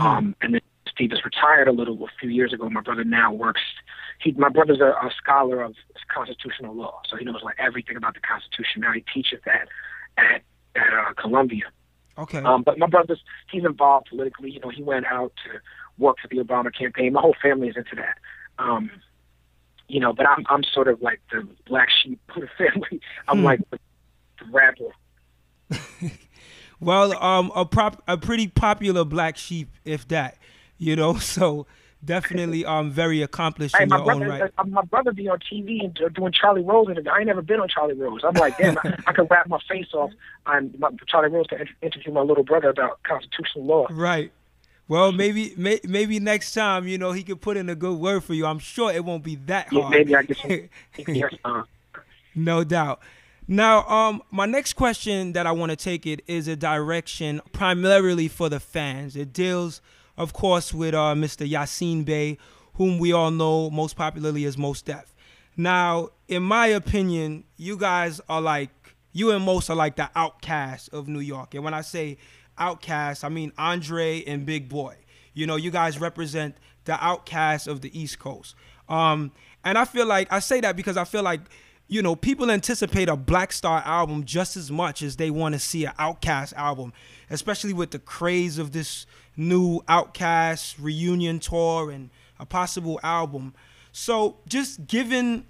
Um, 0.00 0.34
and 0.42 0.54
then 0.54 0.60
Stevens 0.96 1.20
retired 1.24 1.68
a 1.68 1.72
little 1.72 2.02
a 2.04 2.08
few 2.18 2.30
years 2.30 2.52
ago. 2.52 2.68
My 2.70 2.80
brother 2.80 3.04
now 3.04 3.32
works. 3.32 3.60
He, 4.18 4.32
my 4.32 4.48
brother's 4.48 4.80
a, 4.80 4.86
a 4.86 5.10
scholar 5.16 5.62
of 5.62 5.74
constitutional 6.12 6.74
law, 6.74 7.02
so 7.08 7.16
he 7.16 7.24
knows 7.24 7.42
like 7.42 7.56
everything 7.58 7.96
about 7.96 8.14
the 8.14 8.20
Constitution. 8.20 8.80
Now 8.80 8.92
he 8.92 9.04
teaches 9.12 9.40
that 9.44 9.68
at 10.16 10.42
at 10.74 10.92
uh, 10.92 11.12
Columbia. 11.20 11.64
Okay. 12.18 12.38
Um, 12.38 12.62
but 12.62 12.78
my 12.78 12.86
brother's 12.86 13.22
he's 13.50 13.64
involved 13.64 14.08
politically. 14.08 14.50
You 14.50 14.60
know, 14.60 14.70
he 14.70 14.82
went 14.82 15.04
out 15.06 15.32
to 15.44 15.60
work 15.98 16.16
for 16.20 16.28
the 16.28 16.42
Obama 16.42 16.74
campaign. 16.74 17.12
My 17.12 17.20
whole 17.20 17.36
family 17.40 17.68
is 17.68 17.76
into 17.76 17.94
that. 17.96 18.18
Um, 18.58 18.90
you 19.88 20.00
know, 20.00 20.14
but 20.14 20.26
I'm 20.26 20.46
I'm 20.48 20.64
sort 20.64 20.88
of 20.88 21.02
like 21.02 21.20
the 21.30 21.46
black 21.66 21.88
sheep 21.90 22.18
of 22.34 22.42
the 22.42 22.48
family. 22.56 23.02
I'm 23.28 23.44
like 23.44 23.60
the, 23.70 23.78
the 24.38 24.50
rapper. 24.50 24.94
Well, 26.80 27.22
um, 27.22 27.50
a 27.54 27.64
prop, 27.64 28.02
a 28.06 28.18
pretty 28.18 28.48
popular 28.48 29.04
black 29.04 29.36
sheep, 29.36 29.70
if 29.84 30.06
that, 30.08 30.36
you 30.78 30.96
know. 30.96 31.14
So 31.20 31.66
definitely, 32.04 32.64
um, 32.64 32.90
very 32.90 33.22
accomplished 33.22 33.76
Hey, 33.76 33.84
in 33.84 33.88
my 33.88 33.96
your 33.98 34.12
own 34.12 34.26
right. 34.28 34.50
uh, 34.58 34.64
my 34.64 34.82
brother 34.82 35.12
be 35.12 35.28
on 35.28 35.38
TV 35.40 35.84
and 35.84 36.14
doing 36.14 36.32
Charlie 36.32 36.62
Rose, 36.62 36.88
and 36.88 37.08
I 37.08 37.18
ain't 37.18 37.26
never 37.26 37.42
been 37.42 37.60
on 37.60 37.68
Charlie 37.68 37.94
Rose. 37.94 38.20
I'm 38.24 38.34
like, 38.34 38.56
damn, 38.58 38.78
I, 38.78 38.96
I 39.06 39.12
could 39.12 39.28
rap 39.30 39.48
my 39.48 39.58
face 39.68 39.88
off 39.92 40.10
on 40.46 40.72
my, 40.78 40.90
Charlie 41.08 41.30
Rose 41.30 41.46
to 41.48 41.64
interview 41.82 42.12
my 42.12 42.20
little 42.22 42.44
brother 42.44 42.68
about 42.68 43.02
constitutional 43.02 43.64
law. 43.64 43.86
Right. 43.90 44.32
Well, 44.88 45.10
maybe, 45.10 45.52
may, 45.56 45.80
maybe 45.82 46.20
next 46.20 46.54
time, 46.54 46.86
you 46.86 46.96
know, 46.96 47.10
he 47.10 47.24
could 47.24 47.40
put 47.40 47.56
in 47.56 47.68
a 47.68 47.74
good 47.74 47.98
word 47.98 48.22
for 48.22 48.34
you. 48.34 48.46
I'm 48.46 48.60
sure 48.60 48.92
it 48.92 49.04
won't 49.04 49.24
be 49.24 49.34
that 49.46 49.72
Yeah, 49.72 49.80
hard. 49.82 49.90
maybe 49.90 50.14
I 50.14 50.22
get 50.22 50.36
some. 50.38 50.68
yes, 51.14 51.34
uh, 51.44 51.62
no 52.36 52.62
doubt. 52.62 53.00
Now, 53.48 53.84
um, 53.88 54.22
my 54.30 54.46
next 54.46 54.74
question 54.74 55.32
that 55.32 55.44
I 55.46 55.52
want 55.52 55.70
to 55.70 55.76
take 55.76 56.06
it 56.06 56.22
is 56.28 56.46
a 56.46 56.54
direction 56.54 57.40
primarily 57.52 58.28
for 58.28 58.48
the 58.48 58.60
fans. 58.60 59.16
It 59.16 59.32
deals, 59.32 59.80
of 60.16 60.32
course, 60.32 60.72
with 60.72 60.94
uh, 60.94 61.14
Mr. 61.14 61.48
Yasiin 61.48 62.04
Bey, 62.04 62.38
whom 62.74 62.98
we 62.98 63.12
all 63.12 63.30
know 63.30 63.70
most 63.70 63.96
popularly 63.96 64.44
as 64.44 64.56
Mos 64.56 64.82
Def. 64.82 65.14
Now, 65.56 66.10
in 66.28 66.42
my 66.42 66.66
opinion, 66.66 67.44
you 67.56 67.76
guys 67.76 68.20
are 68.28 68.40
like 68.40 68.70
you 69.12 69.30
and 69.30 69.44
Mos 69.44 69.70
are 69.70 69.76
like 69.76 69.96
the 69.96 70.10
outcasts 70.14 70.88
of 70.88 71.08
New 71.08 71.20
York. 71.20 71.54
And 71.54 71.64
when 71.64 71.72
I 71.72 71.80
say 71.80 72.18
outcasts, 72.58 73.24
I 73.24 73.30
mean 73.30 73.52
Andre 73.56 74.22
and 74.24 74.44
Big 74.44 74.68
Boi. 74.68 74.96
You 75.32 75.46
know, 75.46 75.56
you 75.56 75.70
guys 75.70 75.98
represent 75.98 76.56
the 76.84 77.02
outcasts 77.02 77.66
of 77.66 77.80
the 77.80 77.98
East 77.98 78.18
Coast. 78.18 78.54
Um, 78.88 79.32
and 79.64 79.78
I 79.78 79.86
feel 79.86 80.06
like 80.06 80.30
I 80.30 80.40
say 80.40 80.60
that 80.60 80.76
because 80.76 80.96
I 80.96 81.04
feel 81.04 81.22
like 81.22 81.40
you 81.88 82.02
know, 82.02 82.16
people 82.16 82.50
anticipate 82.50 83.08
a 83.08 83.16
Black 83.16 83.52
Star 83.52 83.80
album 83.84 84.24
just 84.24 84.56
as 84.56 84.70
much 84.72 85.02
as 85.02 85.16
they 85.16 85.30
want 85.30 85.54
to 85.54 85.58
see 85.58 85.84
an 85.84 85.92
OutKast 85.98 86.52
album, 86.54 86.92
especially 87.30 87.72
with 87.72 87.92
the 87.92 88.00
craze 88.00 88.58
of 88.58 88.72
this 88.72 89.06
new 89.36 89.80
OutKast 89.82 90.76
reunion 90.80 91.38
tour 91.38 91.90
and 91.90 92.10
a 92.38 92.46
possible 92.46 93.00
album. 93.02 93.54
So, 93.92 94.36
just 94.46 94.86
given 94.86 95.46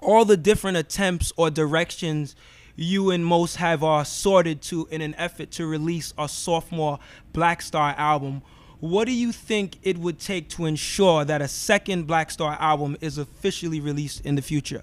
all 0.00 0.24
the 0.24 0.36
different 0.36 0.76
attempts 0.76 1.32
or 1.36 1.50
directions 1.50 2.34
you 2.76 3.10
and 3.10 3.24
Mos 3.24 3.56
have 3.56 3.82
are 3.82 4.04
sorted 4.04 4.62
to 4.62 4.88
in 4.90 5.00
an 5.00 5.14
effort 5.16 5.50
to 5.52 5.66
release 5.66 6.12
a 6.18 6.28
sophomore 6.28 6.98
Black 7.32 7.62
Star 7.62 7.94
album, 7.96 8.42
what 8.80 9.04
do 9.04 9.12
you 9.12 9.30
think 9.30 9.78
it 9.82 9.98
would 9.98 10.18
take 10.18 10.48
to 10.50 10.64
ensure 10.64 11.24
that 11.24 11.40
a 11.40 11.48
second 11.48 12.06
Black 12.06 12.30
Star 12.30 12.56
album 12.58 12.96
is 13.00 13.18
officially 13.18 13.80
released 13.80 14.24
in 14.26 14.34
the 14.34 14.42
future? 14.42 14.82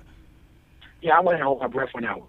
yeah, 1.02 1.18
I 1.18 1.20
went 1.22 1.36
and 1.36 1.44
hold 1.44 1.60
my 1.60 1.68
breath 1.68 1.90
that 1.94 2.20
one. 2.20 2.28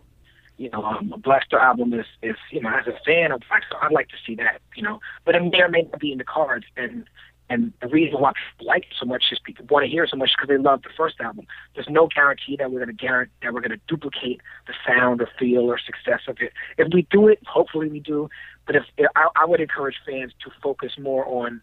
You 0.60 0.68
know, 0.68 0.84
um, 0.84 1.10
a 1.14 1.16
Black 1.16 1.44
Star 1.44 1.58
album 1.58 1.94
is, 1.94 2.04
is, 2.20 2.36
you 2.50 2.60
know, 2.60 2.68
as 2.68 2.86
a 2.86 2.92
fan 3.06 3.32
of 3.32 3.40
Black 3.48 3.62
Star, 3.66 3.82
I'd 3.82 3.92
like 3.92 4.08
to 4.08 4.16
see 4.26 4.34
that, 4.34 4.60
you 4.76 4.82
know, 4.82 5.00
but 5.24 5.34
it 5.34 5.40
may 5.42 5.62
or 5.62 5.70
may 5.70 5.88
not 5.90 5.98
be 5.98 6.12
in 6.12 6.18
the 6.18 6.24
cards. 6.24 6.66
And 6.76 7.08
and 7.48 7.72
the 7.80 7.88
reason 7.88 8.20
why 8.20 8.32
people 8.32 8.66
like 8.66 8.82
it 8.82 8.94
so 9.00 9.06
much 9.06 9.24
is 9.32 9.38
people 9.42 9.64
want 9.70 9.84
to 9.84 9.90
hear 9.90 10.04
it 10.04 10.10
so 10.10 10.18
much 10.18 10.32
because 10.36 10.48
they 10.48 10.58
love 10.58 10.82
the 10.82 10.90
first 10.94 11.18
album. 11.18 11.46
There's 11.74 11.88
no 11.88 12.08
guarantee 12.14 12.56
that 12.58 12.70
we're 12.70 12.84
going 12.84 12.94
to 12.96 13.04
guarantee 13.06 13.32
that 13.42 13.54
we're 13.54 13.62
going 13.62 13.70
to 13.70 13.80
duplicate 13.88 14.42
the 14.66 14.74
sound 14.86 15.22
or 15.22 15.30
feel 15.38 15.62
or 15.62 15.78
success 15.78 16.20
of 16.28 16.36
it. 16.40 16.52
If 16.76 16.92
we 16.92 17.06
do 17.10 17.26
it, 17.26 17.40
hopefully 17.46 17.88
we 17.88 17.98
do. 17.98 18.28
But 18.66 18.76
if, 18.76 18.84
if 18.98 19.10
I, 19.16 19.28
I 19.34 19.46
would 19.46 19.60
encourage 19.60 19.96
fans 20.06 20.32
to 20.44 20.50
focus 20.62 20.92
more 21.00 21.26
on 21.26 21.62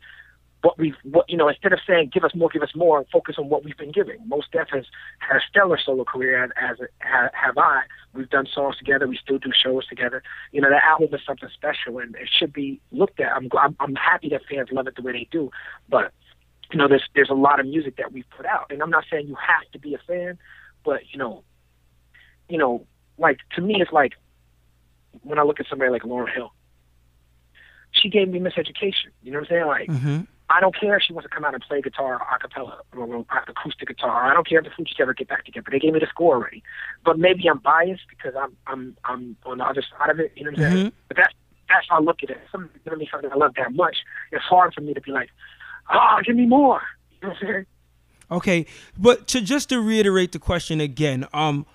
what 0.67 0.77
we've, 0.77 0.95
what 1.03 1.29
you 1.29 1.37
know, 1.37 1.47
instead 1.47 1.71
of 1.71 1.79
saying 1.87 2.11
give 2.13 2.25
us 2.25 2.35
more, 2.35 2.49
give 2.49 2.61
us 2.61 2.75
more, 2.75 3.05
focus 3.09 3.35
on 3.37 3.47
what 3.47 3.63
we've 3.63 3.77
been 3.77 3.93
giving. 3.93 4.17
Mos 4.27 4.43
Def 4.51 4.67
has 4.73 4.83
had 5.19 5.37
a 5.37 5.39
stellar 5.49 5.79
solo 5.81 6.03
career, 6.03 6.43
as, 6.43 6.49
as 6.57 6.87
ha, 7.01 7.29
have 7.31 7.57
I. 7.57 7.83
We've 8.13 8.29
done 8.29 8.47
songs 8.53 8.75
together. 8.77 9.07
We 9.07 9.17
still 9.17 9.37
do 9.37 9.51
shows 9.53 9.87
together. 9.87 10.21
You 10.51 10.59
know, 10.59 10.69
that 10.69 10.83
album 10.83 11.13
is 11.13 11.21
something 11.25 11.47
special, 11.53 11.99
and 11.99 12.15
it 12.15 12.29
should 12.37 12.51
be 12.51 12.81
looked 12.91 13.21
at. 13.21 13.31
I'm, 13.31 13.47
I'm, 13.57 13.77
I'm 13.79 13.95
happy 13.95 14.27
that 14.29 14.41
fans 14.49 14.67
love 14.73 14.87
it 14.87 14.97
the 14.97 15.03
way 15.03 15.13
they 15.13 15.29
do, 15.31 15.51
but 15.87 16.11
you 16.73 16.77
know, 16.77 16.89
there's 16.89 17.07
there's 17.15 17.29
a 17.29 17.39
lot 17.47 17.61
of 17.61 17.65
music 17.65 17.95
that 17.95 18.11
we've 18.11 18.29
put 18.35 18.45
out, 18.45 18.65
and 18.69 18.83
I'm 18.83 18.89
not 18.89 19.05
saying 19.09 19.25
you 19.27 19.35
have 19.35 19.71
to 19.71 19.79
be 19.79 19.93
a 19.93 19.99
fan, 20.05 20.37
but 20.83 20.99
you 21.13 21.17
know, 21.17 21.45
you 22.49 22.57
know, 22.57 22.85
like 23.17 23.37
to 23.55 23.61
me, 23.61 23.79
it's 23.79 23.93
like 23.93 24.15
when 25.23 25.39
I 25.39 25.43
look 25.43 25.61
at 25.61 25.67
somebody 25.69 25.91
like 25.91 26.01
Lauryn 26.01 26.33
Hill, 26.33 26.51
she 27.91 28.09
gave 28.09 28.27
me 28.27 28.39
miseducation. 28.39 29.11
You 29.23 29.31
know 29.31 29.39
what 29.39 29.49
I'm 29.49 29.55
saying? 29.55 29.65
Like 29.65 29.87
Mm-hmm. 29.87 30.21
I 30.49 30.61
don't 30.61 30.77
care 30.77 30.95
if 30.95 31.03
she 31.03 31.11
wants 31.11 31.27
to 31.29 31.33
come 31.33 31.43
out 31.43 31.53
and 31.53 31.61
play 31.61 31.81
guitar 31.81 32.21
or 32.21 32.25
acapella 32.25 32.77
or, 32.95 33.15
or 33.15 33.25
acoustic 33.47 33.89
guitar. 33.89 34.31
I 34.31 34.33
don't 34.33 34.47
care 34.47 34.59
if 34.59 34.65
the 34.65 34.71
Fugees 34.71 34.99
ever 34.99 35.13
get 35.13 35.27
back 35.27 35.43
together. 35.43 35.67
They 35.69 35.79
gave 35.79 35.93
me 35.93 35.99
the 35.99 36.07
score 36.07 36.35
already. 36.35 36.63
But 37.03 37.19
maybe 37.19 37.49
I'm 37.49 37.59
biased 37.59 38.03
because 38.09 38.33
I'm 38.39 38.55
I'm 38.65 38.97
I'm 39.03 39.35
on 39.45 39.57
the 39.57 39.65
other 39.65 39.83
side 39.97 40.09
of 40.09 40.19
it. 40.19 40.31
You 40.35 40.45
know 40.45 40.51
what 40.51 40.59
I'm 40.59 40.71
saying? 40.71 40.91
But 41.09 41.17
that's 41.17 41.33
that's 41.67 41.87
how 41.89 41.97
I 41.97 41.99
look 41.99 42.23
at 42.23 42.29
it. 42.29 42.39
Something 42.51 42.69
giving 42.85 42.99
me 42.99 43.09
something 43.11 43.29
I 43.31 43.35
love 43.35 43.55
that 43.55 43.73
much. 43.73 43.97
It's 44.31 44.43
hard 44.43 44.73
for 44.73 44.81
me 44.81 44.93
to 44.93 45.01
be 45.01 45.11
like, 45.11 45.29
ah, 45.89 46.21
give 46.25 46.35
me 46.35 46.45
more. 46.45 46.81
You 47.19 47.29
know 47.29 47.33
what 47.33 47.41
I'm 47.41 47.47
saying? 47.47 47.65
Okay, 48.29 48.65
but 48.95 49.27
to 49.29 49.41
just 49.41 49.69
to 49.69 49.81
reiterate 49.81 50.33
the 50.33 50.39
question 50.39 50.79
again, 50.79 51.27
um, 51.33 51.65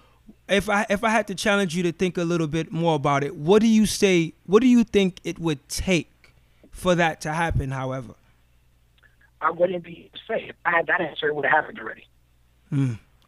if 0.49 0.69
I 0.69 0.87
if 0.89 1.03
I 1.03 1.09
had 1.09 1.27
to 1.29 1.35
challenge 1.35 1.75
you 1.75 1.83
to 1.83 1.91
think 1.91 2.17
a 2.17 2.23
little 2.23 2.47
bit 2.47 2.71
more 2.71 2.95
about 2.95 3.25
it, 3.25 3.35
what 3.35 3.61
do 3.61 3.67
you 3.67 3.87
say? 3.87 4.35
What 4.47 4.61
do 4.61 4.69
you 4.69 4.85
think 4.85 5.19
it 5.25 5.41
would 5.41 5.69
take 5.69 6.33
for 6.71 6.95
that 6.95 7.21
to 7.23 7.33
happen? 7.33 7.73
However, 7.73 8.15
I 9.43 9.51
wouldn't 9.51 9.85
be 9.85 10.11
safe. 10.29 10.53
I 10.65 10.71
had 10.71 10.87
that 10.87 11.01
answer, 11.01 11.29
it 11.29 11.35
would 11.35 11.45
have 11.45 11.65
happened 11.65 11.81
already. 11.81 12.07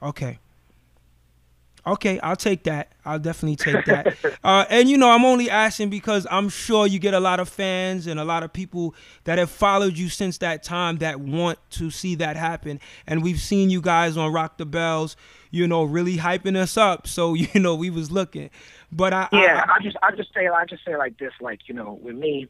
okay, 0.03 0.38
okay, 1.87 2.18
I'll 2.20 2.37
take 2.37 2.64
that. 2.64 2.92
I'll 3.05 3.18
definitely 3.18 3.57
take 3.57 3.85
that. 3.87 4.16
uh, 4.44 4.64
and 4.70 4.88
you 4.88 4.96
know, 4.96 5.11
I'm 5.11 5.24
only 5.24 5.50
asking 5.50 5.90
because 5.90 6.27
I'm 6.31 6.48
sure 6.48 6.87
you 6.87 6.98
get 6.98 7.14
a 7.14 7.20
lot 7.20 7.40
of 7.40 7.48
fans 7.48 8.07
and 8.07 8.18
a 8.18 8.24
lot 8.24 8.42
of 8.42 8.53
people 8.53 8.94
that 9.24 9.38
have 9.38 9.50
followed 9.50 9.96
you 9.96 10.09
since 10.09 10.38
that 10.38 10.62
time 10.62 10.98
that 10.98 11.20
want 11.20 11.59
to 11.70 11.90
see 11.90 12.14
that 12.16 12.37
happen. 12.37 12.81
And 13.07 13.22
we've 13.22 13.40
seen 13.40 13.70
you 13.70 13.81
guys 13.81 14.16
on 14.16 14.33
Rock 14.33 14.59
the 14.59 14.66
Bells, 14.66 15.16
you 15.50 15.66
know, 15.66 15.85
really 15.85 16.16
hyping 16.16 16.57
us 16.57 16.77
up. 16.77 17.07
So 17.07 17.35
you 17.35 17.61
know, 17.61 17.74
we 17.74 17.90
was 17.90 18.11
looking. 18.11 18.50
But 18.90 19.12
I, 19.12 19.29
Yeah, 19.33 19.64
I, 19.66 19.74
I 19.74 19.83
just 19.83 19.96
I 20.03 20.14
just 20.14 20.33
say 20.33 20.48
I 20.48 20.64
just 20.66 20.85
say 20.85 20.96
like 20.96 21.18
this, 21.18 21.33
like 21.40 21.68
you 21.68 21.74
know, 21.74 21.98
with 22.03 22.16
me, 22.16 22.48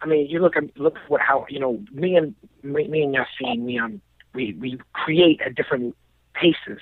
I 0.00 0.06
mean, 0.06 0.26
you 0.28 0.38
look 0.40 0.56
at 0.56 0.64
look 0.78 0.96
at 0.96 1.10
what 1.10 1.20
how 1.20 1.46
you 1.48 1.58
know 1.58 1.82
me 1.92 2.16
and 2.16 2.34
me, 2.62 2.86
me 2.88 3.02
and 3.02 3.14
Yasiin, 3.14 3.60
we 3.64 3.78
um 3.78 4.00
we 4.34 4.52
we 4.60 4.78
create 4.92 5.40
at 5.40 5.54
different 5.54 5.96
paces, 6.34 6.80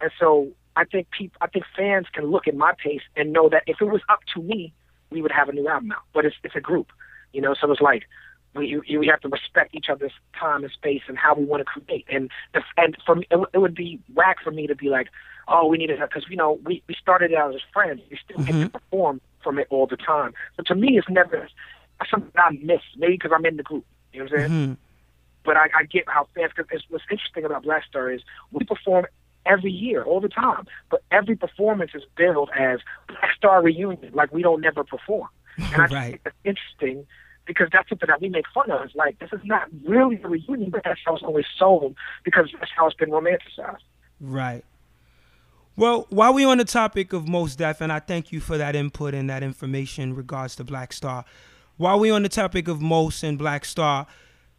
and 0.00 0.10
so 0.18 0.48
I 0.76 0.84
think 0.84 1.08
people 1.10 1.36
I 1.40 1.46
think 1.46 1.64
fans 1.76 2.06
can 2.12 2.26
look 2.26 2.46
at 2.46 2.54
my 2.54 2.72
pace 2.82 3.02
and 3.16 3.32
know 3.32 3.48
that 3.48 3.62
if 3.66 3.80
it 3.80 3.84
was 3.86 4.02
up 4.08 4.20
to 4.34 4.42
me, 4.42 4.72
we 5.10 5.22
would 5.22 5.32
have 5.32 5.48
a 5.48 5.52
new 5.52 5.68
album 5.68 5.92
out. 5.92 6.02
But 6.12 6.24
it's 6.24 6.36
it's 6.44 6.56
a 6.56 6.60
group, 6.60 6.88
you 7.32 7.40
know, 7.40 7.54
so 7.60 7.70
it's 7.70 7.80
like. 7.80 8.04
We, 8.56 8.80
you, 8.86 9.00
we 9.00 9.08
have 9.08 9.20
to 9.22 9.28
respect 9.28 9.74
each 9.74 9.86
other's 9.90 10.12
time 10.38 10.62
and 10.62 10.72
space 10.72 11.02
and 11.08 11.18
how 11.18 11.34
we 11.34 11.44
want 11.44 11.62
to 11.62 11.64
create. 11.64 12.06
And 12.08 12.30
the, 12.52 12.62
and 12.76 12.96
for 13.04 13.16
me, 13.16 13.26
it, 13.28 13.34
would- 13.40 13.48
it 13.52 13.58
would 13.58 13.74
be 13.74 13.98
whack 14.14 14.36
for 14.44 14.52
me 14.52 14.68
to 14.68 14.76
be 14.76 14.88
like, 14.88 15.08
oh, 15.48 15.66
we 15.66 15.76
need 15.76 15.88
to, 15.88 15.96
because 15.96 16.24
you 16.30 16.36
know, 16.36 16.60
we 16.64 16.80
we 16.86 16.94
started 16.94 17.34
out 17.34 17.52
as 17.52 17.62
friends. 17.72 18.00
We 18.12 18.16
still 18.24 18.44
get 18.44 18.52
to 18.52 18.68
perform 18.68 19.20
from 19.42 19.58
it 19.58 19.66
all 19.70 19.88
the 19.88 19.96
time. 19.96 20.34
So 20.56 20.62
to 20.68 20.76
me, 20.76 20.96
it's 20.96 21.08
never 21.08 21.48
something 22.10 22.30
I 22.36 22.50
miss. 22.62 22.80
Maybe 22.96 23.14
because 23.14 23.32
I'm 23.34 23.44
in 23.46 23.56
the 23.56 23.62
group. 23.62 23.84
You 24.12 24.20
know 24.20 24.24
what 24.26 24.32
I'm 24.32 24.38
saying? 24.38 24.50
Mm-hmm. 24.50 24.72
But 25.44 25.56
I, 25.56 25.68
I 25.78 25.84
get 25.84 26.04
how 26.08 26.26
fans. 26.34 26.52
Because 26.56 26.82
what's 26.88 27.04
interesting 27.10 27.44
about 27.44 27.62
Black 27.64 27.84
Star 27.84 28.10
is 28.10 28.22
we 28.52 28.64
perform 28.64 29.06
every 29.46 29.70
year, 29.70 30.02
all 30.04 30.20
the 30.20 30.28
time. 30.28 30.66
But 30.90 31.02
every 31.10 31.36
performance 31.36 31.90
is 31.94 32.02
billed 32.16 32.50
as 32.58 32.80
Black 33.08 33.34
Star 33.36 33.62
reunion, 33.62 34.10
like 34.14 34.32
we 34.32 34.42
don't 34.42 34.60
never 34.60 34.84
perform. 34.84 35.28
And 35.58 35.82
I 35.82 35.86
Right. 35.94 36.10
think 36.12 36.22
that's 36.24 36.36
interesting 36.44 37.06
because 37.46 37.68
that's 37.72 37.88
something 37.90 38.06
that 38.06 38.20
we 38.22 38.30
make 38.30 38.46
fun 38.54 38.70
of. 38.70 38.82
It's 38.86 38.94
like 38.94 39.18
this 39.18 39.30
is 39.32 39.40
not 39.44 39.68
really 39.86 40.18
a 40.22 40.28
reunion, 40.28 40.70
but 40.70 40.82
that's 40.84 41.00
how 41.04 41.14
it's 41.14 41.22
always 41.22 41.44
sold 41.58 41.94
because 42.24 42.50
that's 42.58 42.70
how 42.74 42.86
it's 42.86 42.96
been 42.96 43.10
romanticized. 43.10 43.82
Right. 44.20 44.64
Well, 45.76 46.06
while 46.08 46.32
we're 46.32 46.48
on 46.48 46.58
the 46.58 46.64
topic 46.64 47.12
of 47.12 47.28
Mos 47.28 47.56
Def, 47.56 47.80
and 47.80 47.92
I 47.92 47.98
thank 47.98 48.32
you 48.32 48.40
for 48.40 48.56
that 48.56 48.76
input 48.76 49.12
and 49.12 49.28
that 49.28 49.42
information 49.42 50.04
in 50.04 50.14
regards 50.14 50.56
to 50.56 50.64
Black 50.64 50.92
Star. 50.92 51.24
While 51.76 51.98
we're 52.00 52.14
on 52.14 52.22
the 52.22 52.28
topic 52.28 52.68
of 52.68 52.80
Mos 52.80 53.22
and 53.22 53.36
Black 53.36 53.64
Star, 53.64 54.06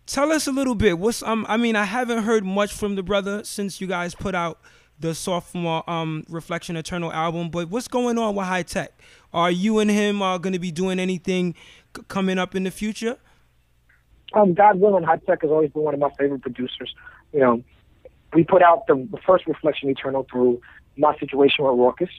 tell 0.05 0.31
us 0.31 0.47
a 0.47 0.51
little 0.51 0.75
bit. 0.75 0.99
What's 0.99 1.23
um? 1.23 1.45
I 1.47 1.57
mean, 1.57 1.75
I 1.75 1.85
haven't 1.85 2.23
heard 2.23 2.43
much 2.45 2.73
from 2.73 2.95
the 2.95 3.03
brother 3.03 3.43
since 3.43 3.79
you 3.79 3.87
guys 3.87 4.13
put 4.15 4.35
out 4.35 4.59
the 4.99 5.15
sophomore 5.15 5.89
um 5.89 6.25
Reflection 6.29 6.75
Eternal 6.75 7.11
album. 7.11 7.49
But 7.49 7.69
what's 7.69 7.87
going 7.87 8.17
on 8.17 8.35
with 8.35 8.45
Hi-Tek? 8.45 8.91
Are 9.33 9.51
you 9.51 9.79
and 9.79 9.89
him 9.89 10.21
are 10.21 10.39
going 10.39 10.53
to 10.53 10.59
be 10.59 10.71
doing 10.71 10.99
anything 10.99 11.55
c- 11.95 12.03
coming 12.07 12.37
up 12.37 12.55
in 12.55 12.63
the 12.63 12.71
future? 12.71 13.17
um, 14.33 14.53
God 14.53 14.79
willing, 14.79 15.03
Hi-Tek 15.03 15.41
has 15.41 15.51
always 15.51 15.71
been 15.71 15.83
one 15.83 15.93
of 15.93 15.99
my 15.99 16.09
favorite 16.17 16.41
producers. 16.41 16.93
You 17.33 17.39
know, 17.39 17.63
we 18.33 18.43
put 18.43 18.61
out 18.61 18.85
the, 18.87 18.95
the 19.11 19.17
first 19.25 19.47
Reflection 19.47 19.89
Eternal 19.89 20.27
through 20.29 20.61
my 20.97 21.17
situation 21.17 21.63
with 21.65 21.73
Rawkus. 21.75 22.09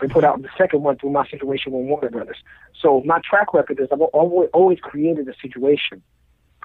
We 0.00 0.08
put 0.08 0.24
out 0.24 0.40
the 0.40 0.48
second 0.56 0.82
one 0.82 0.98
through 0.98 1.10
my 1.10 1.28
situation 1.28 1.72
with 1.72 1.86
Warner 1.86 2.10
Brothers. 2.10 2.38
So 2.80 3.02
my 3.04 3.20
track 3.28 3.52
record 3.52 3.80
is 3.80 3.88
I've 3.92 4.00
always, 4.00 4.78
created 4.80 5.28
a 5.28 5.34
situation 5.40 6.02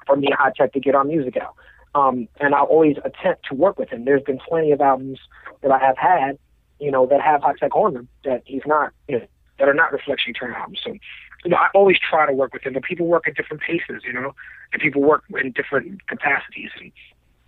for 0.06 0.16
me 0.16 0.28
and 0.28 0.36
Hi-Tek 0.38 0.72
to 0.72 0.80
get 0.80 0.94
our 0.94 1.04
music 1.04 1.36
out. 1.36 1.54
Um, 1.94 2.28
and 2.40 2.54
I 2.54 2.60
always 2.60 2.96
attempt 3.04 3.46
to 3.48 3.54
work 3.54 3.78
with 3.78 3.90
him. 3.90 4.04
There's 4.04 4.22
been 4.22 4.38
plenty 4.38 4.72
of 4.72 4.80
albums 4.80 5.18
that 5.62 5.70
I 5.70 5.78
have 5.78 5.96
had, 5.98 6.38
you 6.78 6.90
know, 6.90 7.06
that 7.06 7.20
have 7.20 7.42
Hi-Tek 7.42 7.74
on 7.74 7.94
them 7.94 8.08
that 8.24 8.42
he's 8.46 8.62
not, 8.66 8.92
you 9.08 9.18
know, 9.18 9.26
that 9.58 9.68
are 9.68 9.74
not 9.74 9.92
Reflection 9.92 10.30
Eternal 10.30 10.56
albums. 10.56 10.80
So, 10.84 10.92
you 11.44 11.50
know, 11.50 11.56
I 11.56 11.68
always 11.74 11.96
try 11.98 12.26
to 12.26 12.32
work 12.32 12.52
with 12.52 12.62
him. 12.62 12.74
But 12.74 12.82
people 12.82 13.06
work 13.06 13.26
at 13.26 13.34
different 13.34 13.62
paces, 13.62 14.02
you 14.04 14.12
know, 14.12 14.34
and 14.72 14.82
people 14.82 15.02
work 15.02 15.24
in 15.42 15.52
different 15.52 16.06
capacities. 16.06 16.70
And 16.78 16.92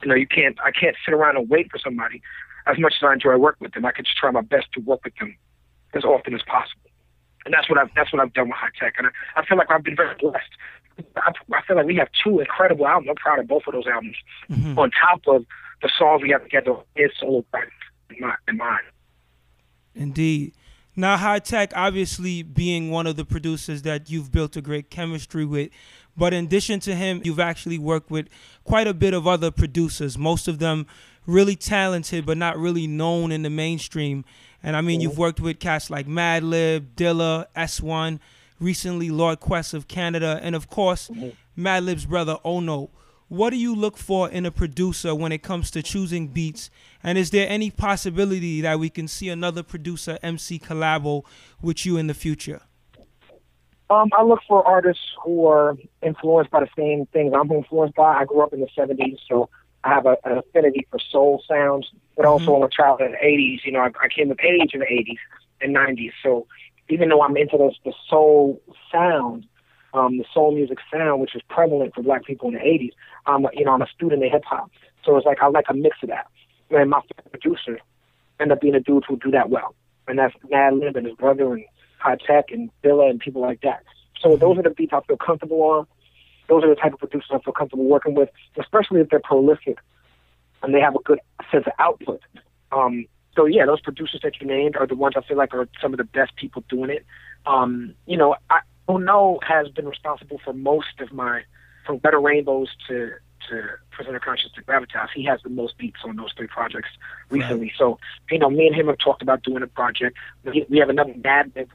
you 0.03 0.09
know, 0.09 0.15
you 0.15 0.27
can't. 0.27 0.57
I 0.65 0.71
can't 0.71 0.97
sit 1.05 1.13
around 1.13 1.37
and 1.37 1.49
wait 1.49 1.71
for 1.71 1.79
somebody. 1.79 2.23
As 2.67 2.79
much 2.79 2.95
as 3.01 3.07
I 3.07 3.13
enjoy 3.15 3.37
working 3.37 3.65
with 3.65 3.73
them, 3.73 3.85
I 3.85 3.93
can 3.93 4.05
just 4.05 4.17
try 4.17 4.31
my 4.31 4.43
best 4.43 4.73
to 4.75 4.81
work 4.81 5.01
with 5.05 5.15
them 5.17 5.37
as 5.95 6.05
often 6.05 6.35
as 6.35 6.43
possible. 6.43 6.91
And 7.45 7.55
that's 7.55 7.69
what 7.69 7.79
I've 7.79 7.91
that's 7.95 8.13
what 8.13 8.21
I've 8.21 8.33
done 8.35 8.49
with 8.49 8.57
High 8.57 8.69
Tech. 8.79 8.95
And 8.99 9.07
I, 9.07 9.41
I 9.41 9.47
feel 9.47 9.57
like 9.57 9.71
I've 9.71 9.85
been 9.85 9.97
very 9.97 10.15
blessed. 10.21 10.51
I, 11.17 11.33
I 11.53 11.63
feel 11.63 11.77
like 11.77 11.87
we 11.87 11.97
have 11.97 12.09
two 12.23 12.41
incredible 12.41 12.87
albums. 12.87 13.09
I'm 13.11 13.17
proud 13.17 13.39
of 13.39 13.49
both 13.49 13.63
of 13.67 13.75
those 13.75 13.87
albums. 13.87 14.17
Mm-hmm. 14.51 14.79
On 14.79 14.91
top 14.91 15.23
of 15.27 15.47
the 15.83 15.91
songs 15.97 16.23
we 16.23 16.31
have 16.31 16.43
together, 16.43 16.75
his 16.95 17.11
solo 17.19 17.43
project 17.51 17.73
in 18.11 18.27
my 18.27 18.35
in 18.49 18.57
mine. 18.57 18.81
Indeed. 19.95 20.55
Now, 20.95 21.17
Hi-Tek, 21.17 21.73
obviously 21.77 22.43
being 22.43 22.91
one 22.91 23.07
of 23.07 23.15
the 23.15 23.25
producers 23.25 23.83
that 23.83 24.11
you've 24.11 24.33
built 24.33 24.57
a 24.57 24.61
great 24.61 24.91
chemistry 24.91 25.45
with, 25.45 25.71
but 26.17 26.35
in 26.35 26.47
addition 26.47 26.81
to 26.81 26.95
him, 26.97 27.21
you've 27.23 27.39
actually 27.39 27.79
worked 27.79 28.11
with 28.11 28.27
quite 28.65 28.89
a 28.89 28.95
bit 28.95 29.15
of 29.15 29.25
other 29.25 29.53
producers, 29.53 30.19
most 30.19 30.49
of 30.49 30.59
them 30.59 30.89
really 31.25 31.55
talented, 31.55 32.27
but 32.27 32.37
not 32.37 32.59
really 32.59 32.89
known 32.89 33.31
in 33.31 33.43
the 33.43 33.51
mainstream. 33.51 34.25
And 34.63 34.77
I 34.77 34.81
mean, 34.81 35.01
you've 35.01 35.19
worked 35.19 35.41
with 35.41 35.61
cats 35.61 35.91
like 35.91 36.07
Madlib, 36.07 36.95
Dilla, 36.97 37.47
S1, 37.57 38.19
recently 38.61 39.11
Lord 39.11 39.41
Quest 39.41 39.75
of 39.75 39.89
Canada, 39.89 40.41
and 40.43 40.55
of 40.55 40.69
course, 40.69 41.11
Madlib's 41.57 42.07
brother 42.07 42.39
Ono. 42.45 42.91
What 43.29 43.51
do 43.51 43.57
you 43.57 43.75
look 43.75 43.99
for 43.99 44.29
in 44.31 44.47
a 44.47 44.51
producer 44.51 45.15
when 45.15 45.33
it 45.33 45.43
comes 45.43 45.71
to 45.73 45.83
choosing 45.83 46.29
beats? 46.29 46.71
And 47.03 47.19
is 47.19 47.31
there 47.31 47.47
any 47.49 47.71
possibility 47.71 48.63
that 48.63 48.79
we 48.79 48.89
can 48.89 49.07
see 49.07 49.29
another 49.29 49.63
producer 49.63 50.19
MC 50.23 50.59
collabo 50.59 51.25
with 51.61 51.85
you 51.85 51.99
in 51.99 52.07
the 52.07 52.15
future? 52.15 52.63
Um, 53.91 54.09
I 54.17 54.23
look 54.23 54.41
for 54.47 54.67
artists 54.67 55.03
who 55.23 55.47
are 55.47 55.77
influenced 56.03 56.51
by 56.51 56.61
the 56.61 56.69
same 56.77 57.07
things 57.07 57.33
I'm 57.35 57.51
influenced 57.51 57.95
by. 57.95 58.15
I 58.15 58.25
grew 58.25 58.43
up 58.43 58.53
in 58.53 58.61
the 58.61 58.69
70s, 58.77 59.19
so 59.29 59.49
I 59.85 59.91
have 59.91 60.07
a, 60.07 60.17
an 60.25 60.39
affinity 60.39 60.87
for 60.91 60.99
soul 60.99 61.43
sounds, 61.49 61.91
but 62.17 62.27
also 62.27 62.57
I'm 62.57 62.63
a 62.63 62.69
child 62.69 63.01
in 63.01 63.13
the 63.13 63.19
80s. 63.19 63.65
You 63.65 63.73
know, 63.73 63.81
I, 63.81 63.91
I 64.03 64.09
came 64.09 64.31
of 64.31 64.39
age 64.41 64.71
in 64.75 64.81
the 64.81 64.87
80s 64.87 65.19
and 65.61 65.75
90s. 65.75 66.13
So 66.23 66.47
even 66.89 67.09
though 67.09 67.23
I'm 67.23 67.37
into 67.37 67.57
this, 67.59 67.77
the 67.85 67.93
soul 68.09 68.61
sound, 68.91 69.47
um, 69.95 70.19
the 70.19 70.25
soul 70.35 70.53
music 70.55 70.79
sound, 70.93 71.21
which 71.21 71.35
is 71.37 71.43
prevalent 71.49 71.95
for 71.95 72.03
black 72.03 72.25
people 72.25 72.49
in 72.49 72.55
the 72.55 72.61
80s, 72.61 72.91
I'm, 73.27 73.45
a- 73.45 73.51
you 73.55 73.65
know, 73.65 73.73
I'm 73.73 73.83
a 73.83 73.89
student 73.89 74.25
of 74.25 74.31
hip 74.33 74.45
hop. 74.45 74.71
So 75.05 75.17
it's 75.17 75.27
like 75.27 75.39
I 75.41 75.47
like 75.49 75.67
a 75.69 75.75
mix 75.75 75.97
of 76.03 76.09
that. 76.11 76.27
And 76.71 76.91
my 76.91 77.01
producer 77.31 77.79
end 78.41 78.53
up 78.53 78.61
being 78.61 78.75
a 78.75 78.81
dude 78.81 79.05
who 79.09 79.17
do 79.17 79.31
that 79.31 79.49
well. 79.49 79.75
And 80.07 80.19
that's 80.19 80.35
Madlib 80.53 80.97
and 80.97 81.07
his 81.07 81.15
brother 81.17 81.55
and 81.55 81.65
Hi-Tek 81.99 82.51
and 82.51 82.71
Dilla 82.83 83.11
and 83.11 83.21
people 83.21 83.43
like 83.43 83.61
that. 83.63 83.83
So 84.21 84.37
those 84.37 84.59
are 84.59 84.63
the 84.63 84.71
beats 84.71 84.93
I 84.93 85.01
feel 85.03 85.17
comfortable 85.17 85.63
on. 85.63 85.87
Those 86.49 86.65
are 86.65 86.69
the 86.69 86.75
type 86.75 86.95
of 86.95 86.99
producers 86.99 87.31
I 87.33 87.39
feel 87.39 87.53
comfortable 87.53 87.85
working 87.85 88.15
with, 88.15 88.31
especially 88.59 89.01
if 89.01 89.09
they're 89.11 89.21
prolific 89.21 89.79
and 90.63 90.75
they 90.75 90.81
have 90.81 90.95
a 90.95 91.01
good 91.01 91.21
sense 91.51 91.67
of 91.67 91.73
output. 91.79 92.21
Um, 92.73 93.07
so 93.37 93.45
yeah, 93.45 93.67
those 93.67 93.81
producers 93.81 94.21
that 94.23 94.41
you 94.41 94.47
named 94.47 94.77
are 94.77 94.87
the 94.87 94.97
ones 94.97 95.15
I 95.17 95.21
feel 95.21 95.37
like 95.37 95.55
are 95.55 95.69
some 95.81 95.93
of 95.93 95.99
the 95.99 96.05
best 96.05 96.35
people 96.37 96.65
doing 96.69 96.91
it. 96.91 97.07
Um, 97.47 97.95
you 98.07 98.17
know, 98.17 98.37
I 98.51 98.61
Ono 98.89 99.39
has 99.47 99.69
been 99.69 99.87
responsible 99.87 100.41
for 100.43 100.55
most 100.55 101.01
of 101.01 101.13
my, 101.13 101.43
from 101.87 101.99
Gutter 101.99 102.21
Rainbows 102.21 102.71
to 102.89 103.13
to 103.49 103.63
Prisoner 103.91 104.19
Conscious 104.19 104.51
to 104.57 104.63
Gravitas. 104.63 105.09
He 105.15 105.25
has 105.25 105.41
the 105.43 105.49
most 105.49 105.79
beats 105.79 106.01
on 106.05 106.17
those 106.17 106.33
three 106.37 106.49
projects 106.49 106.91
recently. 107.31 107.73
So 107.79 107.99
you 108.31 108.39
know, 108.39 108.51
me 108.51 108.67
and 108.67 108.75
him 108.75 108.89
have 108.89 108.99
talked 108.99 109.23
about 109.23 109.43
doing 109.43 109.63
a 109.63 109.67
project. 109.67 110.17
We 110.45 110.67
we 110.69 110.79
have 110.79 110.89
another 110.89 111.13
Madlib 111.15 111.69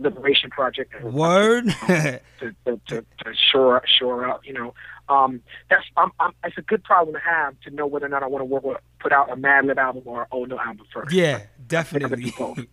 Liberation 0.00 0.50
project. 0.50 1.00
Word? 1.02 1.66
to, 1.86 2.20
to, 2.40 2.80
to, 2.88 3.04
to 3.24 3.34
shore 3.52 3.82
shore 3.98 4.28
up. 4.28 4.40
You 4.44 4.54
know, 4.54 4.74
um, 5.08 5.42
that's 5.68 5.84
I'm, 5.96 6.10
I'm, 6.18 6.32
it's 6.44 6.58
a 6.58 6.62
good 6.62 6.82
problem 6.84 7.14
to 7.14 7.20
have 7.20 7.58
to 7.60 7.70
know 7.70 7.86
whether 7.86 8.06
or 8.06 8.08
not 8.08 8.22
I 8.22 8.26
want 8.26 8.40
to 8.40 8.46
work 8.46 8.64
with, 8.64 8.78
put 8.98 9.12
out 9.12 9.30
a 9.30 9.36
Madlib 9.36 9.76
album 9.76 10.02
or 10.06 10.22
an 10.22 10.28
Oh 10.32 10.44
No 10.44 10.58
album 10.58 10.86
first. 10.92 11.12
yeah, 11.12 11.42
definitely. 11.66 12.32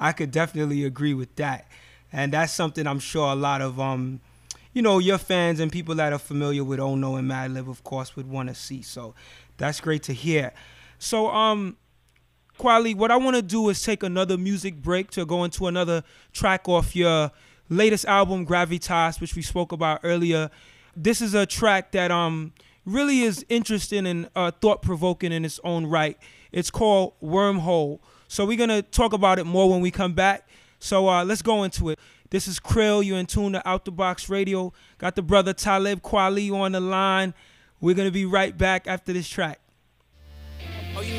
I 0.00 0.12
could 0.12 0.30
definitely 0.30 0.84
agree 0.84 1.14
with 1.14 1.36
that. 1.36 1.66
And 2.12 2.32
that's 2.32 2.52
something 2.52 2.86
I'm 2.86 2.98
sure 2.98 3.30
a 3.30 3.36
lot 3.36 3.60
of 3.60 3.78
um 3.78 4.20
you 4.72 4.82
know 4.82 4.98
your 4.98 5.18
fans 5.18 5.58
and 5.60 5.70
people 5.72 5.94
that 5.96 6.12
are 6.12 6.18
familiar 6.18 6.64
with 6.64 6.80
Oh 6.80 6.94
No 6.94 7.16
and 7.16 7.30
Madlib, 7.30 7.68
of 7.68 7.82
course, 7.84 8.16
would 8.16 8.28
want 8.28 8.48
to 8.48 8.54
see. 8.54 8.82
So 8.82 9.14
that's 9.56 9.80
great 9.80 10.02
to 10.04 10.12
hear. 10.12 10.52
So 10.98 11.28
um, 11.28 11.76
Kweli, 12.60 12.94
what 12.94 13.10
I 13.10 13.16
want 13.16 13.36
to 13.36 13.42
do 13.42 13.70
is 13.70 13.82
take 13.82 14.02
another 14.02 14.36
music 14.36 14.76
break 14.82 15.10
to 15.12 15.24
go 15.24 15.44
into 15.44 15.66
another 15.66 16.04
track 16.34 16.68
off 16.68 16.94
your 16.94 17.30
latest 17.70 18.04
album, 18.04 18.46
Gravitas, 18.46 19.18
which 19.18 19.34
we 19.34 19.40
spoke 19.40 19.72
about 19.72 20.00
earlier. 20.02 20.50
This 20.94 21.22
is 21.22 21.32
a 21.32 21.46
track 21.46 21.92
that 21.92 22.10
um 22.10 22.52
really 22.84 23.20
is 23.20 23.46
interesting 23.48 24.06
and 24.06 24.28
uh, 24.36 24.50
thought 24.50 24.82
provoking 24.82 25.32
in 25.32 25.42
its 25.42 25.58
own 25.64 25.86
right. 25.86 26.18
It's 26.52 26.70
called 26.70 27.14
Wormhole. 27.22 28.00
So 28.28 28.44
we're 28.44 28.58
gonna 28.58 28.82
talk 28.82 29.14
about 29.14 29.38
it 29.38 29.44
more 29.44 29.70
when 29.70 29.80
we 29.80 29.90
come 29.90 30.12
back. 30.12 30.46
So 30.78 31.08
uh, 31.08 31.24
let's 31.24 31.40
go 31.40 31.62
into 31.62 31.88
it. 31.88 31.98
This 32.28 32.46
is 32.46 32.60
Krill. 32.60 33.02
You're 33.02 33.18
in 33.18 33.24
tune 33.24 33.54
to 33.54 33.66
Out 33.66 33.86
the 33.86 33.90
Box 33.90 34.28
Radio. 34.28 34.74
Got 34.98 35.14
the 35.16 35.22
brother 35.22 35.54
Talib 35.54 36.02
Kweli 36.02 36.52
on 36.52 36.72
the 36.72 36.80
line. 36.80 37.32
We're 37.80 37.94
gonna 37.94 38.10
be 38.10 38.26
right 38.26 38.56
back 38.56 38.86
after 38.86 39.14
this 39.14 39.30
track. 39.30 39.60
Oh, 40.94 41.00
you 41.00 41.14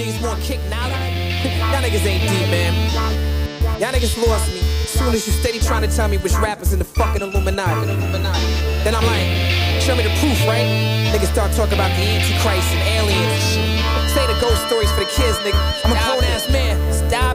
niggas 0.00 0.22
wanna 0.22 0.40
get 0.40 0.48
deep? 0.48 0.48
Niggas 0.48 0.48
kick 0.48 0.60
Nala? 0.70 1.72
Y'all 1.72 1.82
niggas 1.82 2.06
ain't 2.06 2.22
deep, 2.22 2.48
man. 2.48 2.72
Y'all 3.80 3.92
niggas 3.92 4.16
lost 4.26 4.48
me. 4.52 4.60
As 4.60 4.90
soon 4.90 5.14
as 5.14 5.26
you 5.26 5.32
steady 5.32 5.58
trying 5.60 5.82
to 5.82 5.94
tell 5.94 6.08
me 6.08 6.18
which 6.18 6.34
rappers 6.34 6.72
in 6.72 6.78
the 6.78 6.84
fucking 6.84 7.22
Illuminati. 7.22 7.86
Then 8.84 8.94
I'm 8.94 9.04
like, 9.04 9.28
show 9.80 9.94
me 9.96 10.02
the 10.02 10.14
proof, 10.20 10.38
right? 10.46 10.66
Niggas 11.12 11.32
start 11.32 11.52
talking 11.52 11.74
about 11.74 11.90
the 11.96 12.02
Antichrist 12.02 12.68
and 12.72 12.82
aliens 12.96 13.32
and 13.32 13.42
shit. 13.42 14.14
Say 14.14 14.26
the 14.26 14.38
ghost 14.40 14.66
stories 14.66 14.90
for 14.92 15.00
the 15.00 15.10
kids, 15.10 15.38
nigga. 15.38 15.60
I'm 15.84 15.92
a 15.92 15.98
grown 16.04 16.24
ass 16.32 16.50
man. 16.50 16.76
Stop 16.92 17.29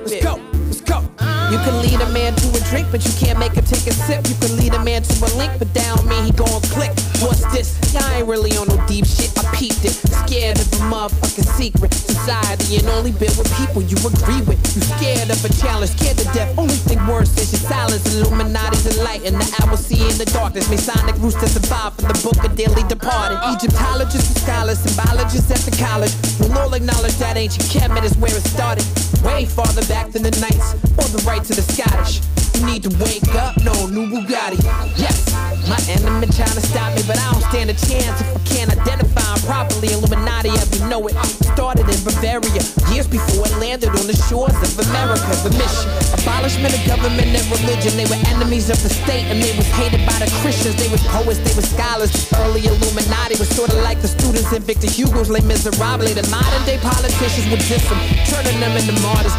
You 1.52 1.58
can 1.62 1.82
lead 1.82 2.02
a 2.02 2.10
man 2.12 2.34
to 2.36 2.48
a 2.58 2.62
drink, 2.70 2.88
but 2.92 3.06
you 3.06 3.14
can't 3.20 3.40
make 3.40 3.54
him 3.54 3.66
take 3.66 3.86
a 3.88 3.94
sip. 3.94 4.28
You 4.28 4.36
can 4.36 4.58
lead 4.58 4.74
a 4.74 4.84
man 4.84 5.04
to 5.04 5.14
a 5.26 5.30
link, 5.38 5.54
but 5.60 5.74
that 5.74 5.96
don't 5.96 6.08
mean 6.08 6.26
he 6.26 6.32
gon' 6.32 6.62
click. 6.74 6.92
What's 7.22 7.46
this? 7.54 7.78
Y'all 7.94 8.04
ain't 8.12 8.28
really 8.28 8.58
on 8.58 8.68
no 8.68 8.78
deep 8.88 9.06
shit. 9.06 9.32
I 9.38 9.44
peeped 9.56 9.86
it. 9.86 9.96
Scared 10.26 10.60
of 10.60 10.68
a 10.74 10.80
motherfucking 10.92 11.48
secret. 11.56 11.94
Society 11.94 12.78
and 12.78 12.88
only 12.90 13.12
been 13.12 13.34
with 13.38 13.50
people 13.58 13.82
you 13.82 13.98
agree 14.02 14.42
with. 14.44 14.60
You 14.76 14.82
scared 14.82 15.30
of 15.30 15.40
a 15.46 15.52
challenge, 15.62 15.92
scared 15.96 16.18
to 16.18 16.28
death. 16.34 16.58
Only 16.58 16.76
thing 16.76 17.00
worse 17.08 17.32
is 17.38 17.54
your 17.54 17.62
silence. 17.70 18.04
Illuminati's 18.14 18.98
a 18.98 19.04
light, 19.04 19.24
and 19.26 19.36
the 19.36 19.48
owl 19.62 19.78
see 19.78 20.02
in 20.02 20.18
the 20.18 20.26
darkness. 20.26 20.70
Masonic 20.70 21.16
roots 21.22 21.40
to 21.40 21.48
survive 21.48 21.94
from 21.96 22.10
the 22.10 22.20
book 22.26 22.38
of 22.44 22.56
daily 22.56 22.84
departed. 22.90 23.38
Egyptologists 23.54 24.30
and 24.34 24.40
scholars, 24.42 24.80
symbologists 24.80 25.52
at 25.52 25.62
the 25.64 25.76
college 25.78 26.14
will 26.40 26.58
all 26.58 26.74
acknowledge 26.74 27.16
that 27.18 27.38
ancient 27.38 27.70
Kemet 27.70 28.04
is 28.04 28.18
where 28.18 28.36
it 28.36 28.44
started. 28.44 28.86
Way 29.24 29.46
farther 29.46 29.86
back 29.88 30.12
than 30.12 30.24
the 30.24 30.36
Knights 30.38 30.74
or 31.00 31.08
the 31.10 31.24
right 31.26 31.35
to 31.44 31.56
the 31.56 31.62
Scottish. 31.62 32.22
You 32.56 32.66
need 32.66 32.84
to 32.84 32.92
wake 33.04 33.28
up, 33.36 33.60
no 33.64 33.74
new 33.88 34.08
Bugatti. 34.08 34.64
Yes, 34.96 35.28
my 35.68 35.76
enemy 35.92 36.28
trying 36.32 36.56
to 36.56 36.64
stop 36.64 36.96
me, 36.96 37.04
but 37.04 37.20
I 37.20 37.32
don't 37.32 37.44
stand 37.52 37.70
a 37.70 37.76
chance 37.76 38.22
if 38.24 38.30
I 38.32 38.40
can't 38.48 38.72
identify 38.72 39.26
properly. 39.44 39.92
Illuminati, 39.92 40.50
as 40.56 40.70
we 40.72 40.80
know 40.88 41.04
it, 41.08 41.16
started 41.52 41.84
in 41.92 42.00
Bavaria 42.08 42.64
years 42.96 43.08
before 43.08 43.44
it 43.46 43.56
landed 43.60 43.90
on 43.92 44.08
the 44.08 44.16
shores 44.32 44.56
of 44.64 44.72
America. 44.88 45.28
The 45.44 45.52
mission, 45.60 45.88
abolishment 46.24 46.72
of 46.72 46.82
government 46.88 47.28
and 47.28 47.46
religion. 47.52 48.00
They 48.00 48.08
were 48.08 48.22
enemies 48.32 48.72
of 48.72 48.80
the 48.82 48.90
state 48.90 49.28
and 49.28 49.44
they 49.44 49.52
was 49.60 49.68
hated 49.76 50.08
by 50.08 50.16
the 50.24 50.32
Christians. 50.40 50.80
They 50.80 50.88
was 50.88 51.04
poets, 51.12 51.44
they 51.44 51.54
were 51.54 51.68
scholars. 51.68 52.12
Early 52.48 52.64
Illuminati 52.64 53.36
was 53.36 53.52
sort 53.52 53.76
of 53.76 53.84
like 53.84 54.00
the 54.00 54.08
students 54.08 54.52
in 54.56 54.64
Victor 54.64 54.88
Hugo's 54.88 55.30
Les 55.30 55.44
Miserables. 55.44 56.16
The 56.16 56.24
modern 56.32 56.64
day 56.64 56.80
politicians 56.80 57.52
would 57.52 57.64
diss 57.68 57.84
them, 57.92 58.00
turning 58.32 58.58
them 58.64 58.74
into 58.80 58.96
martyrs. 59.04 59.36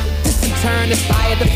Turn 0.62 0.90
inspired 0.90 1.38
the 1.38 1.46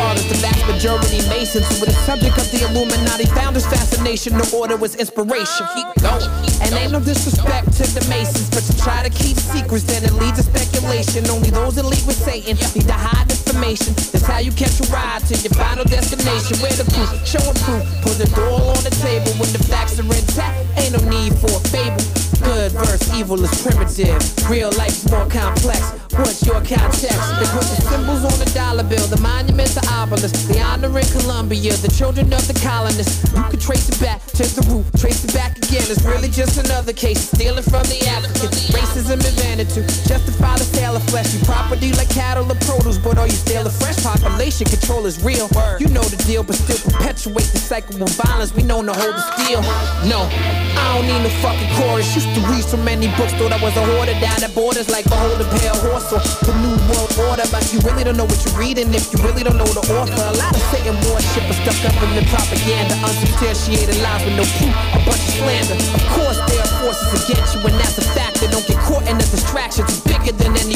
fathers, 0.00 0.24
the 0.28 0.38
vast 0.40 0.66
majority 0.66 1.20
Masons, 1.28 1.66
who 1.68 1.80
were 1.80 1.90
the 1.92 2.00
subject 2.08 2.36
of 2.38 2.48
the 2.50 2.64
Illuminati 2.68 3.26
founders' 3.36 3.66
fascination. 3.66 4.36
The 4.36 4.48
order 4.56 4.76
was 4.76 4.96
inspiration. 4.96 5.66
Keep 5.74 5.88
going. 6.00 6.28
And 6.64 6.72
ain't 6.74 6.92
no 6.92 7.00
disrespect 7.00 7.72
to 7.78 7.84
the 7.92 8.04
Masons, 8.08 8.48
but 8.50 8.64
to 8.64 8.74
try 8.80 9.02
to 9.02 9.10
keep 9.10 9.36
secrets, 9.36 9.84
then 9.84 10.04
it 10.04 10.12
leads 10.12 10.38
to 10.40 10.44
speculation. 10.44 11.28
Only 11.28 11.50
those 11.50 11.76
in 11.78 11.84
league 11.84 12.06
with 12.06 12.16
Satan 12.16 12.56
need 12.74 12.88
to 12.88 12.96
hide 12.96 13.28
information. 13.30 13.94
That's 14.12 14.26
how 14.26 14.38
you 14.38 14.52
catch 14.52 14.80
a 14.80 14.86
ride 14.92 15.22
to 15.28 15.34
your 15.36 15.54
final 15.54 15.84
destination. 15.84 16.56
Where 16.64 16.72
the 16.72 16.86
proof, 16.92 17.10
showing 17.26 17.56
proof, 17.64 17.84
put 18.02 18.16
the 18.16 18.28
door 18.32 18.60
on 18.76 18.82
the 18.84 18.94
table 19.04 19.32
when 19.36 19.50
the 19.52 19.62
facts 19.70 19.98
are 20.00 20.08
intact. 20.08 20.56
Ain't 20.80 20.96
no 20.96 21.02
need 21.08 21.34
for 21.38 21.52
a 21.52 21.62
fable. 21.68 22.04
Good 22.40 22.72
versus 22.72 23.12
evil 23.18 23.42
is 23.44 23.52
primitive. 23.62 24.16
Real 24.48 24.72
life's 24.80 25.04
more 25.10 25.28
complex. 25.28 25.92
What's 26.16 26.44
your 26.44 26.60
context? 26.64 27.20
They 27.38 27.46
put 27.52 27.68
the 27.68 27.78
symbols 27.84 28.24
on 28.24 28.36
the 28.40 28.49
dollar 28.54 28.82
bill, 28.84 29.06
the 29.06 29.20
monuments, 29.20 29.74
the 29.74 29.84
obelisks, 30.00 30.44
the 30.44 30.60
honor 30.60 30.90
in 30.98 31.06
Columbia, 31.06 31.72
the 31.78 31.90
children 31.90 32.32
of 32.32 32.46
the 32.46 32.56
colonists. 32.62 33.22
You 33.32 33.42
can 33.50 33.60
trace 33.60 33.88
it 33.88 34.00
back 34.00 34.24
to 34.38 34.44
the 34.44 34.62
root, 34.70 34.86
trace 34.98 35.24
it 35.24 35.32
back 35.34 35.56
again. 35.58 35.86
It's 35.86 36.02
really 36.02 36.28
just 36.28 36.58
another 36.58 36.92
case, 36.92 37.30
stealing 37.30 37.62
from 37.62 37.84
the 37.86 37.98
Africans. 38.08 38.70
Racism 38.70 39.22
and 39.22 39.36
vanity, 39.38 39.82
justify 40.06 40.56
the 40.58 40.64
sale 40.64 40.96
of 40.96 41.02
flesh. 41.10 41.34
You 41.34 41.40
property 41.44 41.92
like 41.92 42.10
cattle 42.10 42.50
or 42.50 42.58
produce, 42.66 42.98
but 42.98 43.18
all 43.18 43.26
you 43.26 43.38
steal 43.38 43.66
a 43.66 43.70
fresh 43.70 44.02
population 44.02 44.66
control 44.66 45.06
is 45.06 45.22
real. 45.22 45.48
You 45.78 45.88
know 45.88 46.02
the 46.02 46.18
deal, 46.26 46.42
but 46.42 46.56
still 46.56 46.78
perpetuate 46.90 47.48
the 47.54 47.58
cycle 47.58 48.02
of 48.02 48.10
violence. 48.18 48.54
We 48.54 48.62
know 48.62 48.82
no 48.82 48.92
hold 48.92 49.14
the 49.14 49.24
steel. 49.36 49.62
No, 50.08 50.26
I 50.26 50.98
don't 50.98 51.06
need 51.06 51.22
no 51.22 51.30
fucking 51.42 51.70
chorus. 51.78 52.14
Used 52.14 52.34
to 52.34 52.42
read 52.50 52.64
so 52.64 52.76
many 52.78 53.08
books, 53.14 53.32
thought 53.34 53.52
I 53.52 53.62
was 53.62 53.76
a 53.76 53.84
hoarder 53.94 54.18
down 54.18 54.42
at 54.42 54.54
borders 54.54 54.90
like 54.90 55.06
a 55.06 55.16
pale 55.60 55.78
horse 55.86 56.10
or 56.12 56.20
the 56.46 56.54
new 56.58 56.74
world 56.90 57.12
order. 57.30 57.46
But 57.50 57.62
you 57.72 57.78
really 57.86 58.04
don't 58.04 58.16
know 58.16 58.26
what 58.26 58.39
you're 58.44 58.58
reading 58.58 58.92
if 58.94 59.10
you 59.12 59.18
really 59.24 59.42
don't 59.42 59.56
know 59.56 59.66
the 59.66 59.82
author. 59.96 60.22
A 60.30 60.36
lot 60.36 60.54
of 60.54 60.62
Satan 60.70 60.94
worship 61.10 61.44
is 61.50 61.56
stuck 61.64 61.80
up 61.88 61.96
in 62.04 62.10
the 62.14 62.24
propaganda, 62.30 62.94
unsubstantiated 63.02 63.98
lies 64.04 64.22
with 64.24 64.36
no 64.36 64.44
proof, 64.60 64.74
a 64.94 65.00
bunch 65.02 65.24
of 65.24 65.34
slander. 65.40 65.78
Of 65.96 66.04
course, 66.14 66.38
there 66.46 66.60
are 66.62 66.72
forces 66.84 67.10
against 67.24 67.54
you, 67.56 67.60
and 67.66 67.76
that's 67.80 67.98
a 67.98 68.06
fact. 68.14 68.40
They 68.40 68.48
don't 68.52 68.66
get 68.66 68.78
caught 68.84 69.06
in 69.08 69.18
the 69.18 69.26
distractions. 69.26 69.88
It's 69.90 70.04
bigger 70.04 70.32
than 70.32 70.54
any 70.56 70.69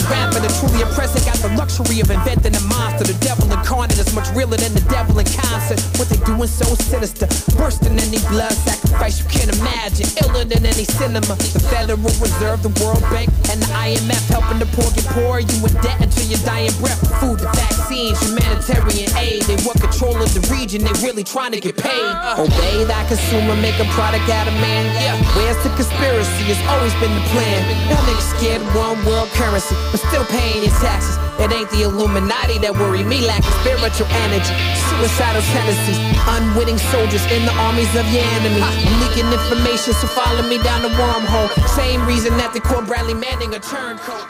The 0.75 0.83
oppressor 0.83 1.23
got 1.23 1.39
the 1.39 1.55
luxury 1.55 2.03
of 2.03 2.11
inventing 2.11 2.51
a 2.59 2.65
monster. 2.67 3.07
The 3.07 3.15
devil 3.23 3.47
incarnate 3.47 3.95
is 3.95 4.11
much 4.11 4.27
realer 4.35 4.59
than 4.59 4.75
the 4.75 4.83
devil 4.91 5.15
in 5.23 5.27
concert. 5.31 5.79
What 5.95 6.11
they 6.11 6.19
doing 6.27 6.51
so 6.51 6.67
sinister, 6.75 7.31
than 7.79 7.95
any 8.03 8.19
blood 8.27 8.51
sacrifice 8.51 9.23
you 9.23 9.27
can 9.31 9.55
imagine, 9.55 10.11
iller 10.19 10.43
than 10.43 10.67
any 10.67 10.83
cinema. 10.83 11.39
The 11.55 11.63
Federal 11.71 12.03
Reserve, 12.19 12.67
the 12.67 12.75
World 12.83 13.07
Bank, 13.15 13.31
and 13.55 13.63
the 13.63 13.71
IMF 13.71 14.27
helping 14.35 14.59
the 14.59 14.67
poor 14.75 14.91
get 14.91 15.07
poor. 15.15 15.39
You 15.39 15.57
in 15.63 15.75
debt 15.79 16.03
until 16.03 16.27
your 16.27 16.43
dying 16.43 16.75
breath. 16.83 16.99
Food, 17.23 17.39
the 17.39 17.47
vaccines, 17.55 18.19
humanitarian 18.27 19.15
aid. 19.15 19.47
They 19.47 19.55
want 19.63 19.79
control 19.79 20.19
of 20.19 20.27
the 20.35 20.43
region. 20.51 20.83
They 20.83 20.95
really 21.07 21.23
trying 21.23 21.55
to 21.55 21.63
get 21.63 21.79
paid. 21.79 22.11
Obey 22.35 22.83
that 22.91 23.07
consumer, 23.07 23.55
make 23.63 23.79
a 23.79 23.87
product 23.95 24.27
out 24.27 24.51
of 24.51 24.55
man. 24.59 24.91
Yeah, 24.99 25.15
where's 25.39 25.59
the 25.63 25.71
conspiracy? 25.79 26.51
It's 26.51 26.59
always 26.67 26.95
been 26.99 27.15
the 27.15 27.27
plan. 27.31 27.63
Niggas 28.11 28.27
scared 28.35 28.63
one 28.75 28.99
world 29.07 29.31
currency, 29.39 29.79
but 29.95 30.03
still 30.03 30.27
paying 30.27 30.64
taxes. 30.81 31.19
It 31.41 31.53
ain't 31.53 31.71
the 31.71 31.83
Illuminati 31.83 32.59
that 32.59 32.73
worry 32.75 33.03
me, 33.03 33.27
lacking 33.27 33.51
spiritual 33.61 34.07
energy. 34.25 34.55
Suicidal 34.89 35.43
tendencies, 35.53 35.99
unwitting 36.29 36.79
soldiers 36.93 37.25
in 37.33 37.45
the 37.45 37.55
armies 37.65 37.91
of 37.97 38.07
your 38.13 38.25
enemy. 38.39 38.63
I'm 38.63 39.01
leaking 39.03 39.29
information, 39.29 39.93
so 39.95 40.07
follow 40.09 40.47
me 40.49 40.63
down 40.63 40.83
the 40.83 40.93
wormhole. 40.95 41.51
Same 41.69 42.07
reason 42.07 42.37
that 42.39 42.53
they 42.53 42.61
call 42.61 42.83
Bradley 42.83 43.15
Manning 43.15 43.55
a 43.55 43.61
turncoat. 43.61 44.29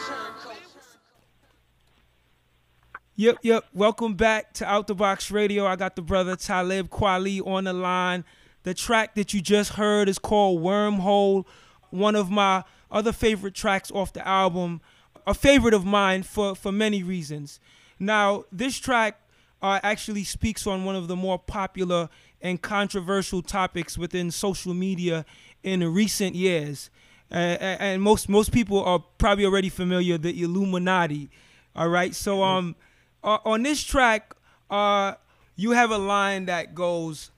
Yep, 3.17 3.39
yep. 3.43 3.65
Welcome 3.73 4.15
back 4.15 4.55
to 4.55 4.67
Out 4.67 4.89
the 4.89 4.95
Box 4.95 5.31
Radio. 5.31 5.67
I 5.67 5.77
got 5.77 5.95
the 5.95 6.03
brother 6.03 6.35
Talib 6.35 6.91
Kweli 6.91 7.47
on 7.47 7.65
the 7.65 7.73
line. 7.73 8.25
The 8.65 8.75
track 8.75 9.15
that 9.15 9.33
you 9.33 9.41
just 9.41 9.75
heard 9.75 10.09
is 10.09 10.19
called 10.19 10.63
Wormhole, 10.63 11.45
one 11.91 12.17
of 12.17 12.31
my 12.31 12.65
other 12.91 13.13
favorite 13.13 13.55
tracks 13.55 13.91
off 13.93 14.13
the 14.15 14.27
album, 14.27 14.81
a 15.27 15.35
favorite 15.35 15.75
of 15.75 15.85
mine 15.85 16.23
for, 16.23 16.55
for 16.55 16.73
many 16.73 17.03
reasons. 17.03 17.61
Now, 17.99 18.45
this 18.53 18.79
track 18.79 19.21
uh, 19.63 19.81
actually 19.83 20.25
speaks 20.25 20.67
on 20.67 20.85
one 20.85 20.97
of 20.97 21.09
the 21.09 21.17
more 21.17 21.39
popular 21.39 22.09
and 22.43 22.61
controversial 22.61 23.41
topics 23.41 23.97
within 23.97 24.31
social 24.31 24.75
media 24.75 25.25
in 25.63 25.83
recent 25.93 26.35
years. 26.35 26.91
Uh, 27.33 27.57
and 27.59 28.03
most 28.03 28.29
most 28.29 28.53
people 28.53 28.85
are 28.85 29.03
probably 29.19 29.47
already 29.47 29.71
familiar 29.71 30.19
the 30.19 30.43
Illuminati. 30.43 31.31
All 31.75 31.89
right, 31.89 32.15
so 32.15 32.43
um, 32.43 32.77
uh, 33.25 33.39
on 33.45 33.63
this 33.63 33.83
track, 33.83 34.37
uh, 34.71 35.15
you 35.57 35.71
have 35.73 35.91
a 35.91 35.99
line 35.99 36.45
that 36.45 36.75
goes, 36.75 37.31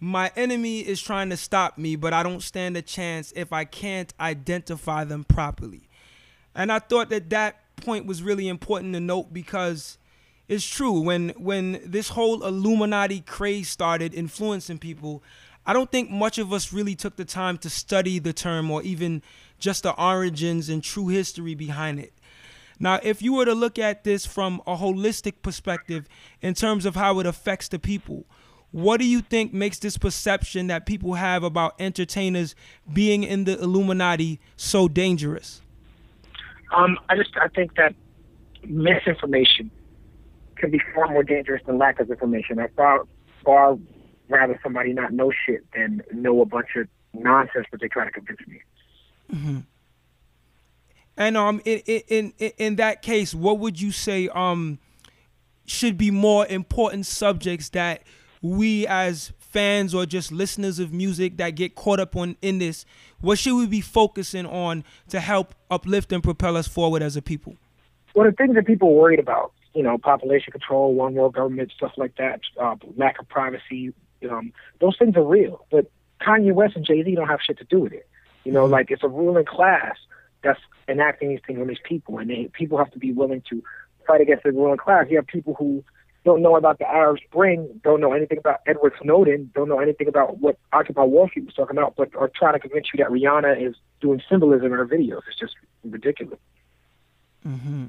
"My 0.00 0.32
enemy 0.34 0.80
is 0.80 1.00
trying 1.02 1.30
to 1.30 1.36
stop 1.36 1.76
me, 1.76 1.94
but 1.94 2.12
I 2.14 2.22
don't 2.22 2.42
stand 2.42 2.76
a 2.76 2.82
chance 2.82 3.32
if 3.36 3.52
I 3.52 3.64
can't 3.64 4.12
identify 4.18 5.04
them 5.04 5.24
properly." 5.24 5.85
And 6.56 6.72
I 6.72 6.80
thought 6.80 7.10
that 7.10 7.30
that 7.30 7.60
point 7.76 8.06
was 8.06 8.22
really 8.22 8.48
important 8.48 8.94
to 8.94 9.00
note 9.00 9.32
because 9.32 9.98
it's 10.48 10.66
true 10.66 11.00
when 11.00 11.28
when 11.36 11.80
this 11.84 12.08
whole 12.08 12.42
Illuminati 12.44 13.20
craze 13.20 13.68
started 13.68 14.14
influencing 14.14 14.78
people, 14.78 15.22
I 15.66 15.72
don't 15.72 15.92
think 15.92 16.10
much 16.10 16.38
of 16.38 16.52
us 16.52 16.72
really 16.72 16.94
took 16.94 17.16
the 17.16 17.24
time 17.24 17.58
to 17.58 17.70
study 17.70 18.18
the 18.18 18.32
term 18.32 18.70
or 18.70 18.82
even 18.82 19.22
just 19.58 19.82
the 19.82 19.92
origins 19.92 20.68
and 20.68 20.82
true 20.82 21.08
history 21.08 21.54
behind 21.54 22.00
it. 22.00 22.12
Now, 22.78 23.00
if 23.02 23.22
you 23.22 23.34
were 23.34 23.44
to 23.44 23.54
look 23.54 23.78
at 23.78 24.04
this 24.04 24.26
from 24.26 24.62
a 24.66 24.76
holistic 24.76 25.42
perspective 25.42 26.08
in 26.40 26.54
terms 26.54 26.86
of 26.86 26.94
how 26.94 27.20
it 27.20 27.26
affects 27.26 27.68
the 27.68 27.78
people, 27.78 28.26
What 28.76 29.00
do 29.00 29.06
you 29.06 29.22
think 29.22 29.54
makes 29.54 29.78
this 29.78 29.96
perception 29.96 30.66
that 30.66 30.86
people 30.86 31.14
have 31.14 31.42
about 31.42 31.76
entertainers 31.78 32.54
being 32.92 33.22
in 33.22 33.44
the 33.44 33.58
Illuminati 33.58 34.38
so 34.56 34.88
dangerous? 34.88 35.62
Um, 36.74 36.98
I 37.08 37.16
just 37.16 37.30
I 37.40 37.48
think 37.48 37.76
that 37.76 37.94
misinformation 38.64 39.70
can 40.56 40.70
be 40.70 40.80
far 40.94 41.08
more 41.08 41.22
dangerous 41.22 41.62
than 41.66 41.78
lack 41.78 42.00
of 42.00 42.10
information. 42.10 42.58
I 42.58 42.68
far 42.68 43.06
far 43.44 43.78
rather 44.28 44.58
somebody 44.62 44.92
not 44.92 45.12
know 45.12 45.32
shit 45.46 45.64
than 45.72 46.02
know 46.12 46.40
a 46.40 46.44
bunch 46.44 46.68
of 46.76 46.88
nonsense 47.12 47.66
that 47.70 47.80
they 47.80 47.88
try 47.88 48.04
to 48.04 48.10
convince 48.10 48.40
me. 48.46 48.60
And 51.16 51.36
um, 51.36 51.60
in 51.64 51.78
in 51.86 52.32
in, 52.38 52.52
in 52.58 52.76
that 52.76 53.02
case, 53.02 53.34
what 53.34 53.58
would 53.58 53.80
you 53.80 53.92
say 53.92 54.28
um 54.28 54.78
should 55.64 55.98
be 55.98 56.10
more 56.10 56.46
important 56.46 57.06
subjects 57.06 57.70
that 57.70 58.02
we 58.42 58.86
as 58.86 59.32
fans 59.56 59.94
or 59.94 60.04
just 60.04 60.30
listeners 60.30 60.78
of 60.78 60.92
music 60.92 61.38
that 61.38 61.50
get 61.50 61.74
caught 61.74 61.98
up 61.98 62.14
on 62.14 62.36
in 62.42 62.58
this? 62.58 62.84
What 63.22 63.38
should 63.38 63.56
we 63.56 63.66
be 63.66 63.80
focusing 63.80 64.44
on 64.44 64.84
to 65.08 65.18
help 65.18 65.54
uplift 65.70 66.12
and 66.12 66.22
propel 66.22 66.58
us 66.58 66.68
forward 66.68 67.02
as 67.02 67.16
a 67.16 67.22
people? 67.22 67.56
Well, 68.14 68.28
the 68.28 68.36
things 68.36 68.54
that 68.56 68.66
people 68.66 68.88
are 68.90 68.92
worried 68.92 69.18
about, 69.18 69.52
you 69.74 69.82
know, 69.82 69.96
population 69.96 70.52
control, 70.52 70.92
one 70.92 71.14
world 71.14 71.34
government, 71.34 71.72
stuff 71.74 71.92
like 71.96 72.16
that, 72.16 72.40
uh, 72.60 72.76
lack 72.98 73.18
of 73.18 73.28
privacy, 73.30 73.94
um, 74.30 74.52
those 74.78 74.94
things 74.98 75.16
are 75.16 75.24
real. 75.24 75.64
But 75.70 75.90
Kanye 76.20 76.52
West 76.52 76.76
and 76.76 76.84
Jay 76.84 77.02
Z 77.02 77.14
don't 77.14 77.26
have 77.26 77.40
shit 77.40 77.56
to 77.56 77.64
do 77.64 77.80
with 77.80 77.94
it. 77.94 78.06
You 78.44 78.52
know, 78.52 78.66
like 78.66 78.90
it's 78.90 79.04
a 79.04 79.08
ruling 79.08 79.46
class 79.46 79.96
that's 80.44 80.60
enacting 80.86 81.30
these 81.30 81.40
things 81.46 81.60
on 81.60 81.66
these 81.66 81.78
people, 81.82 82.18
and 82.18 82.28
they, 82.28 82.50
people 82.52 82.76
have 82.76 82.90
to 82.90 82.98
be 82.98 83.12
willing 83.12 83.42
to 83.48 83.62
fight 84.06 84.20
against 84.20 84.44
the 84.44 84.52
ruling 84.52 84.76
class. 84.76 85.06
You 85.08 85.16
have 85.16 85.26
people 85.26 85.54
who 85.54 85.82
don't 86.26 86.42
know 86.42 86.56
about 86.56 86.80
the 86.80 86.88
Arab 86.88 87.18
Spring, 87.20 87.80
don't 87.84 88.00
know 88.00 88.12
anything 88.12 88.36
about 88.36 88.60
Edward 88.66 88.92
Snowden, 89.00 89.48
don't 89.54 89.68
know 89.68 89.78
anything 89.78 90.08
about 90.08 90.40
what 90.40 90.58
Occupy 90.72 91.04
Wall 91.04 91.28
Street 91.28 91.46
was 91.46 91.54
talking 91.54 91.78
about, 91.78 91.94
but 91.96 92.14
are 92.16 92.28
trying 92.34 92.54
to 92.54 92.58
convince 92.58 92.88
you 92.92 92.98
that 92.98 93.12
Rihanna 93.12 93.64
is 93.64 93.76
doing 94.00 94.20
symbolism 94.28 94.66
in 94.66 94.72
her 94.72 94.86
videos. 94.86 95.20
It's 95.28 95.38
just 95.38 95.54
ridiculous. 95.84 96.40
Mm-hmm. 97.46 97.86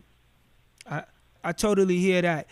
I 0.88 1.04
I 1.44 1.52
totally 1.52 1.98
hear 1.98 2.22
that. 2.22 2.48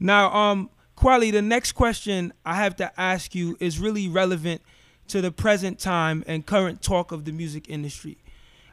Now, 0.00 0.32
um, 0.32 0.70
Kweli, 0.96 1.30
the 1.30 1.42
next 1.42 1.72
question 1.72 2.32
I 2.46 2.54
have 2.56 2.74
to 2.76 2.98
ask 2.98 3.34
you 3.34 3.58
is 3.60 3.78
really 3.78 4.08
relevant 4.08 4.62
to 5.08 5.20
the 5.20 5.30
present 5.30 5.78
time 5.78 6.24
and 6.26 6.46
current 6.46 6.80
talk 6.80 7.12
of 7.12 7.26
the 7.26 7.32
music 7.32 7.68
industry. 7.68 8.16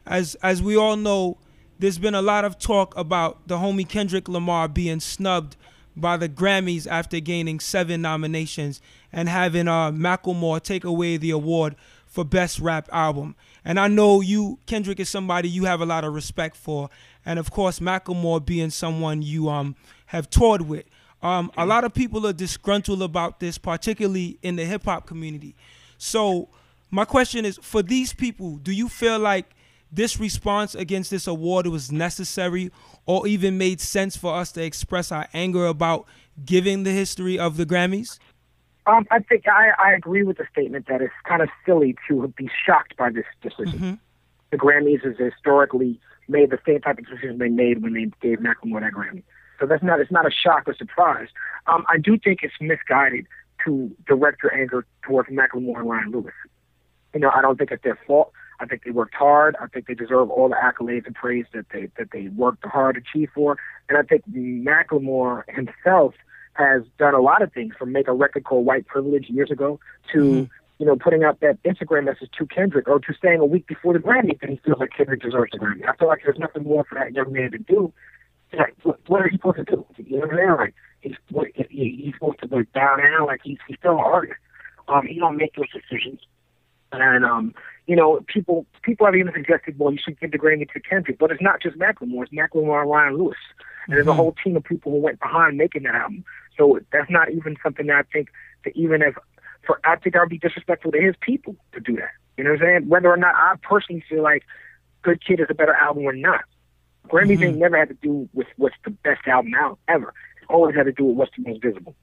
As 0.06 0.36
as 0.36 0.62
we 0.62 0.74
all 0.74 0.96
know, 0.96 1.36
there's 1.78 1.98
been 1.98 2.14
a 2.14 2.22
lot 2.22 2.46
of 2.46 2.58
talk 2.58 2.96
about 2.96 3.46
the 3.46 3.58
homie 3.58 3.86
Kendrick 3.86 4.26
Lamar 4.26 4.68
being 4.68 5.00
snubbed 5.00 5.58
by 6.00 6.16
the 6.16 6.28
Grammys 6.28 6.86
after 6.86 7.20
gaining 7.20 7.60
seven 7.60 8.02
nominations 8.02 8.80
and 9.12 9.28
having 9.28 9.68
uh, 9.68 9.90
Macklemore 9.90 10.62
take 10.62 10.84
away 10.84 11.16
the 11.16 11.30
award 11.30 11.76
for 12.06 12.24
Best 12.24 12.58
Rap 12.58 12.88
Album. 12.92 13.36
And 13.64 13.78
I 13.78 13.88
know 13.88 14.20
you, 14.20 14.58
Kendrick, 14.66 14.98
is 15.00 15.08
somebody 15.08 15.48
you 15.48 15.64
have 15.64 15.80
a 15.80 15.86
lot 15.86 16.04
of 16.04 16.14
respect 16.14 16.56
for, 16.56 16.90
and 17.24 17.38
of 17.38 17.50
course 17.50 17.78
Macklemore 17.78 18.44
being 18.44 18.70
someone 18.70 19.22
you 19.22 19.48
um 19.48 19.76
have 20.06 20.28
toured 20.30 20.62
with. 20.62 20.84
Um, 21.22 21.52
a 21.56 21.66
lot 21.66 21.84
of 21.84 21.92
people 21.92 22.26
are 22.26 22.32
disgruntled 22.32 23.02
about 23.02 23.40
this, 23.40 23.58
particularly 23.58 24.38
in 24.42 24.56
the 24.56 24.64
hip 24.64 24.84
hop 24.84 25.06
community. 25.06 25.54
So 25.98 26.48
my 26.90 27.04
question 27.04 27.44
is, 27.44 27.58
for 27.62 27.82
these 27.82 28.12
people, 28.12 28.56
do 28.56 28.72
you 28.72 28.88
feel 28.88 29.18
like 29.18 29.54
this 29.92 30.20
response 30.20 30.74
against 30.74 31.10
this 31.10 31.26
award 31.26 31.66
was 31.66 31.90
necessary 31.90 32.70
or 33.06 33.26
even 33.26 33.58
made 33.58 33.80
sense 33.80 34.16
for 34.16 34.34
us 34.34 34.52
to 34.52 34.62
express 34.62 35.10
our 35.10 35.26
anger 35.32 35.66
about 35.66 36.06
giving 36.44 36.84
the 36.84 36.92
history 36.92 37.38
of 37.38 37.56
the 37.56 37.66
Grammys? 37.66 38.18
Um, 38.86 39.06
I 39.10 39.20
think 39.20 39.46
I, 39.46 39.70
I 39.78 39.92
agree 39.92 40.22
with 40.22 40.38
the 40.38 40.46
statement 40.50 40.86
that 40.88 41.02
it's 41.02 41.12
kind 41.24 41.42
of 41.42 41.48
silly 41.66 41.96
to 42.08 42.28
be 42.36 42.50
shocked 42.66 42.96
by 42.96 43.10
this 43.10 43.26
decision. 43.42 44.00
The 44.50 44.56
Grammys 44.56 45.04
has 45.04 45.16
historically 45.16 46.00
made 46.28 46.50
the 46.50 46.58
same 46.66 46.80
type 46.80 46.98
of 46.98 47.06
decision 47.06 47.38
they 47.38 47.48
made 47.48 47.82
when 47.82 47.92
they 47.92 48.10
gave 48.20 48.38
Macklemore 48.38 48.80
that 48.80 48.92
Grammy. 48.92 49.22
So 49.58 49.66
that's 49.66 49.82
not 49.82 50.00
it's 50.00 50.10
not 50.10 50.26
a 50.26 50.30
shock 50.30 50.66
or 50.66 50.74
surprise. 50.74 51.28
Um, 51.66 51.84
I 51.88 51.98
do 51.98 52.18
think 52.18 52.40
it's 52.42 52.54
misguided 52.60 53.26
to 53.64 53.94
direct 54.06 54.42
your 54.42 54.54
anger 54.54 54.86
towards 55.02 55.28
Macklemore 55.28 55.78
and 55.80 55.88
Ryan 55.88 56.10
Lewis. 56.10 56.34
You 57.12 57.20
know, 57.20 57.30
I 57.30 57.42
don't 57.42 57.58
think 57.58 57.70
it's 57.70 57.82
their 57.82 57.98
fault. 58.06 58.32
I 58.60 58.66
think 58.66 58.84
they 58.84 58.90
worked 58.90 59.14
hard. 59.14 59.56
I 59.60 59.66
think 59.66 59.86
they 59.86 59.94
deserve 59.94 60.30
all 60.30 60.48
the 60.48 60.54
accolades 60.54 61.06
and 61.06 61.14
praise 61.14 61.46
that 61.52 61.66
they 61.72 61.88
that 61.96 62.10
they 62.12 62.28
worked 62.28 62.64
hard 62.64 62.96
to 62.96 63.00
achieve 63.00 63.30
for. 63.34 63.56
And 63.88 63.96
I 63.96 64.02
think 64.02 64.22
Macklemore 64.30 65.42
himself 65.48 66.14
has 66.52 66.82
done 66.98 67.14
a 67.14 67.20
lot 67.20 67.42
of 67.42 67.52
things 67.52 67.74
from 67.78 67.92
make 67.92 68.06
a 68.06 68.12
record 68.12 68.44
called 68.44 68.66
White 68.66 68.86
Privilege 68.86 69.30
years 69.30 69.50
ago 69.50 69.80
to 70.12 70.48
you 70.78 70.86
know 70.86 70.96
putting 70.96 71.24
out 71.24 71.40
that 71.40 71.62
Instagram 71.62 72.04
message 72.04 72.30
to 72.38 72.46
Kendrick 72.46 72.86
or 72.86 73.00
to 73.00 73.14
saying 73.22 73.40
a 73.40 73.46
week 73.46 73.66
before 73.66 73.94
the 73.94 73.98
Grammy 73.98 74.38
that 74.40 74.50
he 74.50 74.60
feels 74.64 74.78
like 74.78 74.90
Kendrick 74.94 75.22
deserves 75.22 75.52
the 75.52 75.58
Grammy. 75.58 75.88
I 75.88 75.96
feel 75.96 76.08
like 76.08 76.20
there's 76.22 76.38
nothing 76.38 76.64
more 76.64 76.84
for 76.84 76.96
that 76.96 77.12
young 77.14 77.32
man 77.32 77.52
to 77.52 77.58
do. 77.58 77.92
Like, 78.52 78.74
what, 78.82 78.98
what 79.06 79.22
are 79.22 79.28
you 79.28 79.38
supposed 79.38 79.58
to 79.58 79.64
do? 79.64 79.86
You 79.96 80.18
know 80.18 80.26
what 80.26 80.34
I 80.34 80.36
mean? 80.36 80.56
Like 80.56 80.74
he's 81.00 81.14
what, 81.30 81.48
he, 81.54 82.02
he's 82.04 82.14
supposed 82.14 82.40
to 82.40 82.48
go 82.48 82.62
down 82.74 82.98
now. 82.98 83.26
Like 83.26 83.40
he's 83.42 83.58
he's 83.66 83.78
still 83.78 83.92
an 83.92 84.00
artist. 84.00 84.38
Um, 84.88 85.06
he 85.06 85.18
don't 85.18 85.36
make 85.36 85.54
those 85.54 85.70
decisions. 85.72 86.20
And 86.92 87.24
um, 87.24 87.54
you 87.86 87.96
know, 87.96 88.20
people 88.26 88.66
people 88.82 89.06
have 89.06 89.14
even 89.14 89.32
suggested, 89.32 89.78
well, 89.78 89.92
you 89.92 89.98
should 90.02 90.18
give 90.20 90.32
the 90.32 90.38
Grammy 90.38 90.70
to 90.72 90.80
Kendrick, 90.80 91.18
but 91.18 91.30
it's 91.30 91.42
not 91.42 91.62
just 91.62 91.78
Macklemore; 91.78 92.24
it's 92.24 92.32
Macklemore 92.32 92.82
and 92.82 92.90
Ryan 92.90 93.16
Lewis, 93.16 93.38
and 93.86 93.96
there's 93.96 94.06
a 94.06 94.14
whole 94.14 94.34
team 94.44 94.56
of 94.56 94.64
people 94.64 94.92
who 94.92 94.98
went 94.98 95.20
behind 95.20 95.56
making 95.56 95.84
that 95.84 95.94
album. 95.94 96.24
So 96.56 96.80
that's 96.92 97.10
not 97.10 97.30
even 97.30 97.56
something 97.62 97.86
that 97.86 97.96
I 97.96 98.02
think 98.12 98.28
that 98.64 98.76
even 98.76 99.02
if 99.02 99.14
for 99.66 99.80
I 99.84 99.96
think 99.96 100.16
I'd 100.16 100.28
be 100.28 100.38
disrespectful 100.38 100.92
to 100.92 101.00
his 101.00 101.14
people 101.20 101.56
to 101.72 101.80
do 101.80 101.96
that. 101.96 102.10
You 102.36 102.44
know 102.44 102.50
what 102.50 102.62
I'm 102.62 102.66
saying? 102.66 102.88
Whether 102.88 103.08
or 103.08 103.16
not 103.16 103.34
I 103.34 103.54
personally 103.62 104.04
feel 104.08 104.22
like 104.22 104.44
Good 105.02 105.24
Kid 105.24 105.40
is 105.40 105.46
a 105.50 105.54
better 105.54 105.74
album 105.74 106.04
or 106.04 106.12
not. 106.12 106.42
Grammys 107.08 107.42
ain't 107.42 107.58
never 107.58 107.76
had 107.76 107.88
to 107.88 107.94
do 107.94 108.28
with 108.32 108.46
what's 108.56 108.76
the 108.84 108.90
best 108.90 109.26
album 109.26 109.52
out 109.54 109.78
ever. 109.88 110.14
It's 110.40 110.46
always 110.48 110.76
had 110.76 110.84
to 110.84 110.92
do 110.92 111.04
with 111.04 111.16
what's 111.16 111.32
the 111.36 111.48
most 111.48 111.62
visible. 111.62 111.94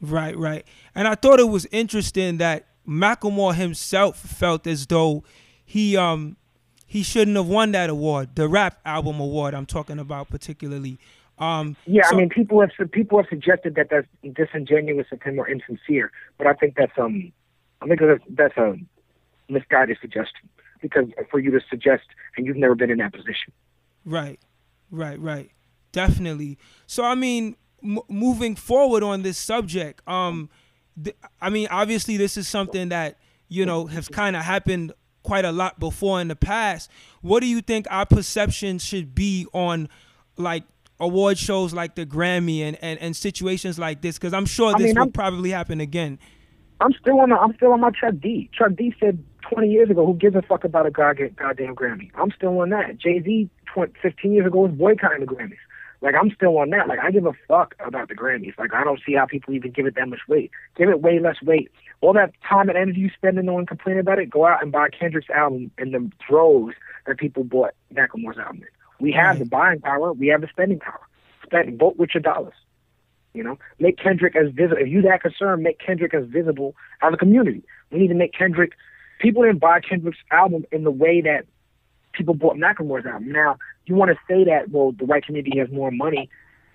Right, 0.00 0.36
right. 0.36 0.64
And 0.94 1.08
I 1.08 1.14
thought 1.14 1.40
it 1.40 1.48
was 1.48 1.66
interesting 1.72 2.38
that 2.38 2.66
Macklemore 2.86 3.54
himself 3.54 4.18
felt 4.18 4.66
as 4.66 4.86
though 4.86 5.24
he 5.64 5.96
um 5.96 6.36
he 6.86 7.02
shouldn't 7.02 7.36
have 7.36 7.48
won 7.48 7.72
that 7.72 7.90
award, 7.90 8.36
the 8.36 8.48
rap 8.48 8.78
album 8.84 9.18
award 9.20 9.54
I'm 9.54 9.66
talking 9.66 9.98
about 9.98 10.28
particularly. 10.30 10.98
Um 11.38 11.76
Yeah, 11.86 12.02
so- 12.08 12.14
I 12.16 12.18
mean, 12.18 12.28
people 12.28 12.60
have 12.60 12.70
people 12.92 13.18
have 13.18 13.26
suggested 13.28 13.74
that 13.76 13.88
that's 13.90 14.06
disingenuous 14.34 15.06
of 15.12 15.20
him 15.22 15.38
or 15.38 15.48
insincere, 15.48 16.12
but 16.38 16.46
I 16.46 16.52
think 16.54 16.74
that's 16.76 16.96
um, 16.98 17.32
I 17.82 17.86
think 17.86 18.00
that's 18.00 18.22
that's 18.30 18.56
a 18.56 18.76
misguided 19.48 19.98
suggestion 20.00 20.48
because 20.80 21.06
for 21.30 21.38
you 21.40 21.50
to 21.50 21.60
suggest 21.68 22.04
and 22.36 22.46
you've 22.46 22.56
never 22.56 22.74
been 22.74 22.90
in 22.90 22.98
that 22.98 23.12
position. 23.12 23.52
Right, 24.04 24.38
right, 24.90 25.18
right. 25.18 25.50
Definitely. 25.92 26.58
So 26.86 27.04
I 27.04 27.14
mean, 27.14 27.56
m- 27.82 27.98
moving 28.08 28.54
forward 28.56 29.02
on 29.02 29.22
this 29.22 29.38
subject, 29.38 30.06
um, 30.08 30.50
th- 31.02 31.16
I 31.40 31.50
mean, 31.50 31.68
obviously 31.70 32.16
this 32.16 32.36
is 32.36 32.48
something 32.48 32.88
that 32.90 33.18
you 33.48 33.66
know 33.66 33.86
has 33.86 34.08
kind 34.08 34.36
of 34.36 34.42
happened 34.42 34.92
quite 35.22 35.44
a 35.44 35.52
lot 35.52 35.78
before 35.80 36.20
in 36.20 36.28
the 36.28 36.36
past. 36.36 36.90
What 37.22 37.40
do 37.40 37.46
you 37.46 37.60
think 37.62 37.86
our 37.90 38.06
perception 38.06 38.78
should 38.78 39.14
be 39.14 39.46
on 39.52 39.88
like 40.36 40.64
award 41.00 41.38
shows 41.38 41.72
like 41.72 41.94
the 41.94 42.04
Grammy 42.06 42.60
and 42.60 42.76
and, 42.82 42.98
and 43.00 43.16
situations 43.16 43.78
like 43.78 44.00
this? 44.02 44.18
Because 44.18 44.34
I'm 44.34 44.46
sure 44.46 44.74
I 44.74 44.78
this 44.78 44.86
mean, 44.88 44.94
will 44.96 45.02
I'm- 45.02 45.12
probably 45.12 45.50
happen 45.50 45.80
again. 45.80 46.18
I'm 46.80 46.92
still 47.00 47.20
on. 47.20 47.30
The, 47.30 47.36
I'm 47.36 47.54
still 47.54 47.72
on 47.72 47.80
my 47.80 47.90
Chuck 47.92 48.14
D. 48.20 48.50
Chuck 48.52 48.72
D 48.76 48.92
said 48.98 49.22
20 49.48 49.68
years 49.68 49.90
ago, 49.90 50.04
"Who 50.04 50.14
gives 50.14 50.34
a 50.34 50.42
fuck 50.42 50.64
about 50.64 50.86
a 50.86 50.90
god, 50.90 51.18
goddamn 51.36 51.76
Grammy?" 51.76 52.10
I'm 52.16 52.32
still 52.32 52.58
on 52.60 52.70
that. 52.70 52.98
Jay 52.98 53.22
Z 53.22 53.48
15 54.02 54.32
years 54.32 54.46
ago 54.46 54.60
was 54.60 54.72
boycotting 54.72 55.20
the 55.20 55.26
Grammys. 55.26 55.56
Like 56.04 56.14
I'm 56.20 56.30
still 56.32 56.58
on 56.58 56.68
that. 56.70 56.86
Like 56.86 56.98
I 56.98 57.10
give 57.10 57.24
a 57.24 57.32
fuck 57.48 57.74
about 57.80 58.08
the 58.08 58.14
Grammys. 58.14 58.58
Like 58.58 58.74
I 58.74 58.84
don't 58.84 59.00
see 59.04 59.14
how 59.14 59.24
people 59.24 59.54
even 59.54 59.72
give 59.72 59.86
it 59.86 59.94
that 59.94 60.06
much 60.06 60.20
weight. 60.28 60.50
Give 60.76 60.90
it 60.90 61.00
way 61.00 61.18
less 61.18 61.40
weight. 61.42 61.72
All 62.02 62.12
that 62.12 62.32
time 62.46 62.68
and 62.68 62.76
energy 62.76 63.00
you 63.00 63.10
spend 63.16 63.38
and 63.38 63.46
no 63.46 63.54
one 63.54 63.64
complaining 63.64 64.00
about 64.00 64.18
it, 64.18 64.28
go 64.28 64.46
out 64.46 64.62
and 64.62 64.70
buy 64.70 64.90
Kendrick's 64.90 65.30
album 65.30 65.70
in 65.78 65.92
the 65.92 66.10
droves 66.28 66.74
that 67.06 67.16
people 67.16 67.42
bought 67.42 67.72
Macklemore's 67.92 68.36
album. 68.36 68.58
in. 68.58 68.68
We 69.00 69.12
have 69.12 69.36
mm. 69.36 69.38
the 69.40 69.44
buying 69.46 69.80
power. 69.80 70.12
We 70.12 70.26
have 70.26 70.42
the 70.42 70.48
spending 70.48 70.78
power. 70.78 71.00
Spend 71.42 71.78
vote 71.78 71.96
with 71.96 72.10
your 72.12 72.20
dollars. 72.20 72.54
You 73.32 73.42
know, 73.42 73.58
make 73.78 73.96
Kendrick 73.96 74.36
as 74.36 74.52
visible. 74.52 74.82
If 74.82 74.88
you 74.88 75.00
that 75.02 75.22
concerned, 75.22 75.62
make 75.62 75.78
Kendrick 75.78 76.12
as 76.12 76.26
visible 76.26 76.76
as 77.02 77.14
a 77.14 77.16
community. 77.16 77.62
We 77.90 77.98
need 77.98 78.08
to 78.08 78.14
make 78.14 78.34
Kendrick. 78.34 78.74
People 79.20 79.42
didn't 79.42 79.58
buy 79.58 79.80
Kendrick's 79.80 80.18
album 80.30 80.66
in 80.70 80.84
the 80.84 80.90
way 80.90 81.22
that 81.22 81.46
people 82.12 82.34
bought 82.34 82.56
Macklemore's 82.56 83.06
album. 83.06 83.32
Now, 83.32 83.56
you 83.86 83.94
want 83.94 84.10
to 84.10 84.16
say 84.28 84.44
that 84.44 84.70
well, 84.70 84.92
the 84.92 85.04
white 85.04 85.24
community 85.24 85.58
has 85.58 85.70
more 85.70 85.90
money. 85.90 86.28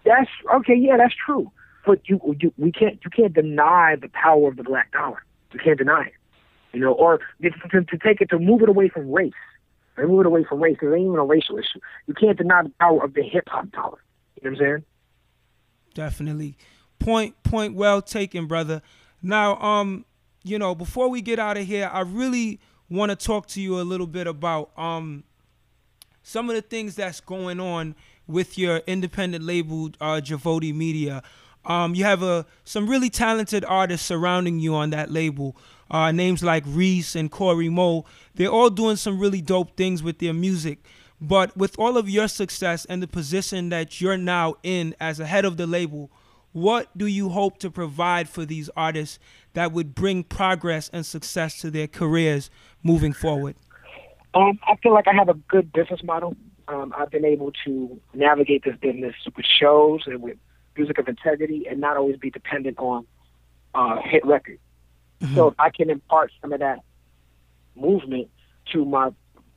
That's 0.06 0.30
okay. 0.56 0.76
Yeah, 0.76 0.98
that's 0.98 1.14
true. 1.26 1.52
But 1.86 2.02
you, 2.08 2.20
you, 2.40 2.54
we 2.58 2.72
can't, 2.72 3.00
you 3.04 3.10
can't 3.10 3.34
deny 3.34 3.96
the 4.00 4.10
power 4.10 4.50
of 4.50 4.58
the 4.58 4.64
black 4.64 4.92
dollar. 4.92 5.24
You 5.54 5.60
can't 5.60 5.78
deny 5.78 6.04
it. 6.08 6.14
You 6.74 6.82
know, 6.82 6.94
or 6.94 7.20
to, 7.42 7.84
to 7.84 7.98
take 7.98 8.22
it 8.22 8.30
to 8.30 8.40
move 8.40 8.62
it 8.62 8.70
away 8.70 8.90
from 8.90 9.12
race. 9.12 9.34
They 9.98 10.06
move 10.06 10.22
it 10.22 10.26
away 10.28 10.46
from 10.48 10.62
race. 10.62 10.78
It 10.82 10.86
ain't 10.86 11.02
even 11.02 11.16
a 11.16 11.26
racial 11.26 11.58
issue. 11.58 11.80
You 12.08 12.14
can't 12.14 12.38
deny 12.38 12.64
the 12.64 12.72
power 12.80 13.04
of 13.04 13.14
the 13.14 13.24
hip 13.24 13.46
hop 13.48 13.72
dollar. 13.72 13.98
You 14.42 14.50
know 14.50 14.56
what 14.56 14.62
I'm 14.62 14.66
saying? 14.66 14.84
Definitely. 15.94 16.58
Point 17.00 17.42
point 17.44 17.76
well 17.76 18.02
taken, 18.02 18.46
brother. 18.46 18.82
Now, 19.22 19.58
um, 19.58 20.06
you 20.44 20.60
know, 20.60 20.76
before 20.76 21.10
we 21.10 21.22
get 21.22 21.40
out 21.40 21.58
of 21.58 21.66
here, 21.66 21.90
I 21.92 22.02
really 22.02 22.60
want 22.90 23.10
to 23.10 23.16
talk 23.16 23.48
to 23.48 23.62
you 23.62 23.80
a 23.80 23.84
little 23.84 24.08
bit 24.08 24.28
about 24.28 24.72
um 24.78 25.24
some 26.30 26.48
of 26.48 26.56
the 26.56 26.62
things 26.62 26.94
that's 26.94 27.20
going 27.22 27.60
on 27.60 27.96
with 28.28 28.56
your 28.56 28.78
independent 28.86 29.44
label, 29.44 29.90
uh, 30.00 30.22
Javotti 30.24 30.72
Media. 30.72 31.24
Um, 31.66 31.96
you 31.96 32.04
have 32.04 32.22
a 32.22 32.46
some 32.64 32.88
really 32.88 33.10
talented 33.10 33.66
artists 33.66 34.06
surrounding 34.06 34.60
you 34.60 34.76
on 34.76 34.92
that 34.92 35.12
label. 35.12 35.58
Uh, 35.90 36.12
names 36.12 36.44
like 36.44 36.64
Reese 36.68 37.16
and 37.16 37.32
Cory 37.32 37.68
Mo. 37.68 38.06
They're 38.36 38.52
all 38.52 38.70
doing 38.70 38.96
some 38.96 39.20
really 39.20 39.42
dope 39.42 39.76
things 39.76 40.04
with 40.04 40.20
their 40.20 40.34
music. 40.34 40.86
But 41.20 41.58
with 41.58 41.78
all 41.80 41.98
of 41.98 42.08
your 42.08 42.28
success 42.28 42.86
and 42.86 43.02
the 43.02 43.08
position 43.08 43.70
that 43.70 44.00
you're 44.00 44.16
now 44.16 44.56
in 44.62 44.96
as 45.00 45.20
a 45.20 45.26
head 45.26 45.46
of 45.46 45.58
the 45.58 45.66
label, 45.66 46.12
what 46.52 46.96
do 46.96 47.08
you 47.08 47.30
hope 47.30 47.58
to 47.58 47.72
provide 47.72 48.30
for 48.30 48.46
these 48.46 48.70
artists 48.78 49.18
that 49.54 49.72
would 49.72 49.96
bring 49.96 50.24
progress 50.24 50.92
and 50.94 51.06
success 51.08 51.60
to 51.62 51.72
their 51.72 51.88
careers 51.88 52.52
moving 52.84 53.14
forward? 53.14 53.56
Um, 54.34 54.60
I 54.64 54.76
feel 54.82 54.94
like 54.94 55.08
I 55.08 55.14
have 55.14 55.30
a 55.30 55.34
good 55.34 55.72
business 55.74 56.04
model. 56.04 56.36
Um, 56.68 56.94
I've 56.96 57.10
been 57.10 57.26
able 57.26 57.52
to 57.66 58.00
navigate 58.14 58.64
this 58.64 58.76
business 58.78 59.16
with 59.36 59.46
shows 59.46 60.02
and 60.06 60.22
with 60.22 60.38
music 60.78 61.00
of 61.00 61.08
integrity 61.08 61.66
and 61.70 61.80
not 61.82 61.98
always 61.98 62.18
be 62.18 62.30
dependent 62.30 62.78
on 62.78 63.06
uh, 63.74 63.98
hit 64.04 64.26
record. 64.26 64.60
So 65.36 65.48
if 65.50 65.56
I 65.60 65.70
can 65.70 65.90
impart 65.90 66.32
some 66.42 66.54
of 66.54 66.60
that 66.60 66.80
movement 67.76 68.30
to 68.72 68.86
my 68.86 69.10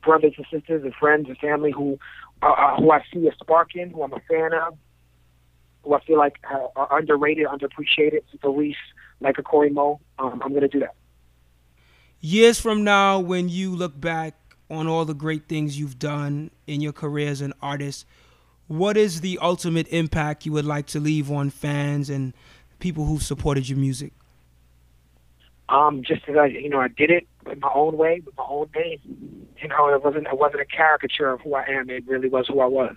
brothers 0.03 0.33
and 0.37 0.45
sisters 0.51 0.83
and 0.83 0.93
friends 0.95 1.27
and 1.29 1.37
family 1.37 1.71
who 1.71 1.97
uh, 2.41 2.47
uh, 2.47 2.75
who 2.75 2.91
I 2.91 3.01
see 3.13 3.27
a 3.27 3.33
spark 3.35 3.75
in, 3.75 3.91
who 3.91 4.03
I'm 4.03 4.11
a 4.11 4.19
fan 4.29 4.53
of, 4.53 4.77
who 5.83 5.93
I 5.93 6.03
feel 6.03 6.17
like 6.17 6.35
uh, 6.51 6.67
are 6.75 6.99
underrated, 6.99 7.47
underappreciated, 7.47 8.21
Reese, 8.43 8.75
like 9.21 9.37
a 9.37 9.43
Cory 9.43 9.69
Mo, 9.69 10.01
um, 10.19 10.41
I'm 10.43 10.49
going 10.49 10.61
to 10.61 10.67
do 10.67 10.81
that. 10.81 10.95
years 12.19 12.59
from 12.59 12.83
now 12.83 13.19
when 13.19 13.47
you 13.47 13.73
look 13.73 13.99
back 13.99 14.35
on 14.73 14.87
all 14.87 15.05
the 15.05 15.13
great 15.13 15.47
things 15.47 15.79
you've 15.79 15.99
done 15.99 16.51
in 16.67 16.81
your 16.81 16.93
career 16.93 17.29
as 17.29 17.41
an 17.41 17.53
artist 17.61 18.05
what 18.67 18.97
is 18.97 19.21
the 19.21 19.37
ultimate 19.41 19.87
impact 19.89 20.45
you 20.45 20.51
would 20.51 20.65
like 20.65 20.87
to 20.87 20.99
leave 20.99 21.31
on 21.31 21.49
fans 21.49 22.09
and 22.09 22.33
people 22.79 23.05
who've 23.05 23.23
supported 23.23 23.69
your 23.69 23.77
music 23.77 24.13
um, 25.69 26.03
just 26.03 26.27
as 26.27 26.35
I, 26.35 26.47
you 26.47 26.69
know, 26.69 26.81
I 26.81 26.89
did 26.89 27.09
it 27.09 27.25
in 27.49 27.59
my 27.59 27.71
own 27.73 27.97
way, 27.97 28.21
with 28.23 28.35
my 28.37 28.43
own 28.47 28.69
name. 28.75 28.99
You 29.61 29.67
know, 29.69 29.87
it 29.93 30.03
wasn't 30.03 30.27
it 30.27 30.37
wasn't 30.37 30.61
a 30.61 30.65
caricature 30.65 31.29
of 31.29 31.41
who 31.41 31.55
I 31.55 31.63
am. 31.63 31.89
It 31.89 32.05
really 32.05 32.29
was 32.29 32.47
who 32.47 32.59
I 32.59 32.65
was. 32.65 32.95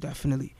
definitely 0.00 0.54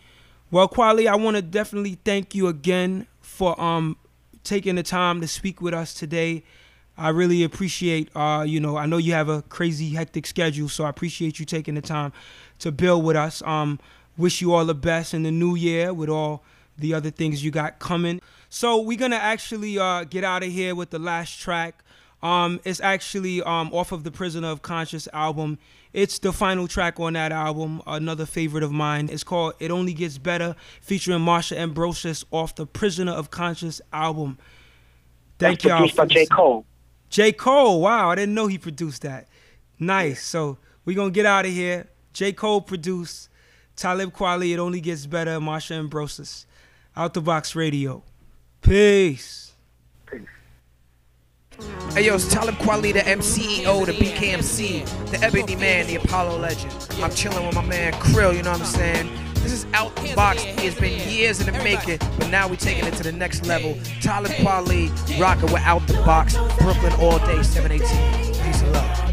well 0.51 0.69
Kweli 0.69 1.09
i 1.09 1.17
want 1.17 1.37
to 1.37 1.43
definitely 1.43 1.99
thank 2.05 2.35
you 2.35 2.47
again 2.47 3.07
for 3.21 3.61
um 3.61 3.97
taking 4.45 4.77
the 4.77 4.83
time 4.83 5.21
to 5.21 5.29
speak 5.29 5.61
with 5.61 5.75
us 5.75 5.93
today 5.93 6.45
i 6.97 7.09
really 7.09 7.43
appreciate 7.43 8.09
uh 8.17 8.45
you 8.47 8.61
know 8.61 8.77
i 8.77 8.87
know 8.87 8.97
you 8.97 9.13
have 9.13 9.29
a 9.29 9.43
crazy 9.43 9.91
hectic 9.91 10.27
schedule 10.27 10.69
so 10.69 10.85
i 10.85 10.89
appreciate 10.89 11.39
you 11.39 11.45
taking 11.45 11.75
the 11.75 11.83
time 11.83 12.13
to 12.59 12.71
build 12.73 13.05
with 13.05 13.17
us 13.17 13.43
um 13.43 13.79
wish 14.17 14.41
you 14.41 14.53
all 14.53 14.65
the 14.65 14.75
best 14.75 15.15
in 15.15 15.23
the 15.23 15.31
new 15.31 15.55
year 15.55 15.93
with 15.93 16.09
all 16.09 16.45
the 16.79 16.93
other 16.95 17.11
things 17.11 17.45
you 17.45 17.51
got 17.51 17.79
coming 17.79 18.21
so 18.49 18.81
we're 18.81 18.99
gonna 18.99 19.17
actually 19.17 19.79
uh 19.79 20.05
get 20.05 20.25
out 20.25 20.43
of 20.43 20.51
here 20.51 20.75
with 20.75 20.91
the 20.91 20.99
last 20.99 21.41
track 21.41 21.83
um 22.23 22.61
it's 22.65 22.81
actually 22.81 23.43
um 23.43 23.73
off 23.73 23.93
of 23.93 24.05
the 24.05 24.11
prisoner 24.11 24.49
of 24.49 24.63
conscious 24.63 25.09
album 25.13 25.59
it's 25.93 26.19
the 26.19 26.33
final 26.33 26.67
track 26.69 26.99
on 26.99 27.13
that 27.13 27.33
album, 27.33 27.83
another 27.87 28.25
favorite 28.25 28.65
of 28.65 28.73
mine. 28.73 29.11
It's 29.13 29.25
called 29.25 29.55
It 29.59 29.71
Only 29.71 29.93
Gets 29.93 30.17
Better, 30.17 30.57
featuring 30.81 31.21
Marsha 31.21 31.57
Ambrosius 31.57 32.25
off 32.31 32.55
the 32.55 32.67
Prisoner 32.67 33.13
of 33.13 33.31
Conscious 33.31 33.81
album. 33.93 34.39
Thank 35.39 35.61
produced 35.61 35.97
by 35.97 36.07
J. 36.07 36.27
Cole. 36.27 36.65
J. 37.13 37.31
Cole, 37.31 37.83
wow, 37.83 38.09
I 38.09 38.15
didn't 38.15 38.35
know 38.35 38.47
he 38.47 38.57
produced 38.57 39.03
that. 39.03 39.29
Nice. 39.79 40.25
So 40.25 40.57
we're 40.87 40.97
gonna 40.97 41.11
get 41.11 41.27
out 41.27 41.45
of 41.45 41.53
here. 41.53 41.87
J. 42.15 42.33
Cole 42.33 42.63
produced 42.63 43.29
Talib 43.77 44.15
Kweli, 44.15 44.55
It 44.55 44.59
Only 44.59 44.81
Gets 44.81 45.05
Better, 45.05 45.33
Marsha 45.33 45.73
Ambrosius. 45.73 46.47
Out 46.97 47.13
the 47.13 47.21
Box 47.21 47.55
Radio. 47.55 48.03
Peace. 48.63 49.53
Peace. 50.07 50.23
Hey 51.93 52.07
yo, 52.07 52.15
it's 52.15 52.33
Talib 52.33 52.55
Kweli, 52.55 52.95
the 52.95 53.01
MCEO, 53.01 53.85
the 53.85 53.93
BKMC, 53.93 55.11
the 55.11 55.23
Ebony 55.23 55.57
Man, 55.57 55.87
the 55.89 55.97
Apollo 55.97 56.39
Legend. 56.39 56.73
I'm 57.03 57.11
chilling 57.11 57.45
with 57.45 57.55
my 57.55 57.67
man 57.67 57.93
Krill, 57.93 58.35
you 58.35 58.43
know 58.43 58.53
what 58.53 58.61
I'm 58.61 58.67
saying? 58.67 59.32
This 59.43 59.53
is 59.53 59.67
out 59.75 59.95
the 59.97 60.15
box. 60.15 60.45
It's 60.47 60.79
been 60.79 61.09
years 61.09 61.41
in 61.41 61.53
the 61.53 61.63
making, 61.65 61.99
but 62.19 62.31
now 62.31 62.49
we're 62.49 62.57
taking 62.57 62.87
it 62.87 62.95
to 62.95 63.03
the 63.03 63.13
next 63.13 63.47
level. 63.47 63.77
Talib 64.01 64.33
Kweli, 64.33 64.91
rocking 65.21 65.53
with 65.53 65.63
Out 65.63 65.87
the 65.87 65.95
Box, 65.95 66.37
Brooklyn 66.59 66.93
all 67.01 67.19
day, 67.19 67.43
718. 67.43 68.35
Peace 68.45 68.63
and 68.63 68.73
love. 68.73 69.13